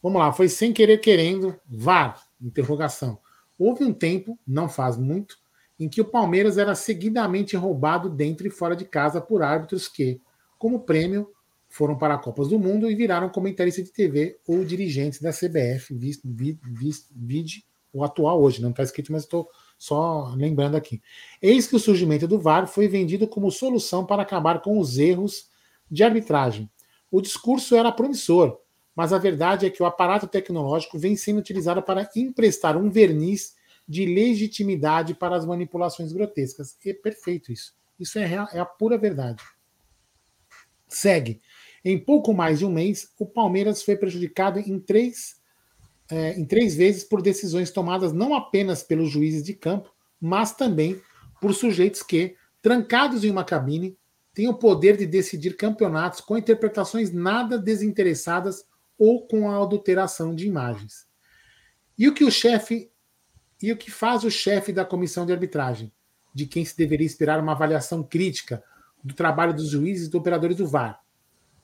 Vamos 0.00 0.20
lá. 0.20 0.32
Foi 0.32 0.48
sem 0.48 0.72
querer 0.72 0.98
querendo. 0.98 1.60
VAR. 1.66 2.22
Interrogação. 2.40 3.18
Houve 3.58 3.82
um 3.82 3.92
tempo, 3.92 4.38
não 4.46 4.68
faz 4.68 4.96
muito, 4.96 5.36
em 5.80 5.88
que 5.88 6.00
o 6.00 6.04
Palmeiras 6.04 6.58
era 6.58 6.76
seguidamente 6.76 7.56
roubado 7.56 8.08
dentro 8.08 8.46
e 8.46 8.50
fora 8.50 8.76
de 8.76 8.84
casa 8.84 9.20
por 9.20 9.42
árbitros 9.42 9.88
que, 9.88 10.20
como 10.56 10.84
prêmio, 10.84 11.28
foram 11.68 11.98
para 11.98 12.14
a 12.14 12.18
Copas 12.18 12.48
do 12.48 12.58
Mundo 12.58 12.88
e 12.88 12.94
viraram 12.94 13.28
comentaristas 13.28 13.84
de 13.84 13.92
TV 13.92 14.38
ou 14.46 14.64
dirigentes 14.64 15.20
da 15.20 15.32
CBF, 15.32 15.92
vide 15.92 17.64
o 17.92 18.04
atual 18.04 18.40
hoje, 18.40 18.62
não 18.62 18.70
está 18.70 18.84
escrito, 18.84 19.10
mas 19.10 19.24
estou 19.24 19.50
só 19.78 20.34
lembrando 20.34 20.76
aqui. 20.76 21.00
Eis 21.40 21.66
que 21.66 21.76
o 21.76 21.78
surgimento 21.78 22.26
do 22.26 22.38
VAR 22.38 22.66
foi 22.66 22.88
vendido 22.88 23.28
como 23.28 23.50
solução 23.50 24.04
para 24.04 24.22
acabar 24.22 24.60
com 24.60 24.78
os 24.78 24.98
erros 24.98 25.48
de 25.90 26.02
arbitragem. 26.02 26.68
O 27.10 27.20
discurso 27.20 27.76
era 27.76 27.92
promissor, 27.92 28.58
mas 28.94 29.12
a 29.12 29.18
verdade 29.18 29.64
é 29.64 29.70
que 29.70 29.82
o 29.82 29.86
aparato 29.86 30.26
tecnológico 30.26 30.98
vem 30.98 31.16
sendo 31.16 31.38
utilizado 31.38 31.80
para 31.80 32.10
emprestar 32.16 32.76
um 32.76 32.90
verniz 32.90 33.56
de 33.88 34.04
legitimidade 34.04 35.14
para 35.14 35.36
as 35.36 35.46
manipulações 35.46 36.12
grotescas. 36.12 36.76
É 36.84 36.92
perfeito 36.92 37.52
isso. 37.52 37.74
Isso 37.98 38.18
é, 38.18 38.26
real, 38.26 38.48
é 38.52 38.58
a 38.58 38.66
pura 38.66 38.98
verdade. 38.98 39.42
Segue. 40.88 41.40
Em 41.84 41.98
pouco 41.98 42.34
mais 42.34 42.58
de 42.58 42.66
um 42.66 42.70
mês, 42.70 43.12
o 43.18 43.24
Palmeiras 43.24 43.82
foi 43.82 43.96
prejudicado 43.96 44.58
em 44.58 44.78
três, 44.78 45.37
é, 46.10 46.38
em 46.38 46.44
três 46.44 46.74
vezes 46.74 47.04
por 47.04 47.20
decisões 47.20 47.70
tomadas 47.70 48.12
não 48.12 48.34
apenas 48.34 48.82
pelos 48.82 49.10
juízes 49.10 49.42
de 49.42 49.54
campo, 49.54 49.92
mas 50.20 50.52
também 50.52 51.00
por 51.40 51.54
sujeitos 51.54 52.02
que, 52.02 52.36
trancados 52.62 53.24
em 53.24 53.30
uma 53.30 53.44
cabine, 53.44 53.96
têm 54.34 54.48
o 54.48 54.54
poder 54.54 54.96
de 54.96 55.06
decidir 55.06 55.56
campeonatos 55.56 56.20
com 56.20 56.36
interpretações 56.36 57.12
nada 57.12 57.58
desinteressadas 57.58 58.64
ou 58.98 59.26
com 59.26 59.50
a 59.50 59.62
adulteração 59.62 60.34
de 60.34 60.46
imagens. 60.46 61.06
E 61.96 62.08
o 62.08 62.14
que 62.14 62.24
o 62.24 62.30
chefe 62.30 62.90
e 63.60 63.72
o 63.72 63.76
que 63.76 63.90
faz 63.90 64.22
o 64.22 64.30
chefe 64.30 64.72
da 64.72 64.84
comissão 64.84 65.26
de 65.26 65.32
arbitragem, 65.32 65.92
de 66.32 66.46
quem 66.46 66.64
se 66.64 66.76
deveria 66.76 67.06
esperar 67.06 67.40
uma 67.40 67.52
avaliação 67.52 68.04
crítica 68.04 68.62
do 69.02 69.14
trabalho 69.14 69.52
dos 69.52 69.70
juízes 69.70 70.08
e 70.08 70.16
operadores 70.16 70.56
do 70.56 70.66
VAR? 70.66 71.00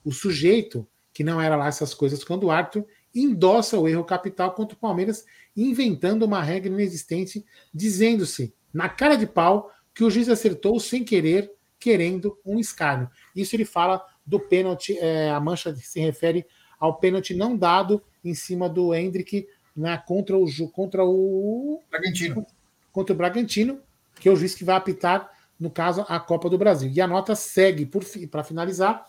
O 0.03 0.11
sujeito, 0.11 0.87
que 1.13 1.23
não 1.23 1.41
era 1.41 1.55
lá 1.55 1.67
essas 1.67 1.93
coisas 1.93 2.23
quando 2.23 2.45
o 2.45 2.51
árbitro, 2.51 2.85
endossa 3.15 3.79
o 3.79 3.87
erro 3.87 4.03
capital 4.03 4.51
contra 4.53 4.75
o 4.75 4.79
Palmeiras, 4.79 5.25
inventando 5.55 6.23
uma 6.23 6.41
regra 6.41 6.71
inexistente, 6.71 7.45
dizendo-se, 7.73 8.53
na 8.73 8.89
cara 8.89 9.15
de 9.15 9.25
pau, 9.25 9.71
que 9.93 10.03
o 10.03 10.09
juiz 10.09 10.27
acertou 10.27 10.77
sem 10.79 11.03
querer, 11.03 11.51
querendo 11.79 12.37
um 12.45 12.59
escárnio. 12.59 13.09
Isso 13.33 13.55
ele 13.55 13.63
fala 13.63 14.05
do 14.25 14.39
pênalti, 14.39 14.97
é, 14.99 15.29
a 15.29 15.39
mancha 15.39 15.73
se 15.75 15.99
refere 15.99 16.45
ao 16.77 16.99
pênalti 16.99 17.33
não 17.33 17.55
dado 17.55 18.03
em 18.23 18.33
cima 18.33 18.67
do 18.67 18.93
Hendrick 18.93 19.47
né, 19.75 19.97
contra 20.05 20.37
o 20.37 20.45
contra 20.71 21.05
o 21.05 21.81
Bragantino. 21.89 22.45
Contra 22.91 23.13
o 23.13 23.17
Bragantino, 23.17 23.79
que 24.19 24.27
é 24.27 24.31
o 24.31 24.35
juiz 24.35 24.55
que 24.55 24.63
vai 24.63 24.75
apitar, 24.75 25.31
no 25.59 25.69
caso, 25.69 26.05
a 26.09 26.19
Copa 26.19 26.49
do 26.49 26.57
Brasil. 26.57 26.91
E 26.93 26.99
a 26.99 27.07
nota 27.07 27.35
segue, 27.35 27.89
para 28.29 28.43
finalizar, 28.43 29.05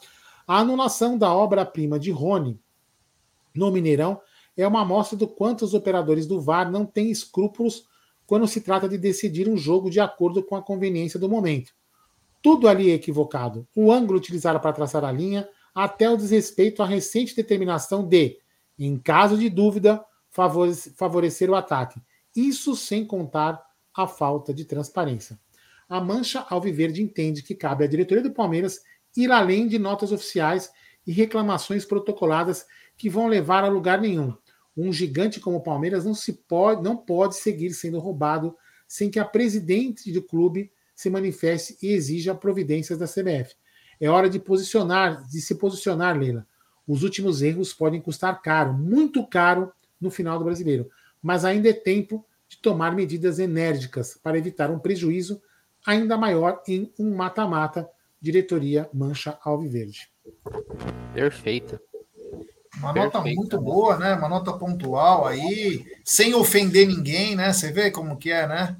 a 0.46 0.58
anulação 0.58 1.18
da 1.18 1.32
obra-prima 1.32 1.98
de 1.98 2.10
Rony 2.10 2.60
no 3.56 3.70
Mineirão 3.70 4.20
é 4.56 4.66
uma 4.66 4.82
amostra 4.82 5.16
do 5.16 5.28
quanto 5.28 5.64
os 5.64 5.74
operadores 5.74 6.26
do 6.26 6.40
VAR 6.40 6.70
não 6.70 6.86
têm 6.86 7.10
escrúpulos 7.10 7.84
quando 8.26 8.48
se 8.48 8.60
trata 8.60 8.88
de 8.88 8.98
decidir 8.98 9.48
um 9.48 9.56
jogo 9.56 9.90
de 9.90 10.00
acordo 10.00 10.42
com 10.42 10.56
a 10.56 10.62
conveniência 10.62 11.18
do 11.18 11.28
momento. 11.28 11.72
Tudo 12.42 12.68
ali 12.68 12.90
é 12.90 12.94
equivocado. 12.94 13.66
O 13.74 13.92
ângulo 13.92 14.18
utilizado 14.18 14.58
para 14.60 14.72
traçar 14.72 15.04
a 15.04 15.12
linha, 15.12 15.48
até 15.74 16.08
o 16.08 16.16
desrespeito 16.16 16.82
à 16.82 16.86
recente 16.86 17.36
determinação 17.36 18.06
de, 18.06 18.38
em 18.78 18.98
caso 18.98 19.36
de 19.36 19.50
dúvida, 19.50 20.04
favorecer 20.30 21.50
o 21.50 21.54
ataque. 21.54 22.00
Isso 22.34 22.74
sem 22.74 23.04
contar 23.04 23.62
a 23.94 24.06
falta 24.06 24.52
de 24.52 24.64
transparência. 24.64 25.38
A 25.88 26.00
Mancha 26.00 26.44
Alviverde 26.50 27.02
entende 27.02 27.42
que 27.42 27.54
cabe 27.54 27.84
à 27.84 27.86
diretoria 27.86 28.22
do 28.22 28.32
Palmeiras 28.32 28.80
ir 29.16 29.30
além 29.30 29.66
de 29.66 29.78
notas 29.78 30.12
oficiais 30.12 30.70
e 31.06 31.12
reclamações 31.12 31.84
protocoladas 31.84 32.66
que 32.96 33.08
vão 33.08 33.26
levar 33.26 33.64
a 33.64 33.68
lugar 33.68 34.00
nenhum. 34.00 34.34
Um 34.76 34.92
gigante 34.92 35.40
como 35.40 35.58
o 35.58 35.62
Palmeiras 35.62 36.04
não 36.04 36.14
se 36.14 36.32
pode, 36.32 36.82
não 36.82 36.96
pode 36.96 37.36
seguir 37.36 37.72
sendo 37.72 37.98
roubado 37.98 38.56
sem 38.86 39.10
que 39.10 39.18
a 39.18 39.24
presidente 39.24 40.12
do 40.12 40.22
clube 40.22 40.70
se 40.94 41.10
manifeste 41.10 41.76
e 41.82 41.92
exija 41.92 42.34
providências 42.34 42.98
da 42.98 43.06
CBF. 43.06 43.54
É 44.00 44.08
hora 44.08 44.28
de 44.28 44.38
posicionar, 44.38 45.26
de 45.28 45.40
se 45.40 45.54
posicionar, 45.54 46.18
Leila. 46.18 46.46
Os 46.86 47.02
últimos 47.02 47.42
erros 47.42 47.72
podem 47.72 48.00
custar 48.00 48.40
caro, 48.40 48.72
muito 48.72 49.26
caro 49.26 49.72
no 50.00 50.10
final 50.10 50.38
do 50.38 50.44
brasileiro, 50.44 50.88
mas 51.22 51.44
ainda 51.44 51.68
é 51.68 51.72
tempo 51.72 52.24
de 52.48 52.58
tomar 52.58 52.94
medidas 52.94 53.38
enérgicas 53.38 54.18
para 54.22 54.38
evitar 54.38 54.70
um 54.70 54.78
prejuízo 54.78 55.42
ainda 55.84 56.16
maior 56.16 56.62
em 56.68 56.92
um 56.98 57.14
mata-mata 57.14 57.88
diretoria 58.20 58.88
Mancha 58.92 59.38
Alviverde. 59.42 60.08
Perfeito. 61.14 61.80
Uma 62.76 62.92
nota 62.92 63.20
muito 63.20 63.60
boa, 63.60 63.96
né? 63.98 64.14
Uma 64.14 64.28
nota 64.28 64.52
pontual 64.52 65.26
aí, 65.26 65.84
sem 66.04 66.34
ofender 66.34 66.86
ninguém, 66.86 67.34
né? 67.34 67.52
Você 67.52 67.72
vê 67.72 67.90
como 67.90 68.16
que 68.16 68.30
é, 68.30 68.46
né? 68.46 68.76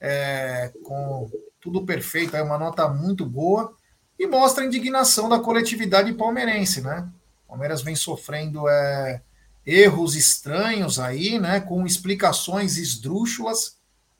É, 0.00 0.72
com 0.82 1.30
tudo 1.60 1.84
perfeito, 1.84 2.36
é 2.36 2.42
uma 2.42 2.58
nota 2.58 2.88
muito 2.88 3.26
boa 3.26 3.74
e 4.18 4.26
mostra 4.26 4.64
a 4.64 4.66
indignação 4.66 5.28
da 5.28 5.38
coletividade 5.38 6.12
palmeirense, 6.12 6.80
né? 6.80 7.08
O 7.46 7.50
Palmeiras 7.50 7.82
vem 7.82 7.96
sofrendo 7.96 8.68
é, 8.68 9.22
erros 9.66 10.14
estranhos 10.14 10.98
aí, 10.98 11.38
né, 11.38 11.60
com 11.60 11.86
explicações 11.86 12.76
esdrúxulas, 12.76 13.78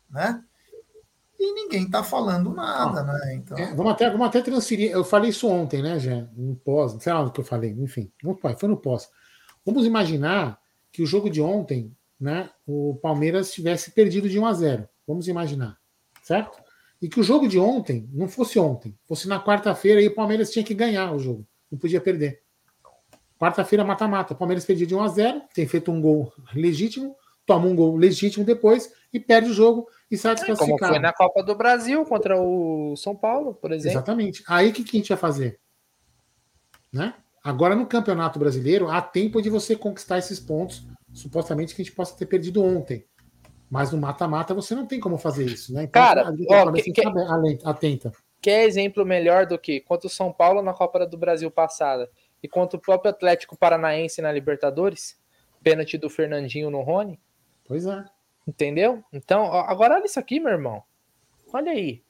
né? 0.08 0.42
E 1.42 1.54
ninguém 1.54 1.84
está 1.84 2.04
falando 2.04 2.52
nada, 2.52 3.02
né? 3.02 3.34
Então... 3.36 3.56
É, 3.56 3.74
vamos, 3.74 3.92
até, 3.92 4.10
vamos 4.10 4.26
até 4.26 4.42
transferir. 4.42 4.90
Eu 4.90 5.02
falei 5.02 5.30
isso 5.30 5.48
ontem, 5.48 5.80
né, 5.80 5.98
Jé? 5.98 6.28
No 6.36 6.54
pós, 6.54 6.92
não 6.92 7.00
sei 7.00 7.10
lá 7.14 7.22
o 7.22 7.32
que 7.32 7.40
eu 7.40 7.44
falei, 7.44 7.70
enfim. 7.70 8.12
Foi 8.58 8.68
no 8.68 8.76
pós. 8.76 9.08
Vamos 9.64 9.86
imaginar 9.86 10.60
que 10.92 11.02
o 11.02 11.06
jogo 11.06 11.30
de 11.30 11.40
ontem, 11.40 11.96
né, 12.20 12.50
o 12.66 12.98
Palmeiras 13.02 13.50
tivesse 13.52 13.92
perdido 13.92 14.28
de 14.28 14.38
1 14.38 14.46
a 14.46 14.52
0. 14.52 14.88
Vamos 15.06 15.28
imaginar, 15.28 15.78
certo? 16.22 16.58
E 17.00 17.08
que 17.08 17.18
o 17.18 17.22
jogo 17.22 17.48
de 17.48 17.58
ontem 17.58 18.06
não 18.12 18.28
fosse 18.28 18.58
ontem, 18.58 18.94
fosse 19.06 19.26
na 19.26 19.42
quarta-feira 19.42 20.02
e 20.02 20.08
o 20.08 20.14
Palmeiras 20.14 20.50
tinha 20.50 20.62
que 20.64 20.74
ganhar 20.74 21.10
o 21.10 21.18
jogo, 21.18 21.46
não 21.72 21.78
podia 21.78 22.02
perder. 22.02 22.42
Quarta-feira, 23.38 23.82
mata-mata. 23.82 24.34
Palmeiras 24.34 24.66
perdia 24.66 24.86
de 24.86 24.94
1 24.94 25.02
a 25.02 25.08
0 25.08 25.42
tem 25.54 25.66
feito 25.66 25.90
um 25.90 26.02
gol 26.02 26.30
legítimo, 26.54 27.16
toma 27.46 27.66
um 27.66 27.74
gol 27.74 27.96
legítimo 27.96 28.44
depois 28.44 28.92
e 29.12 29.18
perde 29.18 29.50
o 29.50 29.54
jogo 29.54 29.88
e 30.10 30.16
sai 30.16 30.34
desclassificado. 30.34 30.78
Como 30.78 30.92
foi 30.92 30.98
na 30.98 31.12
Copa 31.12 31.42
do 31.42 31.54
Brasil 31.54 32.04
contra 32.04 32.40
o 32.40 32.94
São 32.96 33.14
Paulo, 33.14 33.54
por 33.54 33.72
exemplo. 33.72 33.98
Exatamente. 33.98 34.42
Aí 34.48 34.70
o 34.70 34.72
que, 34.72 34.84
que 34.84 34.96
a 34.96 35.00
gente 35.00 35.08
vai 35.08 35.18
fazer? 35.18 35.58
Né? 36.92 37.14
Agora 37.42 37.74
no 37.74 37.86
Campeonato 37.86 38.38
Brasileiro 38.38 38.88
há 38.88 39.00
tempo 39.00 39.40
de 39.40 39.48
você 39.48 39.74
conquistar 39.74 40.18
esses 40.18 40.38
pontos, 40.38 40.86
supostamente 41.12 41.74
que 41.74 41.82
a 41.82 41.84
gente 41.84 41.94
possa 41.94 42.16
ter 42.16 42.26
perdido 42.26 42.62
ontem. 42.62 43.04
Mas 43.70 43.92
no 43.92 43.98
mata-mata 43.98 44.52
você 44.52 44.74
não 44.74 44.86
tem 44.86 44.98
como 44.98 45.16
fazer 45.16 45.46
isso, 45.46 45.72
né? 45.72 45.84
Então, 45.84 46.02
Cara, 46.02 46.34
ó, 46.48 46.72
que, 46.72 46.92
que, 46.92 47.02
atenta. 47.64 48.12
Quer 48.42 48.64
exemplo 48.64 49.04
melhor 49.04 49.46
do 49.46 49.58
que 49.58 49.80
contra 49.80 50.06
o 50.06 50.10
São 50.10 50.32
Paulo 50.32 50.60
na 50.60 50.72
Copa 50.72 51.06
do 51.06 51.16
Brasil 51.16 51.50
passada? 51.50 52.10
E 52.42 52.48
contra 52.48 52.76
o 52.76 52.80
próprio 52.80 53.10
Atlético 53.10 53.56
Paranaense 53.56 54.20
na 54.20 54.32
Libertadores, 54.32 55.16
pênalti 55.62 55.96
do 55.96 56.10
Fernandinho 56.10 56.70
no 56.70 56.80
Rony. 56.80 57.20
Pois 57.64 57.86
é. 57.86 58.04
Entendeu? 58.50 59.04
Então, 59.12 59.44
agora 59.52 59.94
olha 59.94 60.06
isso 60.06 60.18
aqui, 60.18 60.40
meu 60.40 60.50
irmão. 60.50 60.82
Olha 61.52 61.70
aí. 61.70 62.02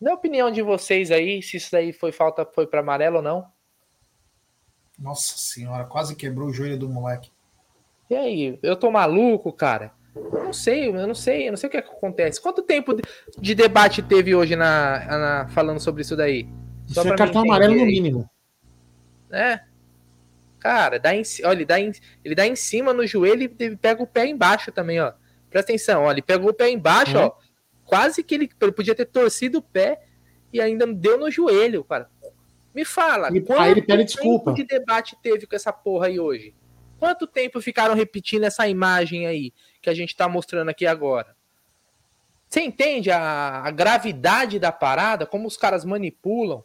Na 0.00 0.14
opinião 0.14 0.48
de 0.48 0.62
vocês 0.62 1.10
aí, 1.10 1.42
se 1.42 1.56
isso 1.56 1.72
daí 1.72 1.92
foi 1.92 2.12
falta, 2.12 2.46
foi 2.46 2.64
para 2.64 2.78
amarelo 2.78 3.16
ou 3.16 3.22
não? 3.22 3.44
Nossa 4.96 5.36
senhora, 5.36 5.84
quase 5.84 6.14
quebrou 6.14 6.48
o 6.48 6.52
joelho 6.52 6.78
do 6.78 6.88
moleque. 6.88 7.32
E 8.08 8.14
aí, 8.14 8.58
eu 8.62 8.76
tô 8.76 8.88
maluco, 8.88 9.52
cara? 9.52 9.92
Eu 10.14 10.44
não 10.44 10.52
sei, 10.52 10.86
eu 10.86 10.92
não 10.92 11.14
sei, 11.14 11.48
eu 11.48 11.52
não 11.52 11.56
sei 11.56 11.66
o 11.66 11.70
que, 11.70 11.76
é 11.76 11.82
que 11.82 11.90
acontece. 11.90 12.40
Quanto 12.40 12.62
tempo 12.62 12.94
de 13.36 13.54
debate 13.54 14.00
teve 14.00 14.32
hoje 14.32 14.54
na, 14.54 15.04
na 15.06 15.48
falando 15.48 15.80
sobre 15.80 16.02
isso 16.02 16.16
daí? 16.16 16.48
Isso 16.86 17.00
é 17.00 17.16
cartão 17.16 17.42
amarelo 17.42 17.74
no 17.74 17.84
mínimo. 17.84 18.30
É. 19.28 19.60
Cara, 20.60 21.00
dá 21.00 21.12
em, 21.16 21.22
olha, 21.44 21.56
ele 21.56 21.64
dá, 21.64 21.80
em, 21.80 21.92
ele 22.24 22.34
dá 22.36 22.46
em 22.46 22.54
cima 22.54 22.92
no 22.92 23.04
joelho 23.04 23.42
e 23.42 23.76
pega 23.76 24.00
o 24.00 24.06
pé 24.06 24.26
embaixo 24.26 24.70
também, 24.70 25.00
ó. 25.00 25.12
Presta 25.50 25.72
atenção, 25.72 26.04
ó, 26.04 26.12
ele 26.12 26.22
pegou 26.22 26.50
o 26.50 26.54
pé 26.54 26.70
embaixo, 26.70 27.16
uhum. 27.18 27.24
ó. 27.24 27.32
Quase 27.84 28.22
que 28.22 28.34
ele, 28.34 28.48
ele, 28.60 28.72
podia 28.72 28.94
ter 28.94 29.06
torcido 29.06 29.58
o 29.58 29.62
pé 29.62 30.00
e 30.52 30.60
ainda 30.60 30.86
deu 30.86 31.18
no 31.18 31.30
joelho, 31.30 31.82
cara. 31.82 32.08
Me 32.72 32.84
fala, 32.84 33.28
e, 33.32 33.44
aí 33.58 33.70
ele 33.72 33.82
pede 33.82 34.04
desculpa. 34.04 34.52
de 34.52 34.62
debate 34.62 35.16
teve 35.20 35.44
com 35.44 35.56
essa 35.56 35.72
porra 35.72 36.06
aí 36.06 36.20
hoje? 36.20 36.54
Quanto 37.00 37.26
tempo 37.26 37.60
ficaram 37.60 37.94
repetindo 37.94 38.44
essa 38.44 38.68
imagem 38.68 39.26
aí 39.26 39.52
que 39.82 39.90
a 39.90 39.94
gente 39.94 40.14
tá 40.14 40.28
mostrando 40.28 40.68
aqui 40.68 40.86
agora? 40.86 41.34
Você 42.46 42.60
entende 42.60 43.10
a, 43.10 43.62
a 43.64 43.70
gravidade 43.70 44.58
da 44.58 44.70
parada? 44.70 45.26
Como 45.26 45.48
os 45.48 45.56
caras 45.56 45.84
manipulam? 45.84 46.62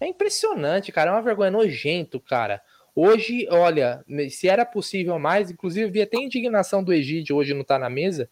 É 0.00 0.06
impressionante, 0.06 0.92
cara. 0.92 1.10
É 1.10 1.12
uma 1.14 1.22
vergonha 1.22 1.50
nojento, 1.50 2.20
cara. 2.20 2.60
Hoje, 3.00 3.46
olha, 3.48 4.04
se 4.28 4.48
era 4.48 4.66
possível 4.66 5.20
mais, 5.20 5.52
inclusive 5.52 5.88
vi 5.88 6.02
até 6.02 6.16
indignação 6.16 6.82
do 6.82 6.92
Egídio 6.92 7.36
hoje 7.36 7.54
não 7.54 7.62
tá 7.62 7.78
na 7.78 7.88
mesa, 7.88 8.28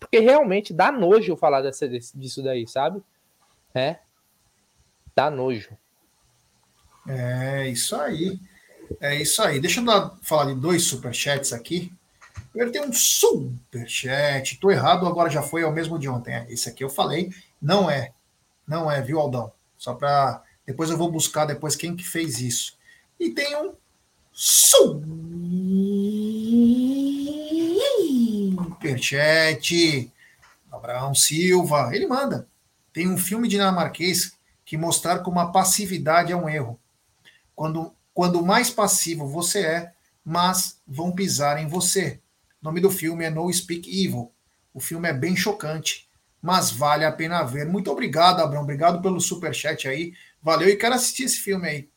porque 0.00 0.18
realmente 0.18 0.74
dá 0.74 0.90
nojo 0.90 1.30
eu 1.30 1.36
falar 1.36 1.62
dessa, 1.62 1.88
disso 1.88 2.42
daí, 2.42 2.66
sabe? 2.66 3.00
É. 3.72 3.98
Dá 5.14 5.30
nojo. 5.30 5.78
É, 7.06 7.68
isso 7.68 7.94
aí. 7.94 8.40
É 9.00 9.14
isso 9.14 9.40
aí. 9.42 9.60
Deixa 9.60 9.78
eu 9.78 9.84
dar, 9.84 10.18
falar 10.22 10.52
de 10.52 10.60
dois 10.60 10.82
superchats 10.82 11.52
aqui. 11.52 11.92
Ele 12.52 12.72
tem 12.72 12.82
um 12.82 12.92
superchat. 12.92 14.58
Tô 14.58 14.72
errado, 14.72 15.06
agora 15.06 15.30
já 15.30 15.40
foi, 15.40 15.62
é 15.62 15.66
o 15.66 15.72
mesmo 15.72 16.00
de 16.00 16.08
ontem. 16.08 16.34
É, 16.34 16.46
esse 16.52 16.68
aqui 16.68 16.82
eu 16.82 16.90
falei. 16.90 17.30
Não 17.62 17.88
é. 17.88 18.12
Não 18.66 18.90
é, 18.90 19.00
viu, 19.00 19.20
Aldão? 19.20 19.52
Só 19.78 19.94
para 19.94 20.42
Depois 20.66 20.90
eu 20.90 20.96
vou 20.96 21.12
buscar 21.12 21.44
depois 21.44 21.76
quem 21.76 21.94
que 21.94 22.02
fez 22.02 22.40
isso. 22.40 22.76
E 23.16 23.30
tem 23.30 23.54
um 23.54 23.74
superchat. 28.80 30.10
Abraão 30.72 31.14
Silva. 31.14 31.90
Ele 31.94 32.06
manda. 32.06 32.48
Tem 32.90 33.06
um 33.06 33.18
filme 33.18 33.46
dinamarquês 33.46 34.32
que 34.64 34.78
mostrar 34.78 35.18
como 35.18 35.38
a 35.38 35.52
passividade 35.52 36.32
é 36.32 36.36
um 36.36 36.48
erro. 36.48 36.80
Quando, 37.54 37.94
quando 38.14 38.42
mais 38.42 38.70
passivo 38.70 39.26
você 39.26 39.60
é, 39.60 39.92
mas 40.24 40.80
vão 40.88 41.12
pisar 41.12 41.62
em 41.62 41.68
você. 41.68 42.18
O 42.62 42.64
nome 42.64 42.80
do 42.80 42.90
filme 42.90 43.26
é 43.26 43.30
No 43.30 43.52
Speak 43.52 43.90
Evil. 43.90 44.32
O 44.72 44.80
filme 44.80 45.06
é 45.06 45.12
bem 45.12 45.36
chocante, 45.36 46.08
mas 46.40 46.70
vale 46.70 47.04
a 47.04 47.12
pena 47.12 47.42
ver. 47.42 47.66
Muito 47.66 47.90
obrigado, 47.90 48.40
Abrão. 48.40 48.62
Obrigado 48.62 49.02
pelo 49.02 49.20
super 49.20 49.54
chat 49.54 49.86
aí. 49.86 50.14
Valeu 50.42 50.70
e 50.70 50.76
quero 50.76 50.94
assistir 50.94 51.24
esse 51.24 51.36
filme 51.36 51.68
aí. 51.68 51.90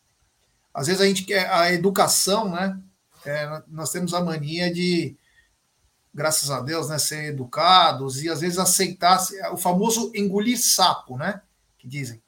Às 0.74 0.88
vezes 0.88 1.01
a 1.01 1.05
gente 1.05 1.24
quer 1.24 1.49
a 1.49 1.71
educação, 1.71 2.49
né? 2.49 2.80
É, 3.26 3.61
nós 3.67 3.91
temos 3.91 4.13
a 4.13 4.21
mania 4.21 4.74
de, 4.74 5.15
graças 6.13 6.51
a 6.51 6.59
Deus, 6.61 6.89
né, 6.89 6.97
ser 6.97 7.26
educados 7.26 8.21
e 8.21 8.30
às 8.30 8.41
vezes 8.41 8.59
aceitar 8.59 9.19
o 9.51 9.57
famoso 9.57 10.11
engolir 10.13 10.59
sapo, 10.61 11.17
né? 11.17 11.41
Que 11.78 11.88
dizem. 11.88 12.21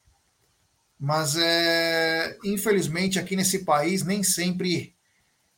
Mas 0.99 1.35
é, 1.35 2.37
infelizmente 2.45 3.19
aqui 3.19 3.35
nesse 3.35 3.65
país 3.65 4.03
nem 4.03 4.23
sempre 4.23 4.95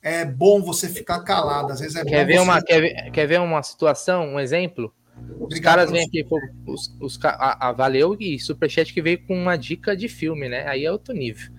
é 0.01 0.25
bom 0.25 0.61
você 0.61 0.89
ficar 0.89 1.21
calado. 1.23 1.71
Às 1.71 1.79
vezes 1.79 1.95
é 1.95 2.03
quer 2.03 2.25
ver 2.25 2.33
você... 2.33 2.39
uma 2.39 2.61
quer 2.61 2.81
ver, 2.81 3.11
quer 3.11 3.27
ver 3.27 3.39
uma 3.39 3.61
situação, 3.61 4.33
um 4.33 4.39
exemplo? 4.39 4.93
Obrigado 5.39 5.51
os 5.51 5.59
caras 5.59 5.91
vêm 5.91 6.05
aqui, 6.05 6.25
os, 6.65 6.95
os, 6.99 7.19
a, 7.23 7.69
a 7.69 7.71
Valeu 7.71 8.15
e 8.19 8.39
Superchat 8.39 8.93
que 8.93 9.01
veio 9.01 9.25
com 9.25 9.35
uma 9.35 9.55
dica 9.57 9.95
de 9.95 10.07
filme, 10.07 10.47
né? 10.47 10.67
Aí 10.67 10.85
é 10.85 10.91
outro 10.91 11.13
nível. 11.13 11.51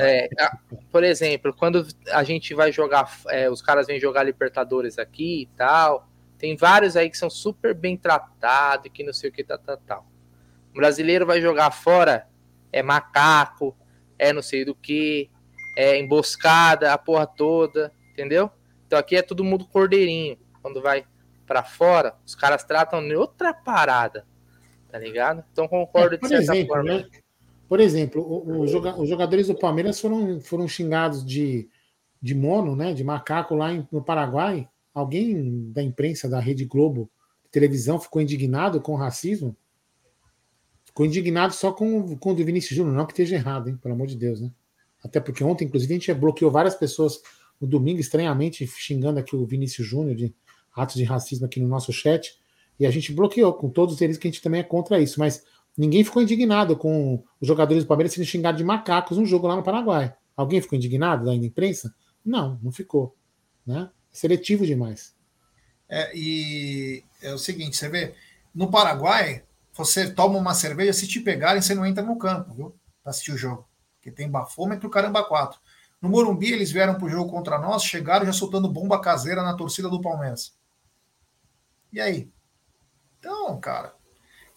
É, 0.00 0.28
por 0.90 1.04
exemplo, 1.04 1.52
quando 1.52 1.86
a 2.12 2.22
gente 2.22 2.54
vai 2.54 2.72
jogar, 2.72 3.10
é, 3.28 3.50
os 3.50 3.60
caras 3.60 3.86
vêm 3.86 4.00
jogar 4.00 4.22
Libertadores 4.22 4.98
aqui 4.98 5.42
e 5.42 5.46
tal, 5.56 6.08
tem 6.38 6.56
vários 6.56 6.96
aí 6.96 7.10
que 7.10 7.18
são 7.18 7.28
super 7.28 7.74
bem 7.74 7.96
tratados, 7.96 8.90
que 8.92 9.04
não 9.04 9.12
sei 9.12 9.30
o 9.30 9.32
que, 9.32 9.44
tal, 9.44 9.58
tal, 9.58 9.76
tal. 9.78 10.06
O 10.70 10.74
brasileiro 10.74 11.26
vai 11.26 11.40
jogar 11.40 11.70
fora, 11.70 12.26
é 12.72 12.82
macaco, 12.82 13.76
é 14.18 14.32
não 14.32 14.42
sei 14.42 14.64
do 14.64 14.74
que, 14.74 15.30
é 15.76 15.98
emboscada, 15.98 16.92
a 16.92 16.98
porra 16.98 17.26
toda, 17.26 17.92
entendeu? 18.12 18.50
Então 18.86 18.98
aqui 18.98 19.16
é 19.16 19.22
todo 19.22 19.44
mundo 19.44 19.66
cordeirinho. 19.66 20.38
Quando 20.62 20.80
vai 20.80 21.04
para 21.46 21.62
fora, 21.62 22.14
os 22.24 22.34
caras 22.34 22.64
tratam 22.64 23.06
de 23.06 23.14
outra 23.14 23.52
parada, 23.52 24.26
tá 24.90 24.98
ligado? 24.98 25.44
Então 25.52 25.66
concordo 25.66 26.14
é, 26.14 26.18
de 26.18 26.28
certa 26.28 26.52
exemplo, 26.54 26.74
forma. 26.74 26.98
Né? 26.98 27.08
Por 27.70 27.78
exemplo, 27.78 28.20
o, 28.20 28.62
o 28.62 28.66
joga, 28.66 29.00
os 29.00 29.08
jogadores 29.08 29.46
do 29.46 29.54
Palmeiras 29.54 30.00
foram, 30.00 30.40
foram 30.40 30.66
xingados 30.66 31.24
de, 31.24 31.68
de 32.20 32.34
mono, 32.34 32.74
né? 32.74 32.92
De 32.92 33.04
macaco 33.04 33.54
lá 33.54 33.72
em, 33.72 33.86
no 33.92 34.02
Paraguai. 34.02 34.68
Alguém 34.92 35.70
da 35.70 35.80
imprensa 35.80 36.28
da 36.28 36.40
Rede 36.40 36.64
Globo 36.64 37.08
televisão 37.48 38.00
ficou 38.00 38.20
indignado 38.20 38.80
com 38.80 38.94
o 38.94 38.96
racismo? 38.96 39.56
Ficou 40.84 41.06
indignado 41.06 41.54
só 41.54 41.70
com, 41.70 42.16
com 42.16 42.32
o 42.32 42.34
do 42.34 42.44
Vinícius 42.44 42.76
Júnior, 42.76 42.92
não 42.92 43.06
que 43.06 43.12
esteja 43.12 43.36
errado, 43.36 43.68
hein? 43.68 43.78
Pelo 43.80 43.94
amor 43.94 44.08
de 44.08 44.16
Deus, 44.16 44.40
né? 44.40 44.50
Até 45.00 45.20
porque 45.20 45.44
ontem, 45.44 45.66
inclusive, 45.66 45.94
a 45.94 45.96
gente 45.96 46.12
bloqueou 46.12 46.50
várias 46.50 46.74
pessoas 46.74 47.22
no 47.60 47.68
domingo, 47.68 48.00
estranhamente, 48.00 48.66
xingando 48.66 49.20
aqui 49.20 49.36
o 49.36 49.46
Vinícius 49.46 49.86
Júnior 49.86 50.16
de 50.16 50.34
atos 50.74 50.96
de 50.96 51.04
racismo 51.04 51.46
aqui 51.46 51.60
no 51.60 51.68
nosso 51.68 51.92
chat. 51.92 52.36
E 52.80 52.84
a 52.84 52.90
gente 52.90 53.12
bloqueou 53.12 53.54
com 53.54 53.70
todos 53.70 54.00
eles, 54.00 54.18
que 54.18 54.26
a 54.26 54.30
gente 54.30 54.42
também 54.42 54.60
é 54.60 54.64
contra 54.64 55.00
isso. 55.00 55.20
Mas 55.20 55.44
ninguém 55.76 56.04
ficou 56.04 56.22
indignado 56.22 56.76
com 56.76 57.22
os 57.40 57.46
jogadores 57.48 57.84
do 57.84 57.86
Palmeiras 57.86 58.12
sendo 58.12 58.24
xingados 58.24 58.58
de 58.58 58.64
macacos 58.64 59.18
num 59.18 59.26
jogo 59.26 59.46
lá 59.46 59.56
no 59.56 59.62
Paraguai. 59.62 60.14
Alguém 60.36 60.60
ficou 60.60 60.76
indignado 60.76 61.24
da 61.24 61.34
imprensa? 61.34 61.94
Não, 62.24 62.58
não 62.62 62.72
ficou. 62.72 63.16
Né? 63.66 63.90
É 64.12 64.16
seletivo 64.16 64.66
demais. 64.66 65.14
É, 65.88 66.16
e 66.16 67.04
é 67.22 67.32
o 67.32 67.38
seguinte, 67.38 67.76
você 67.76 67.88
vê, 67.88 68.14
no 68.54 68.70
Paraguai, 68.70 69.42
você 69.72 70.10
toma 70.10 70.38
uma 70.38 70.54
cerveja, 70.54 70.92
se 70.92 71.08
te 71.08 71.20
pegarem, 71.20 71.60
você 71.60 71.74
não 71.74 71.84
entra 71.84 72.02
no 72.02 72.18
campo, 72.18 72.54
viu? 72.54 72.74
Pra 73.02 73.10
assistir 73.10 73.32
o 73.32 73.38
jogo 73.38 73.70
que 74.00 74.10
tem 74.10 74.30
bafômetro 74.30 74.88
caramba 74.88 75.22
4. 75.22 75.60
No 76.00 76.08
Morumbi, 76.08 76.52
eles 76.52 76.72
vieram 76.72 76.94
para 76.94 77.04
o 77.04 77.10
jogo 77.10 77.30
contra 77.30 77.58
nós, 77.58 77.84
chegaram 77.84 78.24
já 78.24 78.32
soltando 78.32 78.72
bomba 78.72 79.00
caseira 79.00 79.42
na 79.42 79.54
torcida 79.54 79.88
do 79.88 80.00
Palmeiras. 80.00 80.56
E 81.92 82.00
aí? 82.00 82.32
Então, 83.18 83.60
cara, 83.60 83.94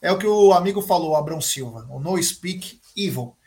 é 0.04 0.12
o 0.12 0.18
que 0.18 0.28
o 0.28 0.52
amigo 0.52 0.82
falou, 0.82 1.16
Abrão 1.16 1.40
Silva, 1.40 1.88
o 1.90 1.98
no 1.98 2.22
speak 2.22 2.82
evil. 2.96 3.38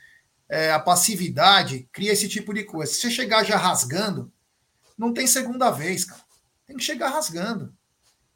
É, 0.49 0.73
a 0.73 0.81
passividade 0.81 1.87
cria 1.93 2.13
esse 2.13 2.31
tipo 2.31 2.55
de 2.55 2.65
coisa. 2.65 2.91
Se 2.91 3.01
você 3.01 3.11
chegar 3.11 3.45
já 3.45 3.59
rasgando, 3.59 4.33
não 4.97 5.13
tem 5.13 5.27
segunda 5.27 5.71
vez, 5.71 6.07
cara. 6.07 6.23
Tem 6.67 6.75
que 6.75 6.83
chegar 6.83 7.11
rasgando. 7.11 7.77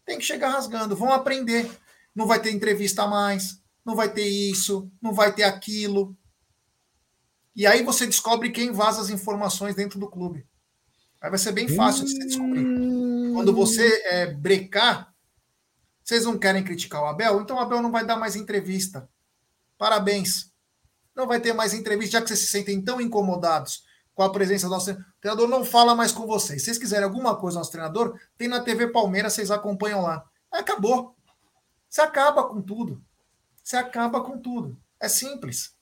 Tem 0.04 0.18
que 0.18 0.24
chegar 0.24 0.50
rasgando. 0.50 0.94
Vão 0.94 1.10
aprender. 1.10 1.70
Não 2.14 2.26
vai 2.26 2.38
ter 2.42 2.50
entrevista 2.50 3.06
mais, 3.06 3.62
não 3.86 3.96
vai 3.96 4.12
ter 4.12 4.26
isso, 4.26 4.90
não 5.00 5.14
vai 5.14 5.32
ter 5.32 5.44
aquilo. 5.44 6.14
E 7.56 7.66
aí 7.66 7.82
você 7.82 8.04
descobre 8.04 8.50
quem 8.50 8.70
vaza 8.70 9.00
as 9.00 9.08
informações 9.08 9.74
dentro 9.74 9.98
do 9.98 10.10
clube. 10.10 10.46
Aí 11.22 11.30
vai 11.30 11.38
ser 11.38 11.52
bem 11.52 11.68
fácil 11.68 12.04
de 12.04 12.12
você 12.12 12.26
descobrir. 12.26 12.66
Quando 13.32 13.54
você 13.54 14.02
é, 14.04 14.26
brecar, 14.34 15.09
vocês 16.10 16.24
não 16.24 16.36
querem 16.36 16.64
criticar 16.64 17.02
o 17.02 17.06
Abel, 17.06 17.40
então 17.40 17.56
o 17.56 17.60
Abel 17.60 17.80
não 17.80 17.92
vai 17.92 18.04
dar 18.04 18.16
mais 18.16 18.34
entrevista. 18.34 19.08
Parabéns. 19.78 20.52
Não 21.14 21.24
vai 21.24 21.38
ter 21.38 21.52
mais 21.52 21.72
entrevista, 21.72 22.18
já 22.18 22.20
que 22.20 22.26
vocês 22.26 22.40
se 22.40 22.46
sentem 22.46 22.82
tão 22.82 23.00
incomodados 23.00 23.84
com 24.12 24.24
a 24.24 24.32
presença 24.32 24.66
do 24.66 24.72
nosso 24.72 24.96
treinador. 25.20 25.48
Não 25.48 25.64
fala 25.64 25.94
mais 25.94 26.10
com 26.10 26.26
vocês. 26.26 26.62
Se 26.62 26.64
vocês 26.64 26.78
quiserem 26.78 27.04
alguma 27.04 27.36
coisa 27.36 27.56
do 27.56 27.60
nosso 27.60 27.70
treinador, 27.70 28.18
tem 28.36 28.48
na 28.48 28.58
TV 28.58 28.88
Palmeiras, 28.88 29.34
vocês 29.34 29.52
acompanham 29.52 30.02
lá. 30.02 30.24
Acabou. 30.50 31.14
Você 31.88 32.00
acaba 32.00 32.42
com 32.48 32.60
tudo. 32.60 33.00
Você 33.62 33.76
acaba 33.76 34.20
com 34.20 34.36
tudo. 34.36 34.76
É 34.98 35.08
simples. 35.08 35.76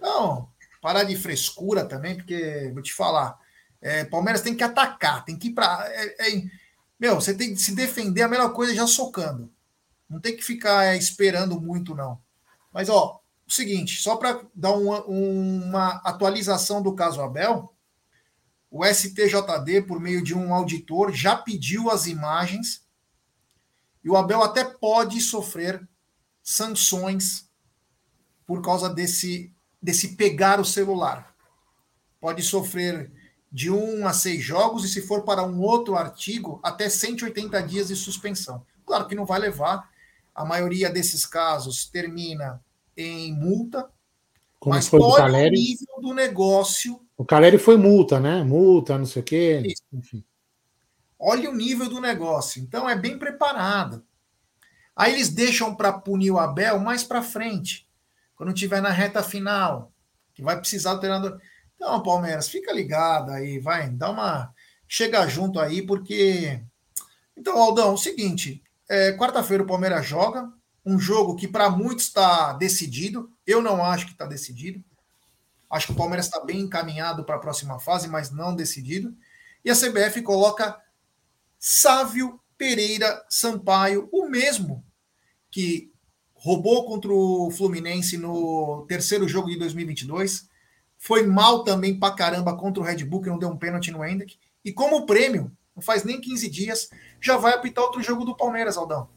Não, 0.00 0.50
parar 0.80 1.04
de 1.04 1.14
frescura 1.14 1.84
também, 1.84 2.16
porque 2.16 2.68
vou 2.74 2.82
te 2.82 2.92
falar, 2.92 3.38
é, 3.80 4.04
Palmeiras 4.06 4.42
tem 4.42 4.56
que 4.56 4.64
atacar, 4.64 5.24
tem 5.24 5.38
que 5.38 5.48
ir 5.48 5.52
para. 5.52 5.86
É, 5.88 6.30
é, 6.30 6.42
meu, 7.02 7.16
você 7.16 7.34
tem 7.34 7.52
que 7.52 7.60
se 7.60 7.74
defender 7.74 8.22
a 8.22 8.28
melhor 8.28 8.52
coisa 8.52 8.72
é 8.72 8.76
já 8.76 8.86
socando. 8.86 9.52
Não 10.08 10.20
tem 10.20 10.36
que 10.36 10.42
ficar 10.42 10.84
é, 10.84 10.96
esperando 10.96 11.60
muito, 11.60 11.96
não. 11.96 12.22
Mas, 12.72 12.88
ó, 12.88 13.20
o 13.44 13.50
seguinte, 13.52 14.00
só 14.00 14.14
para 14.14 14.40
dar 14.54 14.70
uma, 14.70 15.04
uma 15.06 15.88
atualização 16.04 16.80
do 16.80 16.94
caso 16.94 17.20
Abel, 17.20 17.74
o 18.70 18.86
STJD, 18.86 19.82
por 19.82 19.98
meio 19.98 20.22
de 20.22 20.32
um 20.32 20.54
auditor, 20.54 21.12
já 21.12 21.34
pediu 21.34 21.90
as 21.90 22.06
imagens 22.06 22.86
e 24.04 24.08
o 24.08 24.16
Abel 24.16 24.40
até 24.40 24.62
pode 24.62 25.20
sofrer 25.20 25.84
sanções 26.40 27.50
por 28.46 28.62
causa 28.62 28.88
desse 28.88 29.52
desse 29.82 30.14
pegar 30.14 30.60
o 30.60 30.64
celular. 30.64 31.34
Pode 32.20 32.44
sofrer 32.44 33.12
de 33.52 33.70
um 33.70 34.06
a 34.06 34.14
seis 34.14 34.42
jogos 34.42 34.84
e, 34.84 34.88
se 34.88 35.02
for 35.02 35.22
para 35.24 35.44
um 35.44 35.60
outro 35.60 35.94
artigo, 35.94 36.58
até 36.62 36.88
180 36.88 37.62
dias 37.62 37.88
de 37.88 37.96
suspensão. 37.96 38.64
Claro 38.86 39.06
que 39.06 39.14
não 39.14 39.26
vai 39.26 39.38
levar, 39.38 39.90
a 40.34 40.44
maioria 40.44 40.88
desses 40.88 41.26
casos 41.26 41.84
termina 41.84 42.62
em 42.96 43.34
multa, 43.34 43.90
Como 44.58 44.74
mas 44.74 44.88
pode 44.88 45.04
o 45.04 45.50
nível 45.50 46.00
do 46.00 46.14
negócio 46.14 47.00
O 47.16 47.24
Caleri 47.24 47.58
foi 47.58 47.76
multa, 47.76 48.18
né? 48.18 48.42
Multa, 48.42 48.96
não 48.96 49.06
sei 49.06 49.22
o 49.22 49.24
quê. 49.24 49.62
Isso. 49.64 49.82
Enfim. 49.92 50.24
Olha 51.18 51.50
o 51.50 51.54
nível 51.54 51.88
do 51.88 52.00
negócio. 52.00 52.60
Então 52.62 52.88
é 52.88 52.96
bem 52.96 53.18
preparado. 53.18 54.04
Aí 54.96 55.12
eles 55.12 55.28
deixam 55.28 55.74
para 55.74 55.92
punir 55.92 56.30
o 56.30 56.38
Abel 56.38 56.80
mais 56.80 57.04
para 57.04 57.22
frente, 57.22 57.88
quando 58.34 58.52
tiver 58.52 58.80
na 58.80 58.90
reta 58.90 59.22
final, 59.22 59.92
que 60.34 60.42
vai 60.42 60.58
precisar 60.58 60.94
do 60.94 61.00
treinador. 61.00 61.40
Então, 61.82 62.00
Palmeiras, 62.00 62.48
fica 62.48 62.72
ligado 62.72 63.32
aí, 63.32 63.58
vai, 63.58 63.90
dá 63.90 64.08
uma. 64.08 64.54
Chega 64.86 65.26
junto 65.26 65.58
aí, 65.58 65.82
porque. 65.82 66.62
Então, 67.36 67.60
Aldão, 67.60 67.88
é 67.88 67.94
o 67.94 67.96
seguinte: 67.96 68.62
é, 68.88 69.12
quarta-feira 69.16 69.64
o 69.64 69.66
Palmeiras 69.66 70.06
joga, 70.06 70.48
um 70.86 70.96
jogo 70.96 71.34
que 71.34 71.48
para 71.48 71.68
muitos 71.68 72.04
está 72.04 72.52
decidido. 72.52 73.32
Eu 73.44 73.60
não 73.60 73.84
acho 73.84 74.06
que 74.06 74.12
está 74.12 74.24
decidido. 74.26 74.80
Acho 75.68 75.88
que 75.88 75.92
o 75.92 75.96
Palmeiras 75.96 76.26
está 76.26 76.44
bem 76.44 76.60
encaminhado 76.60 77.24
para 77.24 77.34
a 77.34 77.40
próxima 77.40 77.80
fase, 77.80 78.06
mas 78.06 78.30
não 78.30 78.54
decidido. 78.54 79.12
E 79.64 79.68
a 79.70 79.74
CBF 79.74 80.22
coloca 80.22 80.80
Sávio 81.58 82.40
Pereira 82.56 83.24
Sampaio, 83.28 84.08
o 84.12 84.28
mesmo 84.28 84.84
que 85.50 85.90
roubou 86.32 86.86
contra 86.86 87.12
o 87.12 87.50
Fluminense 87.50 88.16
no 88.16 88.86
terceiro 88.86 89.26
jogo 89.26 89.50
de 89.50 89.58
2022, 89.58 90.51
foi 91.02 91.26
mal 91.26 91.64
também 91.64 91.98
pra 91.98 92.12
caramba 92.12 92.56
contra 92.56 92.80
o 92.80 92.86
Red 92.86 93.04
Bull, 93.04 93.22
que 93.22 93.28
não 93.28 93.36
deu 93.36 93.48
um 93.48 93.56
pênalti 93.56 93.90
no 93.90 94.04
Hendrick, 94.04 94.38
e 94.64 94.72
como 94.72 95.04
prêmio, 95.04 95.50
não 95.74 95.82
faz 95.82 96.04
nem 96.04 96.20
15 96.20 96.48
dias, 96.48 96.90
já 97.20 97.36
vai 97.36 97.54
apitar 97.54 97.82
outro 97.82 98.00
jogo 98.00 98.24
do 98.24 98.36
Palmeiras, 98.36 98.76
Aldão. 98.76 99.08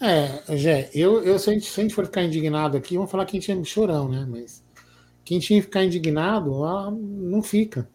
É, 0.00 0.56
Jé, 0.56 0.90
eu, 0.92 1.22
eu 1.22 1.38
se, 1.38 1.48
a 1.48 1.52
gente, 1.52 1.66
se 1.66 1.78
a 1.78 1.82
gente 1.84 1.94
for 1.94 2.06
ficar 2.06 2.24
indignado 2.24 2.76
aqui, 2.76 2.96
vamos 2.96 3.08
falar 3.08 3.24
que 3.24 3.36
a 3.36 3.40
gente 3.40 3.52
é 3.52 3.64
chorão, 3.64 4.08
né? 4.08 4.26
Mas 4.28 4.64
quem 5.24 5.38
tinha 5.38 5.60
que 5.60 5.66
ficar 5.66 5.84
indignado, 5.84 6.64
ah, 6.64 6.90
não 6.90 7.40
fica. 7.40 7.88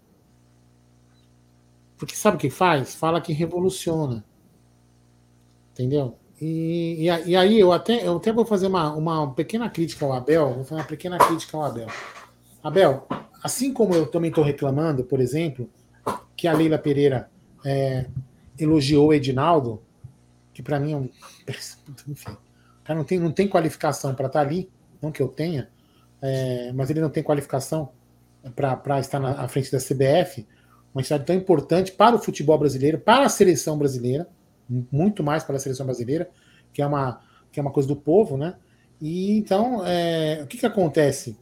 Porque 1.97 2.15
sabe 2.15 2.37
o 2.37 2.39
que 2.39 2.49
faz? 2.49 2.95
Fala 2.95 3.19
que 3.19 3.33
revoluciona. 3.33 4.23
Entendeu? 5.73 6.17
E, 6.39 7.09
e, 7.09 7.29
e, 7.29 7.35
aí 7.35 7.59
eu 7.59 7.73
até, 7.73 8.07
eu 8.07 8.15
até 8.15 8.31
vou 8.31 8.45
fazer 8.45 8.67
uma, 8.67 8.93
uma 8.93 9.33
pequena 9.33 9.69
crítica 9.69 10.05
ao 10.05 10.13
Abel. 10.13 10.53
Vou 10.53 10.63
fazer 10.63 10.79
uma 10.79 10.87
pequena 10.87 11.17
crítica 11.17 11.57
ao 11.57 11.65
Abel. 11.65 11.87
Abel, 12.63 13.07
assim 13.43 13.73
como 13.73 13.93
eu 13.93 14.07
também 14.07 14.29
estou 14.29 14.43
reclamando, 14.43 15.03
por 15.03 15.19
exemplo, 15.19 15.69
que 16.35 16.47
a 16.47 16.53
Leila 16.53 16.77
Pereira 16.77 17.29
é, 17.65 18.05
elogiou 18.57 19.09
o 19.09 19.13
Edinaldo, 19.13 19.81
que 20.53 20.63
para 20.63 20.79
mim 20.79 20.93
é 20.93 20.97
um. 20.97 21.09
Enfim, 22.07 22.37
cara 22.83 22.97
não 22.97 23.05
tem, 23.05 23.19
não 23.19 23.31
tem 23.31 23.47
qualificação 23.47 24.13
para 24.15 24.27
estar 24.27 24.39
tá 24.39 24.45
ali, 24.45 24.69
não 25.01 25.11
que 25.11 25.21
eu 25.21 25.27
tenha, 25.27 25.69
é, 26.21 26.71
mas 26.73 26.89
ele 26.89 27.01
não 27.01 27.09
tem 27.09 27.23
qualificação 27.23 27.89
para 28.55 28.99
estar 28.99 29.19
na, 29.19 29.31
à 29.41 29.47
frente 29.47 29.71
da 29.71 29.77
CBF 29.77 30.45
uma 30.93 31.01
entidade 31.01 31.25
tão 31.25 31.35
importante 31.35 31.91
para 31.91 32.15
o 32.15 32.19
futebol 32.19 32.57
brasileiro, 32.57 32.99
para 32.99 33.25
a 33.25 33.29
seleção 33.29 33.77
brasileira, 33.77 34.27
muito 34.91 35.23
mais 35.23 35.43
para 35.43 35.55
a 35.55 35.59
seleção 35.59 35.85
brasileira, 35.85 36.29
que 36.71 36.81
é 36.81 36.85
uma, 36.85 37.19
que 37.51 37.59
é 37.59 37.63
uma 37.63 37.71
coisa 37.71 37.89
do 37.89 37.95
povo, 37.95 38.37
né? 38.37 38.55
E 39.01 39.35
então, 39.37 39.85
é, 39.85 40.41
o 40.43 40.47
que, 40.47 40.57
que 40.57 40.65
acontece? 40.65 41.35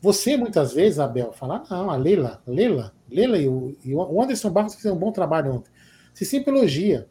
Você, 0.00 0.36
muitas 0.36 0.72
vezes, 0.72 0.98
Abel, 0.98 1.32
fala, 1.32 1.64
não, 1.70 1.90
a 1.90 1.96
Leila, 1.96 2.42
Leila, 2.46 2.92
Leila 3.10 3.38
e 3.38 3.48
o, 3.48 3.76
e 3.84 3.94
o 3.94 4.22
Anderson 4.22 4.50
Barros 4.50 4.74
fizeram 4.74 4.96
um 4.96 4.98
bom 4.98 5.10
trabalho 5.10 5.54
ontem. 5.54 5.70
Você 6.12 6.24
sempre 6.24 6.54
elogia. 6.54 7.08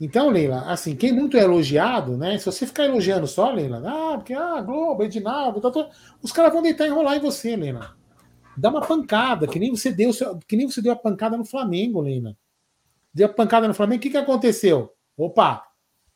Então, 0.00 0.30
Leila, 0.30 0.62
assim, 0.70 0.96
quem 0.96 1.12
muito 1.12 1.36
é 1.36 1.42
elogiado, 1.42 2.16
né? 2.16 2.38
Se 2.38 2.46
você 2.46 2.66
ficar 2.66 2.84
elogiando 2.84 3.26
só, 3.26 3.52
Leila, 3.52 3.82
ah, 3.84 4.16
porque, 4.16 4.32
ah, 4.32 4.60
Globo, 4.60 5.04
Edinaldo, 5.04 5.60
tá, 5.60 5.70
tá, 5.70 5.90
os 6.22 6.32
caras 6.32 6.52
vão 6.52 6.62
deitar 6.62 6.86
e 6.86 6.88
enrolar 6.88 7.16
em 7.16 7.20
você, 7.20 7.54
Leila. 7.54 7.94
Dá 8.56 8.70
uma 8.70 8.80
pancada, 8.80 9.46
que 9.46 9.58
nem 9.58 9.70
você 9.70 9.90
deu, 9.90 10.10
que 10.46 10.56
nem 10.56 10.66
você 10.66 10.80
deu 10.80 10.92
a 10.92 10.96
pancada 10.96 11.36
no 11.36 11.44
Flamengo, 11.44 12.00
Lena. 12.00 12.36
Deu 13.12 13.26
a 13.26 13.32
pancada 13.32 13.66
no 13.66 13.74
Flamengo, 13.74 13.98
o 13.98 14.02
que, 14.02 14.10
que 14.10 14.16
aconteceu? 14.16 14.92
Opa, 15.16 15.66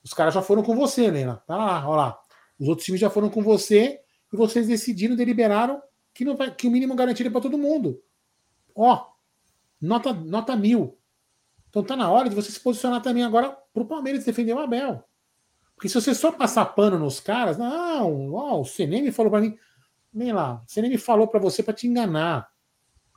os 0.02 0.12
caras 0.12 0.34
já 0.34 0.42
foram 0.42 0.62
com 0.62 0.74
você, 0.74 1.10
Lena. 1.10 1.42
Tá 1.46 1.56
lá, 1.56 1.88
olha 1.88 1.96
lá. 1.96 2.20
Os 2.58 2.68
outros 2.68 2.84
times 2.84 3.00
já 3.00 3.10
foram 3.10 3.28
com 3.28 3.42
você 3.42 4.00
e 4.32 4.36
vocês 4.36 4.66
decidiram, 4.66 5.16
deliberaram 5.16 5.82
que, 6.12 6.24
não 6.24 6.36
vai, 6.36 6.54
que 6.54 6.66
o 6.66 6.70
mínimo 6.70 6.94
garantido 6.94 7.28
é 7.28 7.32
para 7.32 7.40
todo 7.40 7.58
mundo. 7.58 8.02
Ó, 8.74 9.06
nota, 9.80 10.12
nota 10.12 10.56
mil. 10.56 10.98
Então 11.68 11.82
tá 11.82 11.96
na 11.96 12.10
hora 12.10 12.28
de 12.28 12.34
você 12.34 12.50
se 12.50 12.60
posicionar 12.60 13.02
também 13.02 13.24
agora 13.24 13.56
pro 13.72 13.86
Palmeiras 13.86 14.24
defender 14.24 14.54
o 14.54 14.58
Abel. 14.58 15.04
Porque 15.74 15.88
se 15.88 15.94
você 15.94 16.14
só 16.14 16.32
passar 16.32 16.64
pano 16.66 16.98
nos 16.98 17.20
caras, 17.20 17.56
não, 17.56 18.32
ó, 18.32 18.60
o 18.60 18.64
CNM 18.64 19.12
falou 19.12 19.30
para 19.30 19.42
mim 19.42 19.56
nem 20.12 20.32
lá. 20.32 20.62
Você 20.66 20.82
nem 20.82 20.90
me 20.90 20.98
falou 20.98 21.28
para 21.28 21.38
você 21.38 21.62
para 21.62 21.74
te 21.74 21.86
enganar. 21.86 22.50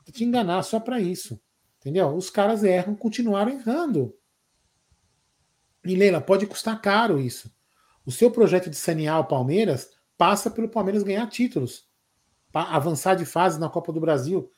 Pra 0.04 0.12
te 0.12 0.24
enganar 0.24 0.62
só 0.62 0.78
para 0.78 1.00
isso. 1.00 1.40
Entendeu? 1.80 2.14
Os 2.14 2.30
caras 2.30 2.62
erram, 2.62 2.94
continuaram 2.94 3.50
errando. 3.50 4.16
E 5.84 5.96
Leila, 5.96 6.20
pode 6.20 6.46
custar 6.46 6.80
caro 6.80 7.18
isso. 7.18 7.52
O 8.06 8.12
seu 8.12 8.30
projeto 8.30 8.70
de 8.70 8.76
sanear 8.76 9.18
o 9.18 9.24
Palmeiras 9.24 9.90
passa 10.16 10.50
pelo 10.50 10.68
Palmeiras 10.68 11.02
ganhar 11.02 11.28
títulos. 11.28 11.84
Para 12.50 12.74
avançar 12.74 13.14
de 13.14 13.24
fase 13.24 13.58
na 13.58 13.68
Copa 13.68 13.92
do 13.92 14.00
Brasil. 14.00 14.50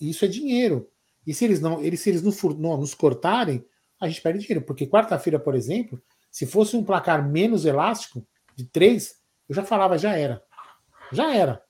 Isso 0.00 0.24
é 0.24 0.28
dinheiro. 0.28 0.90
E 1.26 1.34
se 1.34 1.44
eles 1.44 1.60
não, 1.60 1.82
eles, 1.82 2.00
se 2.00 2.10
eles 2.10 2.22
não, 2.22 2.76
nos 2.76 2.94
cortarem, 2.94 3.64
a 4.00 4.08
gente 4.08 4.20
perde 4.20 4.40
dinheiro. 4.40 4.64
Porque 4.64 4.86
quarta-feira, 4.86 5.38
por 5.38 5.54
exemplo, 5.54 6.00
se 6.30 6.46
fosse 6.46 6.76
um 6.76 6.84
placar 6.84 7.26
menos 7.28 7.64
elástico, 7.64 8.26
de 8.54 8.64
três, 8.64 9.16
eu 9.48 9.54
já 9.54 9.62
falava, 9.62 9.98
já 9.98 10.16
era. 10.16 10.42
Já 11.12 11.34
era. 11.34 11.62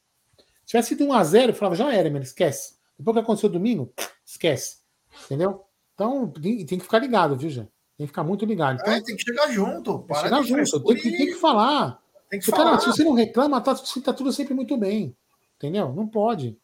Se 0.65 0.71
tivesse 0.71 0.89
sido 0.89 1.05
1x0, 1.05 1.49
eu 1.49 1.55
falava, 1.55 1.77
já 1.77 1.93
era, 1.93 2.11
mano, 2.11 2.25
esquece. 2.25 2.77
Depois 2.99 3.15
que 3.15 3.21
aconteceu 3.21 3.49
domingo, 3.49 3.93
esquece. 4.25 4.79
Entendeu? 5.25 5.65
Então, 5.95 6.29
tem, 6.31 6.65
tem 6.65 6.79
que 6.79 6.85
ficar 6.85 6.99
ligado, 6.99 7.37
viu, 7.37 7.51
Jé? 7.51 7.69
Tem 7.97 8.07
que 8.07 8.09
ficar 8.09 8.25
muito 8.25 8.45
ligado. 8.45 8.79
Então, 8.81 8.93
é, 8.93 9.03
tem 9.03 9.17
que 9.17 9.23
chegar 9.23 9.51
junto. 9.51 9.99
Tem 10.01 10.17
que 10.17 10.23
chegar 10.23 10.43
junto. 10.43 10.85
Tem 10.85 10.97
que, 10.97 11.11
tem 11.11 11.27
que 11.27 11.35
falar. 11.35 12.03
Tem 12.29 12.39
que 12.39 12.45
se, 12.45 12.51
falar. 12.51 12.65
Cara, 12.65 12.81
se 12.81 12.87
você 12.87 13.05
não 13.05 13.15
reclama, 13.15 13.61
tá, 13.61 13.75
tá 13.75 14.13
tudo 14.13 14.33
sempre 14.33 14.55
muito 14.55 14.77
bem. 14.77 15.15
Entendeu? 15.57 15.93
Não 15.93 16.07
pode. 16.07 16.59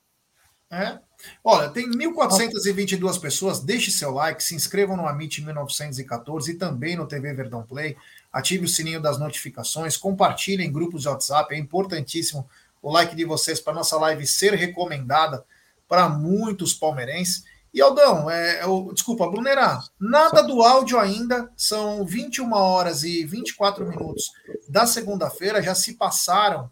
É. 0.71 0.99
Olha, 1.45 1.69
tem 1.69 1.89
1.422 1.91 3.21
pessoas. 3.21 3.61
Deixe 3.61 3.91
seu 3.91 4.11
like, 4.11 4.43
se 4.43 4.55
inscrevam 4.55 4.97
no 4.97 5.07
Amit 5.07 5.43
1914 5.43 6.53
e 6.53 6.55
também 6.55 6.97
no 6.97 7.07
TV 7.07 7.33
Verdão 7.35 7.63
Play. 7.63 7.97
Ative 8.33 8.65
o 8.65 8.69
sininho 8.69 9.01
das 9.01 9.19
notificações, 9.19 9.97
compartilhem 9.97 10.69
em 10.69 10.73
grupos 10.73 11.03
de 11.03 11.09
WhatsApp, 11.09 11.55
é 11.55 11.59
importantíssimo 11.59 12.49
o 12.81 12.91
like 12.91 13.15
de 13.15 13.25
vocês 13.25 13.61
para 13.61 13.75
nossa 13.75 13.97
live 13.99 14.27
ser 14.27 14.55
recomendada 14.55 15.45
para 15.87 16.09
muitos 16.09 16.73
palmeirenses. 16.73 17.45
E 17.73 17.81
Aldão, 17.81 18.31
é, 18.31 18.61
é, 18.61 18.93
desculpa, 18.93 19.31
Brunera, 19.31 19.79
nada 19.99 20.43
do 20.43 20.63
áudio 20.63 20.99
ainda, 20.99 21.51
são 21.57 22.05
21 22.05 22.53
horas 22.53 23.03
e 23.03 23.25
24 23.25 23.87
minutos 23.87 24.31
da 24.73 24.87
segunda-feira, 24.87 25.63
já 25.63 25.75
se 25.75 25.99
passaram 25.99 26.71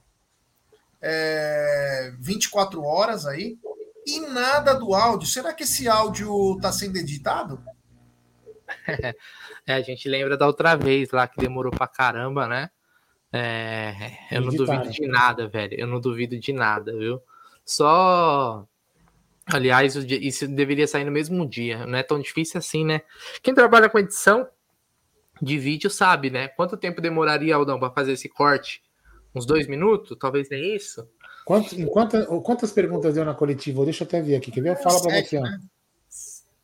é, 1.03 2.11
24 2.19 2.83
horas 2.83 3.27
aí, 3.27 3.59
e 4.07 4.21
nada 4.21 4.73
do 4.73 4.95
áudio. 4.95 5.29
Será 5.29 5.53
que 5.53 5.65
esse 5.65 5.87
áudio 5.87 6.57
está 6.57 6.73
sendo 6.73 6.97
editado? 6.97 7.63
É, 9.67 9.75
a 9.75 9.83
gente 9.83 10.09
lembra 10.09 10.39
da 10.39 10.47
outra 10.47 10.75
vez 10.75 11.11
lá 11.11 11.29
que 11.29 11.39
demorou 11.39 11.71
pra 11.71 11.87
caramba, 11.87 12.49
né? 12.49 12.71
É, 13.31 14.13
eu 14.33 14.41
não 14.41 14.51
duvido 14.51 14.91
de 14.91 15.07
nada, 15.07 15.47
velho. 15.47 15.79
Eu 15.79 15.87
não 15.87 16.01
duvido 16.01 16.37
de 16.41 16.53
nada, 16.53 16.97
viu? 16.97 17.23
Só. 17.65 18.67
Aliás, 19.47 19.95
isso 19.95 20.49
deveria 20.49 20.89
sair 20.89 21.05
no 21.05 21.13
mesmo 21.13 21.47
dia. 21.47 21.87
Não 21.87 21.99
é 21.99 22.03
tão 22.03 22.19
difícil 22.19 22.59
assim, 22.59 22.85
né? 22.85 23.03
Quem 23.43 23.55
trabalha 23.55 23.89
com 23.89 23.99
edição 23.99 24.49
de 25.41 25.59
vídeo 25.59 25.91
sabe, 25.91 26.31
né? 26.31 26.49
Quanto 26.49 26.77
tempo 26.77 27.01
demoraria, 27.01 27.55
Aldão, 27.55 27.79
para 27.79 27.91
fazer 27.91 28.13
esse 28.13 28.29
corte? 28.29 28.83
Uns 29.35 29.47
dois 29.47 29.67
minutos? 29.67 30.17
Talvez 30.19 30.49
nem 30.51 30.75
isso. 30.75 31.09
Quanto, 31.45 31.87
quantas, 31.87 32.27
quantas 32.45 32.73
perguntas 32.73 33.15
deu 33.15 33.25
na 33.25 33.35
coletiva? 33.35 33.85
Deixa 33.85 34.05
eu 34.05 34.09
até 34.09 34.21
ver 34.21 34.37
aqui. 34.37 34.51
Quer 34.51 34.61
ver? 34.61 34.71
Eu 34.71 34.77
falo 34.77 35.01
para 35.03 35.21
você. 35.21 35.41
Né? 35.41 35.61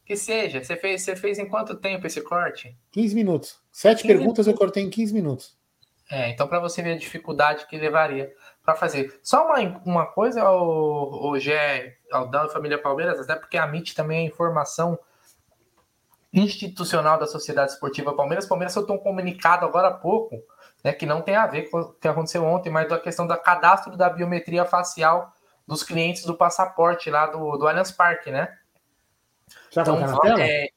Que 0.04 0.16
seja. 0.16 0.62
Você 0.62 0.76
fez, 0.76 1.02
você 1.02 1.16
fez 1.16 1.38
em 1.38 1.48
quanto 1.48 1.74
tempo 1.74 2.06
esse 2.06 2.20
corte? 2.20 2.76
15 2.92 3.14
minutos. 3.14 3.58
Sete 3.72 4.02
15 4.02 4.06
perguntas 4.06 4.46
minutos. 4.46 4.46
eu 4.46 4.54
cortei 4.54 4.82
em 4.82 4.90
15 4.90 5.14
minutos. 5.14 5.56
É, 6.08 6.30
então 6.30 6.46
para 6.46 6.60
você 6.60 6.82
ver 6.82 6.92
a 6.92 6.98
dificuldade 6.98 7.66
que 7.66 7.76
levaria 7.76 8.32
para 8.64 8.76
fazer. 8.76 9.18
Só 9.22 9.46
uma, 9.46 9.58
uma 9.84 10.06
coisa, 10.06 10.48
o, 10.48 11.30
o 11.30 11.38
Gé, 11.38 11.96
Aldão 12.12 12.46
e 12.46 12.52
Família 12.52 12.80
Palmeiras, 12.80 13.18
até 13.18 13.34
porque 13.34 13.56
a 13.56 13.66
MIT 13.66 13.94
também 13.94 14.20
é 14.20 14.28
informação 14.28 14.96
institucional 16.32 17.18
da 17.18 17.26
Sociedade 17.26 17.72
Esportiva 17.72 18.14
Palmeiras. 18.14 18.46
Palmeiras 18.46 18.72
soltou 18.72 18.96
um 18.96 19.00
comunicado 19.00 19.64
agora 19.64 19.88
há 19.88 19.94
pouco, 19.94 20.42
né, 20.84 20.92
que 20.92 21.06
não 21.06 21.22
tem 21.22 21.36
a 21.36 21.46
ver 21.46 21.70
com 21.70 21.80
o 21.80 21.92
que 21.92 22.08
aconteceu 22.08 22.44
ontem, 22.44 22.70
mas 22.70 22.88
da 22.88 22.98
questão 22.98 23.26
do 23.26 23.36
cadastro 23.36 23.96
da 23.96 24.10
biometria 24.10 24.64
facial 24.64 25.32
dos 25.66 25.82
clientes 25.82 26.24
do 26.24 26.36
passaporte 26.36 27.10
lá 27.10 27.26
do, 27.26 27.56
do 27.56 27.66
Allianz 27.66 27.90
Parque, 27.90 28.30
né? 28.30 28.56
Você 29.48 29.82
vai 29.82 29.82
então, 29.82 29.96
colocar 29.96 30.12
na 30.12 30.20
tela? 30.20 30.42
É, 30.42 30.68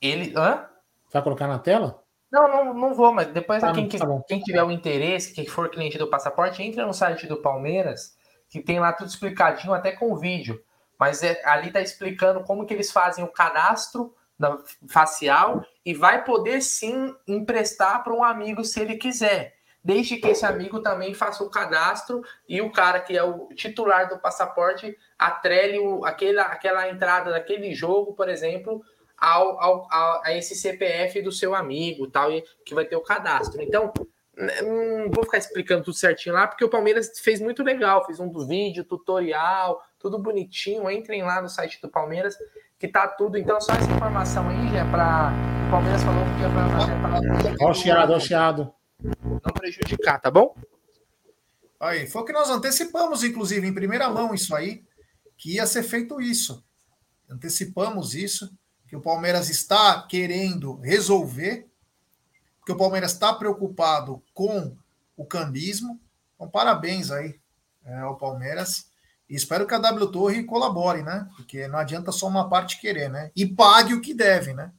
ele, 0.00 0.34
hã? 0.36 0.66
Vai 1.12 1.22
colocar 1.22 1.46
na 1.46 1.58
tela? 1.58 2.02
Não, 2.30 2.48
não, 2.48 2.74
não 2.74 2.94
vou, 2.94 3.12
mas 3.12 3.28
depois 3.28 3.60
tá, 3.60 3.72
quem, 3.72 3.88
tá 3.88 4.06
quem, 4.26 4.40
tiver 4.40 4.62
o 4.62 4.70
interesse, 4.70 5.34
quem 5.34 5.46
for 5.46 5.68
cliente 5.68 5.98
do 5.98 6.08
passaporte, 6.08 6.62
entra 6.62 6.86
no 6.86 6.94
site 6.94 7.26
do 7.26 7.36
Palmeiras, 7.36 8.16
que 8.48 8.60
tem 8.60 8.80
lá 8.80 8.92
tudo 8.92 9.08
explicadinho, 9.08 9.74
até 9.74 9.92
com 9.92 10.16
vídeo. 10.16 10.62
mas 10.98 11.22
é, 11.22 11.40
ali 11.44 11.68
está 11.68 11.80
explicando 11.80 12.42
como 12.42 12.64
que 12.64 12.72
eles 12.72 12.90
fazem 12.90 13.22
o 13.22 13.28
cadastro 13.28 14.14
da, 14.42 14.58
facial 14.88 15.64
e 15.84 15.94
vai 15.94 16.24
poder 16.24 16.60
sim 16.60 17.14
emprestar 17.26 18.02
para 18.02 18.12
um 18.12 18.24
amigo 18.24 18.64
se 18.64 18.80
ele 18.80 18.96
quiser 18.96 19.54
desde 19.84 20.16
que 20.16 20.28
esse 20.28 20.46
amigo 20.46 20.80
também 20.80 21.12
faça 21.12 21.42
o 21.42 21.50
cadastro 21.50 22.22
e 22.48 22.60
o 22.60 22.70
cara 22.70 23.00
que 23.00 23.16
é 23.16 23.22
o 23.22 23.48
titular 23.48 24.08
do 24.08 24.18
passaporte 24.18 24.96
atrele 25.18 25.78
o, 25.78 26.04
aquela, 26.04 26.42
aquela 26.42 26.88
entrada 26.88 27.32
daquele 27.32 27.74
jogo, 27.74 28.14
por 28.14 28.28
exemplo, 28.28 28.80
ao, 29.18 29.60
ao, 29.60 29.88
ao, 29.92 30.24
a 30.24 30.36
esse 30.36 30.54
CPF 30.54 31.20
do 31.22 31.32
seu 31.32 31.54
amigo, 31.54 32.08
tal, 32.08 32.30
e 32.32 32.44
que 32.64 32.74
vai 32.74 32.84
ter 32.84 32.96
o 32.96 33.00
cadastro. 33.00 33.60
Então, 33.60 33.92
né, 34.36 34.62
não 34.62 35.10
vou 35.10 35.24
ficar 35.24 35.38
explicando 35.38 35.84
tudo 35.84 35.96
certinho 35.96 36.34
lá, 36.34 36.46
porque 36.46 36.64
o 36.64 36.70
Palmeiras 36.70 37.18
fez 37.18 37.40
muito 37.40 37.62
legal, 37.62 38.04
fez 38.04 38.18
um 38.20 38.30
vídeo, 38.46 38.84
tutorial, 38.84 39.82
tudo 39.98 40.18
bonitinho. 40.18 40.90
Entrem 40.90 41.22
lá 41.22 41.40
no 41.40 41.48
site 41.48 41.80
do 41.80 41.88
Palmeiras, 41.88 42.36
que 42.82 42.88
tá 42.88 43.06
tudo. 43.06 43.38
Então, 43.38 43.60
só 43.60 43.74
essa 43.74 43.88
informação 43.88 44.48
aí 44.48 44.68
já 44.70 44.80
é 44.80 44.90
para. 44.90 45.32
O 45.68 45.70
Palmeiras 45.70 46.02
falou 46.02 46.24
que 46.36 46.44
é 46.44 46.48
para. 46.48 47.64
Olha 47.64 47.70
o 47.70 47.74
chiado, 47.74 48.10
olha 48.10 48.16
o 48.16 48.20
chiado 48.20 48.74
não 49.02 49.52
prejudicar, 49.54 50.20
tá 50.20 50.30
bom? 50.30 50.56
Aí, 51.78 52.08
foi 52.08 52.22
o 52.22 52.24
que 52.24 52.32
nós 52.32 52.50
antecipamos, 52.50 53.22
inclusive, 53.22 53.66
em 53.66 53.74
primeira 53.74 54.10
mão, 54.10 54.34
isso 54.34 54.54
aí, 54.54 54.84
que 55.36 55.54
ia 55.54 55.66
ser 55.66 55.84
feito 55.84 56.20
isso. 56.20 56.64
Antecipamos 57.30 58.14
isso, 58.14 58.52
que 58.88 58.96
o 58.96 59.00
Palmeiras 59.00 59.48
está 59.48 60.02
querendo 60.06 60.76
resolver, 60.80 61.68
que 62.66 62.72
o 62.72 62.76
Palmeiras 62.76 63.12
está 63.12 63.32
preocupado 63.32 64.22
com 64.34 64.76
o 65.16 65.24
cambismo. 65.24 66.00
Então, 66.34 66.48
parabéns 66.48 67.10
aí 67.10 67.40
é, 67.84 67.98
ao 67.98 68.16
Palmeiras. 68.16 68.91
E 69.32 69.34
espero 69.34 69.66
que 69.66 69.72
a 69.72 69.78
W 69.78 70.08
Torre 70.08 70.44
colabore, 70.44 71.02
né? 71.02 71.26
Porque 71.34 71.66
não 71.66 71.78
adianta 71.78 72.12
só 72.12 72.28
uma 72.28 72.50
parte 72.50 72.78
querer, 72.78 73.08
né? 73.08 73.30
E 73.34 73.46
pague 73.46 73.94
o 73.94 74.00
que 74.02 74.12
deve, 74.12 74.52
né? 74.52 74.70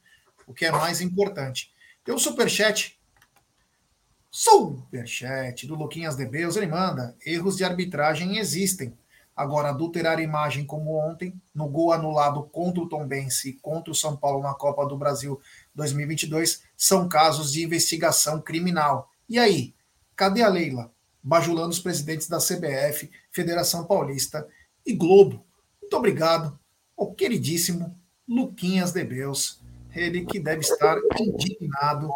O 0.46 0.54
que 0.54 0.64
é 0.64 0.70
mais 0.70 1.00
importante. 1.00 1.74
Tem 2.04 2.14
um 2.14 2.18
superchat 2.18 2.96
Superchat 4.30 5.66
do 5.66 5.74
Luquinhas 5.74 6.14
de 6.14 6.24
Beus, 6.24 6.54
ele 6.54 6.68
manda. 6.68 7.16
Erros 7.26 7.56
de 7.56 7.64
arbitragem 7.64 8.38
existem. 8.38 8.96
Agora, 9.34 9.70
adulterar 9.70 10.20
imagem 10.20 10.64
como 10.64 10.96
ontem, 10.96 11.34
no 11.52 11.68
gol 11.68 11.92
anulado 11.92 12.44
contra 12.44 12.80
o 12.80 12.88
Tombense 12.88 13.48
e 13.48 13.52
contra 13.54 13.90
o 13.90 13.94
São 13.94 14.16
Paulo 14.16 14.40
na 14.40 14.54
Copa 14.54 14.86
do 14.86 14.96
Brasil 14.96 15.40
2022, 15.74 16.62
são 16.76 17.08
casos 17.08 17.52
de 17.52 17.64
investigação 17.64 18.40
criminal. 18.40 19.10
E 19.28 19.36
aí, 19.36 19.74
cadê 20.14 20.42
a 20.42 20.48
Leila? 20.48 20.92
Bajulando 21.20 21.70
os 21.70 21.80
presidentes 21.80 22.28
da 22.28 22.38
CBF, 22.38 23.10
Federação 23.34 23.84
Paulista 23.84 24.48
e 24.86 24.94
Globo. 24.94 25.44
Muito 25.82 25.96
obrigado 25.96 26.58
ao 26.96 27.12
queridíssimo 27.12 27.98
Luquinhas 28.26 28.92
de 28.92 29.04
Beus, 29.04 29.60
ele 29.94 30.24
que 30.24 30.40
deve 30.40 30.60
estar 30.60 30.96
indignado 31.20 32.08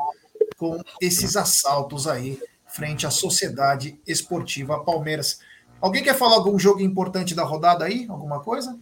com 0.56 0.82
esses 1.00 1.36
assaltos 1.36 2.06
aí 2.06 2.40
frente 2.66 3.06
à 3.06 3.10
Sociedade 3.10 4.00
Esportiva 4.06 4.82
Palmeiras. 4.84 5.40
Alguém 5.80 6.02
quer 6.02 6.14
falar 6.14 6.36
algum 6.36 6.58
jogo 6.58 6.80
importante 6.80 7.34
da 7.34 7.44
rodada 7.44 7.84
aí? 7.84 8.06
Alguma 8.08 8.40
coisa? 8.40 8.78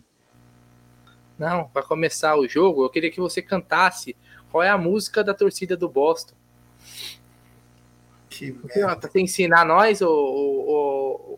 Não, 1.38 1.68
para 1.68 1.82
começar 1.82 2.36
o 2.36 2.48
jogo, 2.48 2.84
eu 2.84 2.90
queria 2.90 3.10
que 3.10 3.20
você 3.20 3.42
cantasse 3.42 4.16
qual 4.50 4.62
é 4.62 4.70
a 4.70 4.78
música 4.78 5.22
da 5.22 5.34
torcida 5.34 5.76
do 5.76 5.88
Boston. 5.88 6.34
Que 8.30 8.52
Para 8.52 9.20
ensinar 9.20 9.64
nós, 9.64 10.00
o, 10.00 10.08
o, 10.08 10.70
o, 10.70 10.85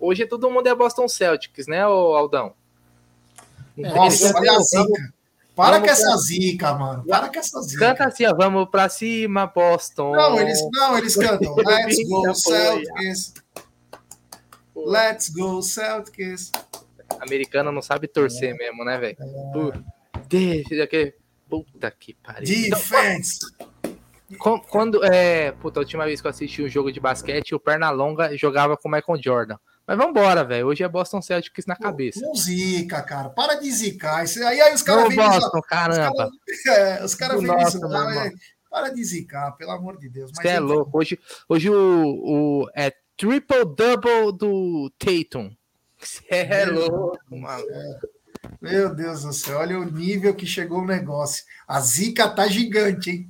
hoje 0.09 0.27
todo 0.27 0.51
mundo 0.51 0.67
é 0.67 0.75
Boston 0.75 1.07
Celtics, 1.07 1.67
né, 1.67 1.83
Aldão? 1.83 2.55
Nossa, 3.77 4.37
olha 4.37 4.53
a 4.53 4.61
zica. 4.61 5.15
Para 5.55 5.81
com 5.81 5.87
essa 5.87 6.17
zica, 6.19 6.75
mano. 6.75 7.05
Para 7.05 7.29
com 7.29 7.39
essa 7.39 7.61
zica. 7.63 7.87
Canta 7.87 8.05
assim, 8.07 8.25
ó. 8.27 8.35
Vamos 8.35 8.69
pra 8.71 8.89
cima, 8.89 9.47
Boston. 9.47 10.13
Não, 10.13 10.41
eles, 10.41 10.61
não, 10.73 10.97
eles 10.97 11.17
cantam. 11.17 11.55
Let's 11.59 12.09
go, 12.09 12.35
Celtics. 12.35 13.35
Let's 14.77 15.29
go, 15.31 15.63
Celtics. 15.63 16.53
Americano 17.21 17.73
não 17.73 17.83
sabe 17.83 18.07
torcer 18.07 18.55
é. 18.55 18.57
mesmo, 18.57 18.85
né, 18.85 18.99
velho? 18.99 19.17
É. 19.21 21.13
Puta 21.49 21.91
que 21.91 22.15
pariu. 22.15 22.71
Defense. 22.71 23.39
Então, 24.31 24.61
quando, 24.61 25.05
é, 25.05 25.53
puta, 25.53 25.81
a 25.81 25.83
última 25.83 26.05
vez 26.05 26.21
que 26.21 26.27
eu 26.27 26.31
assisti 26.31 26.63
um 26.63 26.69
jogo 26.69 26.93
de 26.93 27.01
basquete, 27.01 27.55
o 27.55 27.61
Pernalonga 27.61 28.37
jogava 28.37 28.77
com 28.77 28.89
o 28.89 28.93
Michael 28.93 29.21
Jordan. 29.23 29.57
Mas 29.89 29.97
vambora, 29.97 30.45
velho. 30.45 30.67
Hoje 30.67 30.85
é 30.85 30.89
Boston 30.89 31.23
Celtics 31.23 31.65
na 31.65 31.75
cabeça. 31.75 32.21
Não 32.21 32.35
zica, 32.35 33.01
cara. 33.01 33.31
Para 33.31 33.55
de 33.55 33.73
zicar. 33.73 34.23
Isso, 34.23 34.45
aí, 34.45 34.61
aí 34.61 34.75
os 34.75 34.83
caras 34.83 35.09
vêm. 35.09 35.17
Boston, 35.17 35.63
caramba. 35.63 36.31
Os 37.03 37.15
caras 37.15 37.41
vêm 37.41 37.51
é, 37.51 38.33
Para 38.69 38.91
de 38.91 39.03
zicar, 39.03 39.53
pelo 39.53 39.71
amor 39.71 39.97
de 39.99 40.11
Deus. 40.11 40.31
Você 40.31 40.49
é 40.49 40.61
louco. 40.61 40.99
Hoje, 40.99 41.19
hoje 41.49 41.71
o, 41.71 42.65
o 42.65 42.71
é 42.77 42.93
triple-double 43.17 44.37
do 44.37 44.93
Tatum. 44.99 45.57
Você 45.99 46.23
é 46.29 46.67
louco, 46.67 47.19
mano. 47.31 47.65
É. 47.71 47.99
Meu 48.61 48.95
Deus 48.95 49.23
do 49.23 49.33
céu, 49.33 49.59
olha 49.59 49.79
o 49.81 49.91
nível 49.91 50.35
que 50.35 50.45
chegou 50.45 50.81
o 50.81 50.87
negócio. 50.87 51.45
A 51.67 51.81
zica 51.81 52.29
tá 52.29 52.47
gigante, 52.47 53.11
hein? 53.11 53.27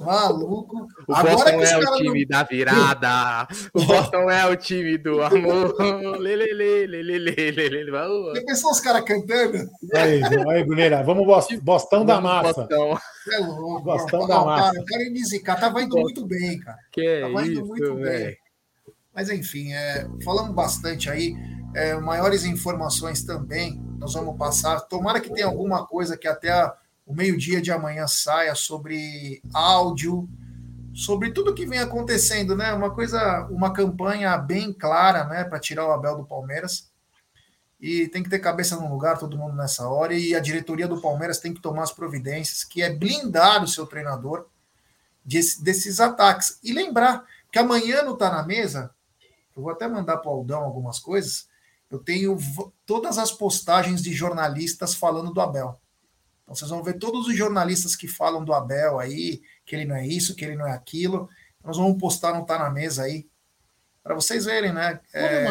Maluco. 0.00 0.86
O 1.06 1.14
Agora 1.14 1.34
Boston 1.34 1.62
é 1.62 1.78
o 1.78 1.96
time 1.96 2.20
não... 2.20 2.28
da 2.28 2.42
virada. 2.42 3.48
O 3.72 3.84
Boston 3.84 4.30
é 4.30 4.46
o 4.46 4.56
time 4.56 4.98
do 4.98 5.22
amor. 5.22 5.76
Lele, 6.18 6.52
lele, 6.52 7.02
lele, 7.02 7.32
lele. 7.58 8.32
Tem 8.32 8.44
pensou 8.44 8.70
os 8.70 8.80
caras 8.80 9.04
cantando? 9.04 9.58
Aí, 9.94 10.20
aí, 10.50 10.64
Guneira, 10.64 11.02
vamos 11.02 11.26
Bostão 11.62 12.04
da 12.04 12.20
massa. 12.20 12.62
Bostão. 12.62 12.98
É 13.32 13.38
louco. 13.38 13.82
Bostão 13.82 14.26
da 14.26 14.44
massa. 14.44 14.64
Cara, 14.64 14.78
eu 14.78 14.84
quero 14.84 15.10
musicar. 15.10 15.60
Tava 15.60 15.82
indo 15.82 15.96
muito 15.96 16.26
bem, 16.26 16.58
cara. 16.60 16.78
Que 16.92 17.20
Tava 17.20 17.46
indo 17.46 17.64
muito 17.64 17.94
véio. 17.96 18.26
bem. 18.26 18.36
Mas 19.14 19.30
enfim, 19.30 19.72
é, 19.72 20.06
falamos 20.24 20.54
bastante 20.54 21.08
aí. 21.08 21.34
É, 21.74 21.94
maiores 21.94 22.44
informações 22.44 23.24
também 23.24 23.80
nós 24.04 24.12
vamos 24.12 24.36
passar. 24.36 24.80
Tomara 24.82 25.20
que 25.20 25.32
tenha 25.32 25.46
alguma 25.46 25.86
coisa 25.86 26.16
que 26.16 26.28
até 26.28 26.50
a 26.50 26.74
o 27.06 27.14
meio-dia 27.14 27.60
de 27.60 27.70
amanhã 27.70 28.06
saia 28.06 28.54
sobre 28.54 29.42
áudio, 29.52 30.28
sobre 30.94 31.32
tudo 31.32 31.54
que 31.54 31.66
vem 31.66 31.80
acontecendo, 31.80 32.56
né? 32.56 32.72
Uma 32.72 32.90
coisa, 32.90 33.46
uma 33.50 33.72
campanha 33.72 34.36
bem 34.38 34.72
clara, 34.72 35.24
né, 35.24 35.44
para 35.44 35.58
tirar 35.58 35.86
o 35.86 35.92
Abel 35.92 36.16
do 36.16 36.24
Palmeiras. 36.24 36.90
E 37.80 38.08
tem 38.08 38.22
que 38.22 38.30
ter 38.30 38.38
cabeça 38.38 38.76
no 38.76 38.88
lugar, 38.88 39.18
todo 39.18 39.36
mundo 39.36 39.56
nessa 39.56 39.86
hora. 39.88 40.14
E 40.14 40.34
a 40.34 40.40
diretoria 40.40 40.88
do 40.88 41.00
Palmeiras 41.00 41.38
tem 41.38 41.52
que 41.52 41.60
tomar 41.60 41.82
as 41.82 41.92
providências, 41.92 42.64
que 42.64 42.80
é 42.80 42.94
blindar 42.94 43.62
o 43.62 43.68
seu 43.68 43.86
treinador 43.86 44.46
desse, 45.24 45.62
desses 45.62 46.00
ataques. 46.00 46.58
E 46.62 46.72
lembrar 46.72 47.24
que 47.52 47.58
amanhã 47.58 48.02
não 48.02 48.14
está 48.14 48.30
na 48.30 48.42
mesa, 48.42 48.90
eu 49.54 49.62
vou 49.62 49.72
até 49.72 49.86
mandar 49.86 50.18
para 50.18 50.30
o 50.30 50.34
Aldão 50.34 50.62
algumas 50.62 50.98
coisas. 50.98 51.48
Eu 51.90 51.98
tenho 51.98 52.38
todas 52.86 53.18
as 53.18 53.30
postagens 53.30 54.02
de 54.02 54.12
jornalistas 54.12 54.94
falando 54.94 55.32
do 55.32 55.40
Abel. 55.40 55.78
Então 56.44 56.54
vocês 56.54 56.70
vão 56.70 56.82
ver 56.82 56.98
todos 56.98 57.26
os 57.26 57.36
jornalistas 57.36 57.96
que 57.96 58.06
falam 58.06 58.44
do 58.44 58.52
Abel 58.52 58.98
aí, 58.98 59.42
que 59.64 59.74
ele 59.74 59.84
não 59.84 59.96
é 59.96 60.06
isso, 60.06 60.36
que 60.36 60.44
ele 60.44 60.56
não 60.56 60.66
é 60.66 60.72
aquilo. 60.72 61.28
Nós 61.64 61.76
vamos 61.76 61.98
postar 61.98 62.32
não 62.32 62.44
tá 62.44 62.58
na 62.58 62.70
mesa 62.70 63.04
aí, 63.04 63.26
para 64.02 64.14
vocês 64.14 64.44
verem, 64.44 64.72
né? 64.72 65.00
É... 65.14 65.46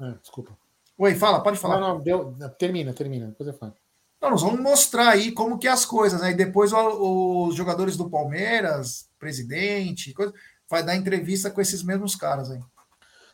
É, 0.00 0.12
desculpa. 0.20 0.56
Oi, 0.96 1.14
fala, 1.14 1.42
pode 1.42 1.58
falar. 1.58 1.78
Não, 1.78 1.94
não, 1.94 2.00
deu... 2.00 2.34
termina, 2.58 2.94
termina, 2.94 3.26
depois 3.26 3.46
eu 3.46 3.54
falo. 3.54 3.74
Não, 4.20 4.30
nós 4.30 4.42
vamos 4.42 4.60
mostrar 4.60 5.10
aí 5.10 5.32
como 5.32 5.58
que 5.58 5.68
é 5.68 5.70
as 5.70 5.84
coisas, 5.84 6.20
né? 6.20 6.30
E 6.30 6.34
depois 6.34 6.72
os 6.72 7.54
jogadores 7.54 7.96
do 7.96 8.08
Palmeiras, 8.08 9.08
presidente, 9.18 10.12
coisa, 10.12 10.32
vai 10.68 10.82
dar 10.82 10.96
entrevista 10.96 11.50
com 11.50 11.60
esses 11.60 11.82
mesmos 11.82 12.14
caras 12.14 12.50
aí. 12.50 12.60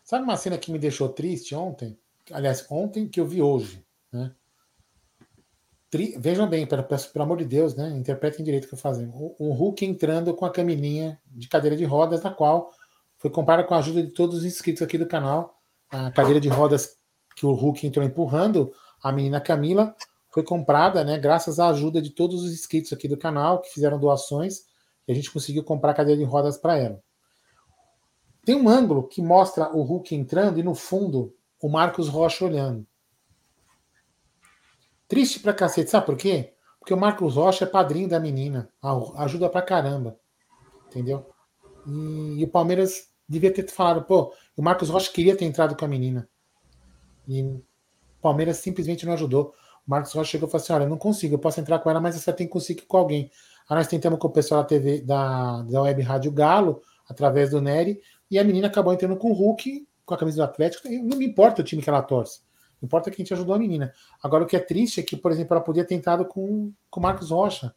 Sabe 0.04 0.24
uma 0.24 0.36
cena 0.36 0.58
que 0.58 0.70
me 0.70 0.78
deixou 0.78 1.08
triste 1.08 1.54
ontem? 1.54 1.98
Aliás, 2.32 2.66
ontem 2.70 3.08
que 3.08 3.20
eu 3.20 3.26
vi 3.26 3.42
hoje, 3.42 3.84
né? 4.12 4.32
Tri... 5.96 6.14
Vejam 6.18 6.46
bem, 6.46 6.66
pelo, 6.66 6.84
pelo 6.84 7.24
amor 7.24 7.38
de 7.38 7.46
Deus, 7.46 7.74
né? 7.74 7.88
Interpretem 7.96 8.44
direito 8.44 8.66
o 8.66 8.68
que 8.68 8.74
eu 8.74 8.78
fazendo. 8.78 9.14
O, 9.38 9.52
Hulk 9.54 9.82
entrando 9.82 10.34
com 10.34 10.44
a 10.44 10.50
camininha 10.50 11.18
de 11.26 11.48
cadeira 11.48 11.74
de 11.74 11.86
rodas, 11.86 12.22
na 12.22 12.30
qual 12.30 12.70
foi 13.16 13.30
comprada 13.30 13.64
com 13.64 13.72
a 13.72 13.78
ajuda 13.78 14.02
de 14.02 14.12
todos 14.12 14.36
os 14.36 14.44
inscritos 14.44 14.82
aqui 14.82 14.98
do 14.98 15.06
canal. 15.06 15.58
A 15.88 16.10
cadeira 16.10 16.38
de 16.38 16.50
rodas 16.50 16.98
que 17.34 17.46
o 17.46 17.52
Hulk 17.52 17.86
entrou 17.86 18.04
empurrando, 18.04 18.70
a 19.02 19.10
menina 19.10 19.40
Camila, 19.40 19.96
foi 20.28 20.42
comprada, 20.42 21.02
né? 21.02 21.18
Graças 21.18 21.58
à 21.58 21.68
ajuda 21.70 22.02
de 22.02 22.10
todos 22.10 22.44
os 22.44 22.52
inscritos 22.52 22.92
aqui 22.92 23.08
do 23.08 23.16
canal 23.16 23.62
que 23.62 23.72
fizeram 23.72 23.98
doações 23.98 24.66
e 25.08 25.12
a 25.12 25.14
gente 25.14 25.30
conseguiu 25.30 25.64
comprar 25.64 25.92
a 25.92 25.94
cadeira 25.94 26.18
de 26.18 26.26
rodas 26.26 26.58
para 26.58 26.76
ela. 26.76 27.02
Tem 28.44 28.54
um 28.54 28.68
ângulo 28.68 29.08
que 29.08 29.22
mostra 29.22 29.74
o 29.74 29.80
Hulk 29.82 30.14
entrando 30.14 30.60
e 30.60 30.62
no 30.62 30.74
fundo 30.74 31.34
o 31.58 31.70
Marcos 31.70 32.06
Rocha 32.06 32.44
olhando. 32.44 32.86
Triste 35.08 35.40
pra 35.40 35.52
cacete, 35.52 35.90
sabe 35.90 36.06
por 36.06 36.16
quê? 36.16 36.54
Porque 36.78 36.94
o 36.94 36.96
Marcos 36.96 37.34
Rocha 37.34 37.64
é 37.64 37.68
padrinho 37.68 38.08
da 38.08 38.20
menina, 38.20 38.68
ajuda 39.16 39.48
pra 39.48 39.62
caramba, 39.62 40.18
entendeu? 40.86 41.26
E, 41.86 42.40
e 42.40 42.44
o 42.44 42.48
Palmeiras 42.48 43.08
devia 43.28 43.52
ter 43.52 43.68
falado, 43.68 44.04
pô, 44.04 44.32
o 44.56 44.62
Marcos 44.62 44.88
Rocha 44.88 45.10
queria 45.12 45.36
ter 45.36 45.44
entrado 45.44 45.76
com 45.76 45.84
a 45.84 45.88
menina. 45.88 46.28
E 47.26 47.42
o 47.42 47.62
Palmeiras 48.20 48.58
simplesmente 48.58 49.04
não 49.04 49.12
ajudou. 49.14 49.52
O 49.86 49.90
Marcos 49.90 50.12
Rocha 50.12 50.30
chegou 50.30 50.48
e 50.48 50.50
falou 50.50 50.62
assim: 50.62 50.72
olha, 50.72 50.88
não 50.88 50.96
consigo, 50.96 51.34
eu 51.34 51.38
posso 51.38 51.60
entrar 51.60 51.78
com 51.78 51.90
ela, 51.90 52.00
mas 52.00 52.14
você 52.14 52.32
tem 52.32 52.46
que 52.46 52.52
conseguir 52.52 52.82
com 52.82 52.96
alguém. 52.96 53.30
Aí 53.68 53.76
nós 53.76 53.88
tentamos 53.88 54.18
com 54.18 54.28
o 54.28 54.32
pessoal 54.32 54.62
da 54.62 54.68
TV 54.68 55.00
da, 55.00 55.62
da 55.62 55.82
Web 55.82 56.02
Rádio 56.02 56.30
Galo, 56.32 56.82
através 57.08 57.50
do 57.50 57.60
Nery, 57.60 58.00
e 58.30 58.38
a 58.38 58.44
menina 58.44 58.68
acabou 58.68 58.92
entrando 58.92 59.16
com 59.16 59.30
o 59.30 59.34
Hulk, 59.34 59.86
com 60.04 60.14
a 60.14 60.16
camisa 60.16 60.38
do 60.38 60.44
Atlético. 60.44 60.88
Não 60.88 61.16
me 61.16 61.26
importa 61.26 61.62
o 61.62 61.64
time 61.64 61.82
que 61.82 61.88
ela 61.88 62.02
torce. 62.02 62.45
Não 62.80 62.86
importa 62.86 63.10
que 63.10 63.16
a 63.16 63.24
gente 63.24 63.32
ajudou 63.34 63.54
a 63.54 63.58
menina. 63.58 63.92
Agora, 64.22 64.44
o 64.44 64.46
que 64.46 64.56
é 64.56 64.60
triste 64.60 65.00
é 65.00 65.02
que, 65.02 65.16
por 65.16 65.32
exemplo, 65.32 65.54
ela 65.54 65.64
podia 65.64 65.84
ter 65.84 65.94
entrado 65.94 66.24
com 66.24 66.72
o 66.94 67.00
Marcos 67.00 67.30
Rocha. 67.30 67.74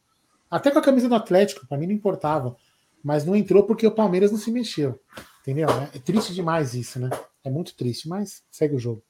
Até 0.50 0.70
com 0.70 0.78
a 0.78 0.82
camisa 0.82 1.08
do 1.08 1.14
Atlético, 1.14 1.66
para 1.66 1.78
mim 1.78 1.86
não 1.86 1.94
importava. 1.94 2.56
Mas 3.02 3.24
não 3.24 3.34
entrou 3.34 3.64
porque 3.64 3.86
o 3.86 3.94
Palmeiras 3.94 4.30
não 4.30 4.38
se 4.38 4.50
mexeu. 4.50 5.00
Entendeu? 5.40 5.68
É 5.94 5.98
triste 5.98 6.34
demais 6.34 6.74
isso, 6.74 7.00
né? 7.00 7.08
É 7.42 7.48
muito 7.48 7.74
triste, 7.74 8.08
mas 8.08 8.42
segue 8.50 8.74
o 8.74 8.78
jogo. 8.78 9.02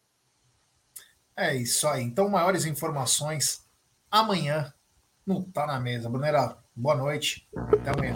É 1.37 1.57
isso 1.57 1.89
aí. 1.89 2.03
Então, 2.03 2.29
maiores 2.29 2.65
informações 2.67 3.67
amanhã 4.11 4.73
não 5.27 5.43
Tá 5.43 5.67
na 5.67 5.81
Mesa. 5.81 6.09
Brunera, 6.09 6.57
boa 6.75 6.95
noite. 6.95 7.49
Até 7.57 7.91
amanhã. 7.91 8.15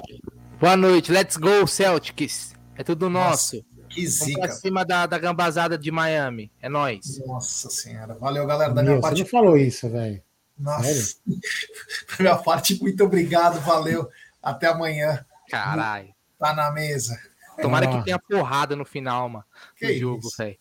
Boa 0.61 0.77
noite. 0.77 1.11
Let's 1.11 1.37
go, 1.37 1.66
Celtics. 1.66 2.55
É 2.77 2.83
tudo 2.85 3.09
nosso. 3.11 3.57
Nossa. 3.57 3.74
Que 3.95 4.07
zica. 4.07 4.40
Vamos 4.40 4.57
cima 4.57 4.84
da, 4.84 5.07
da 5.07 5.18
gambazada 5.18 5.78
de 5.78 5.90
Miami. 5.90 6.51
É 6.61 6.68
nóis. 6.68 7.24
Nossa 7.24 7.70
senhora. 7.70 8.14
Valeu, 8.14 8.45
galera. 8.47 8.74
Da 8.74 8.82
minha 8.82 8.95
Meu, 8.95 9.01
parte. 9.01 9.18
Você 9.18 9.22
não 9.22 9.30
falou 9.30 9.57
isso, 9.57 9.88
velho. 9.88 10.20
Nossa. 10.59 11.16
da 11.26 12.16
minha 12.18 12.36
parte, 12.36 12.80
muito 12.82 13.05
obrigado. 13.05 13.61
Valeu. 13.61 14.09
Até 14.42 14.66
amanhã. 14.66 15.24
Caralho. 15.49 16.12
Tá 16.38 16.53
na 16.53 16.72
mesa. 16.72 17.16
Tomara 17.62 17.88
ah. 17.88 17.99
que 17.99 18.05
tenha 18.05 18.18
porrada 18.18 18.74
no 18.74 18.84
final, 18.84 19.28
mano. 19.28 19.45
Que 19.76 19.86
do 19.86 19.99
jogo, 19.99 20.28
velho. 20.36 20.59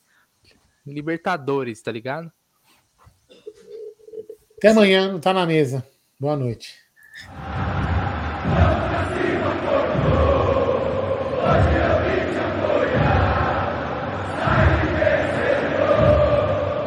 Libertadores, 0.86 1.82
tá 1.82 1.92
ligado? 1.92 2.32
Até 4.58 4.70
amanhã, 4.70 5.12
não 5.12 5.20
tá 5.20 5.34
na 5.34 5.46
mesa. 5.46 5.86
Boa 6.20 6.38
noite. 6.38 6.78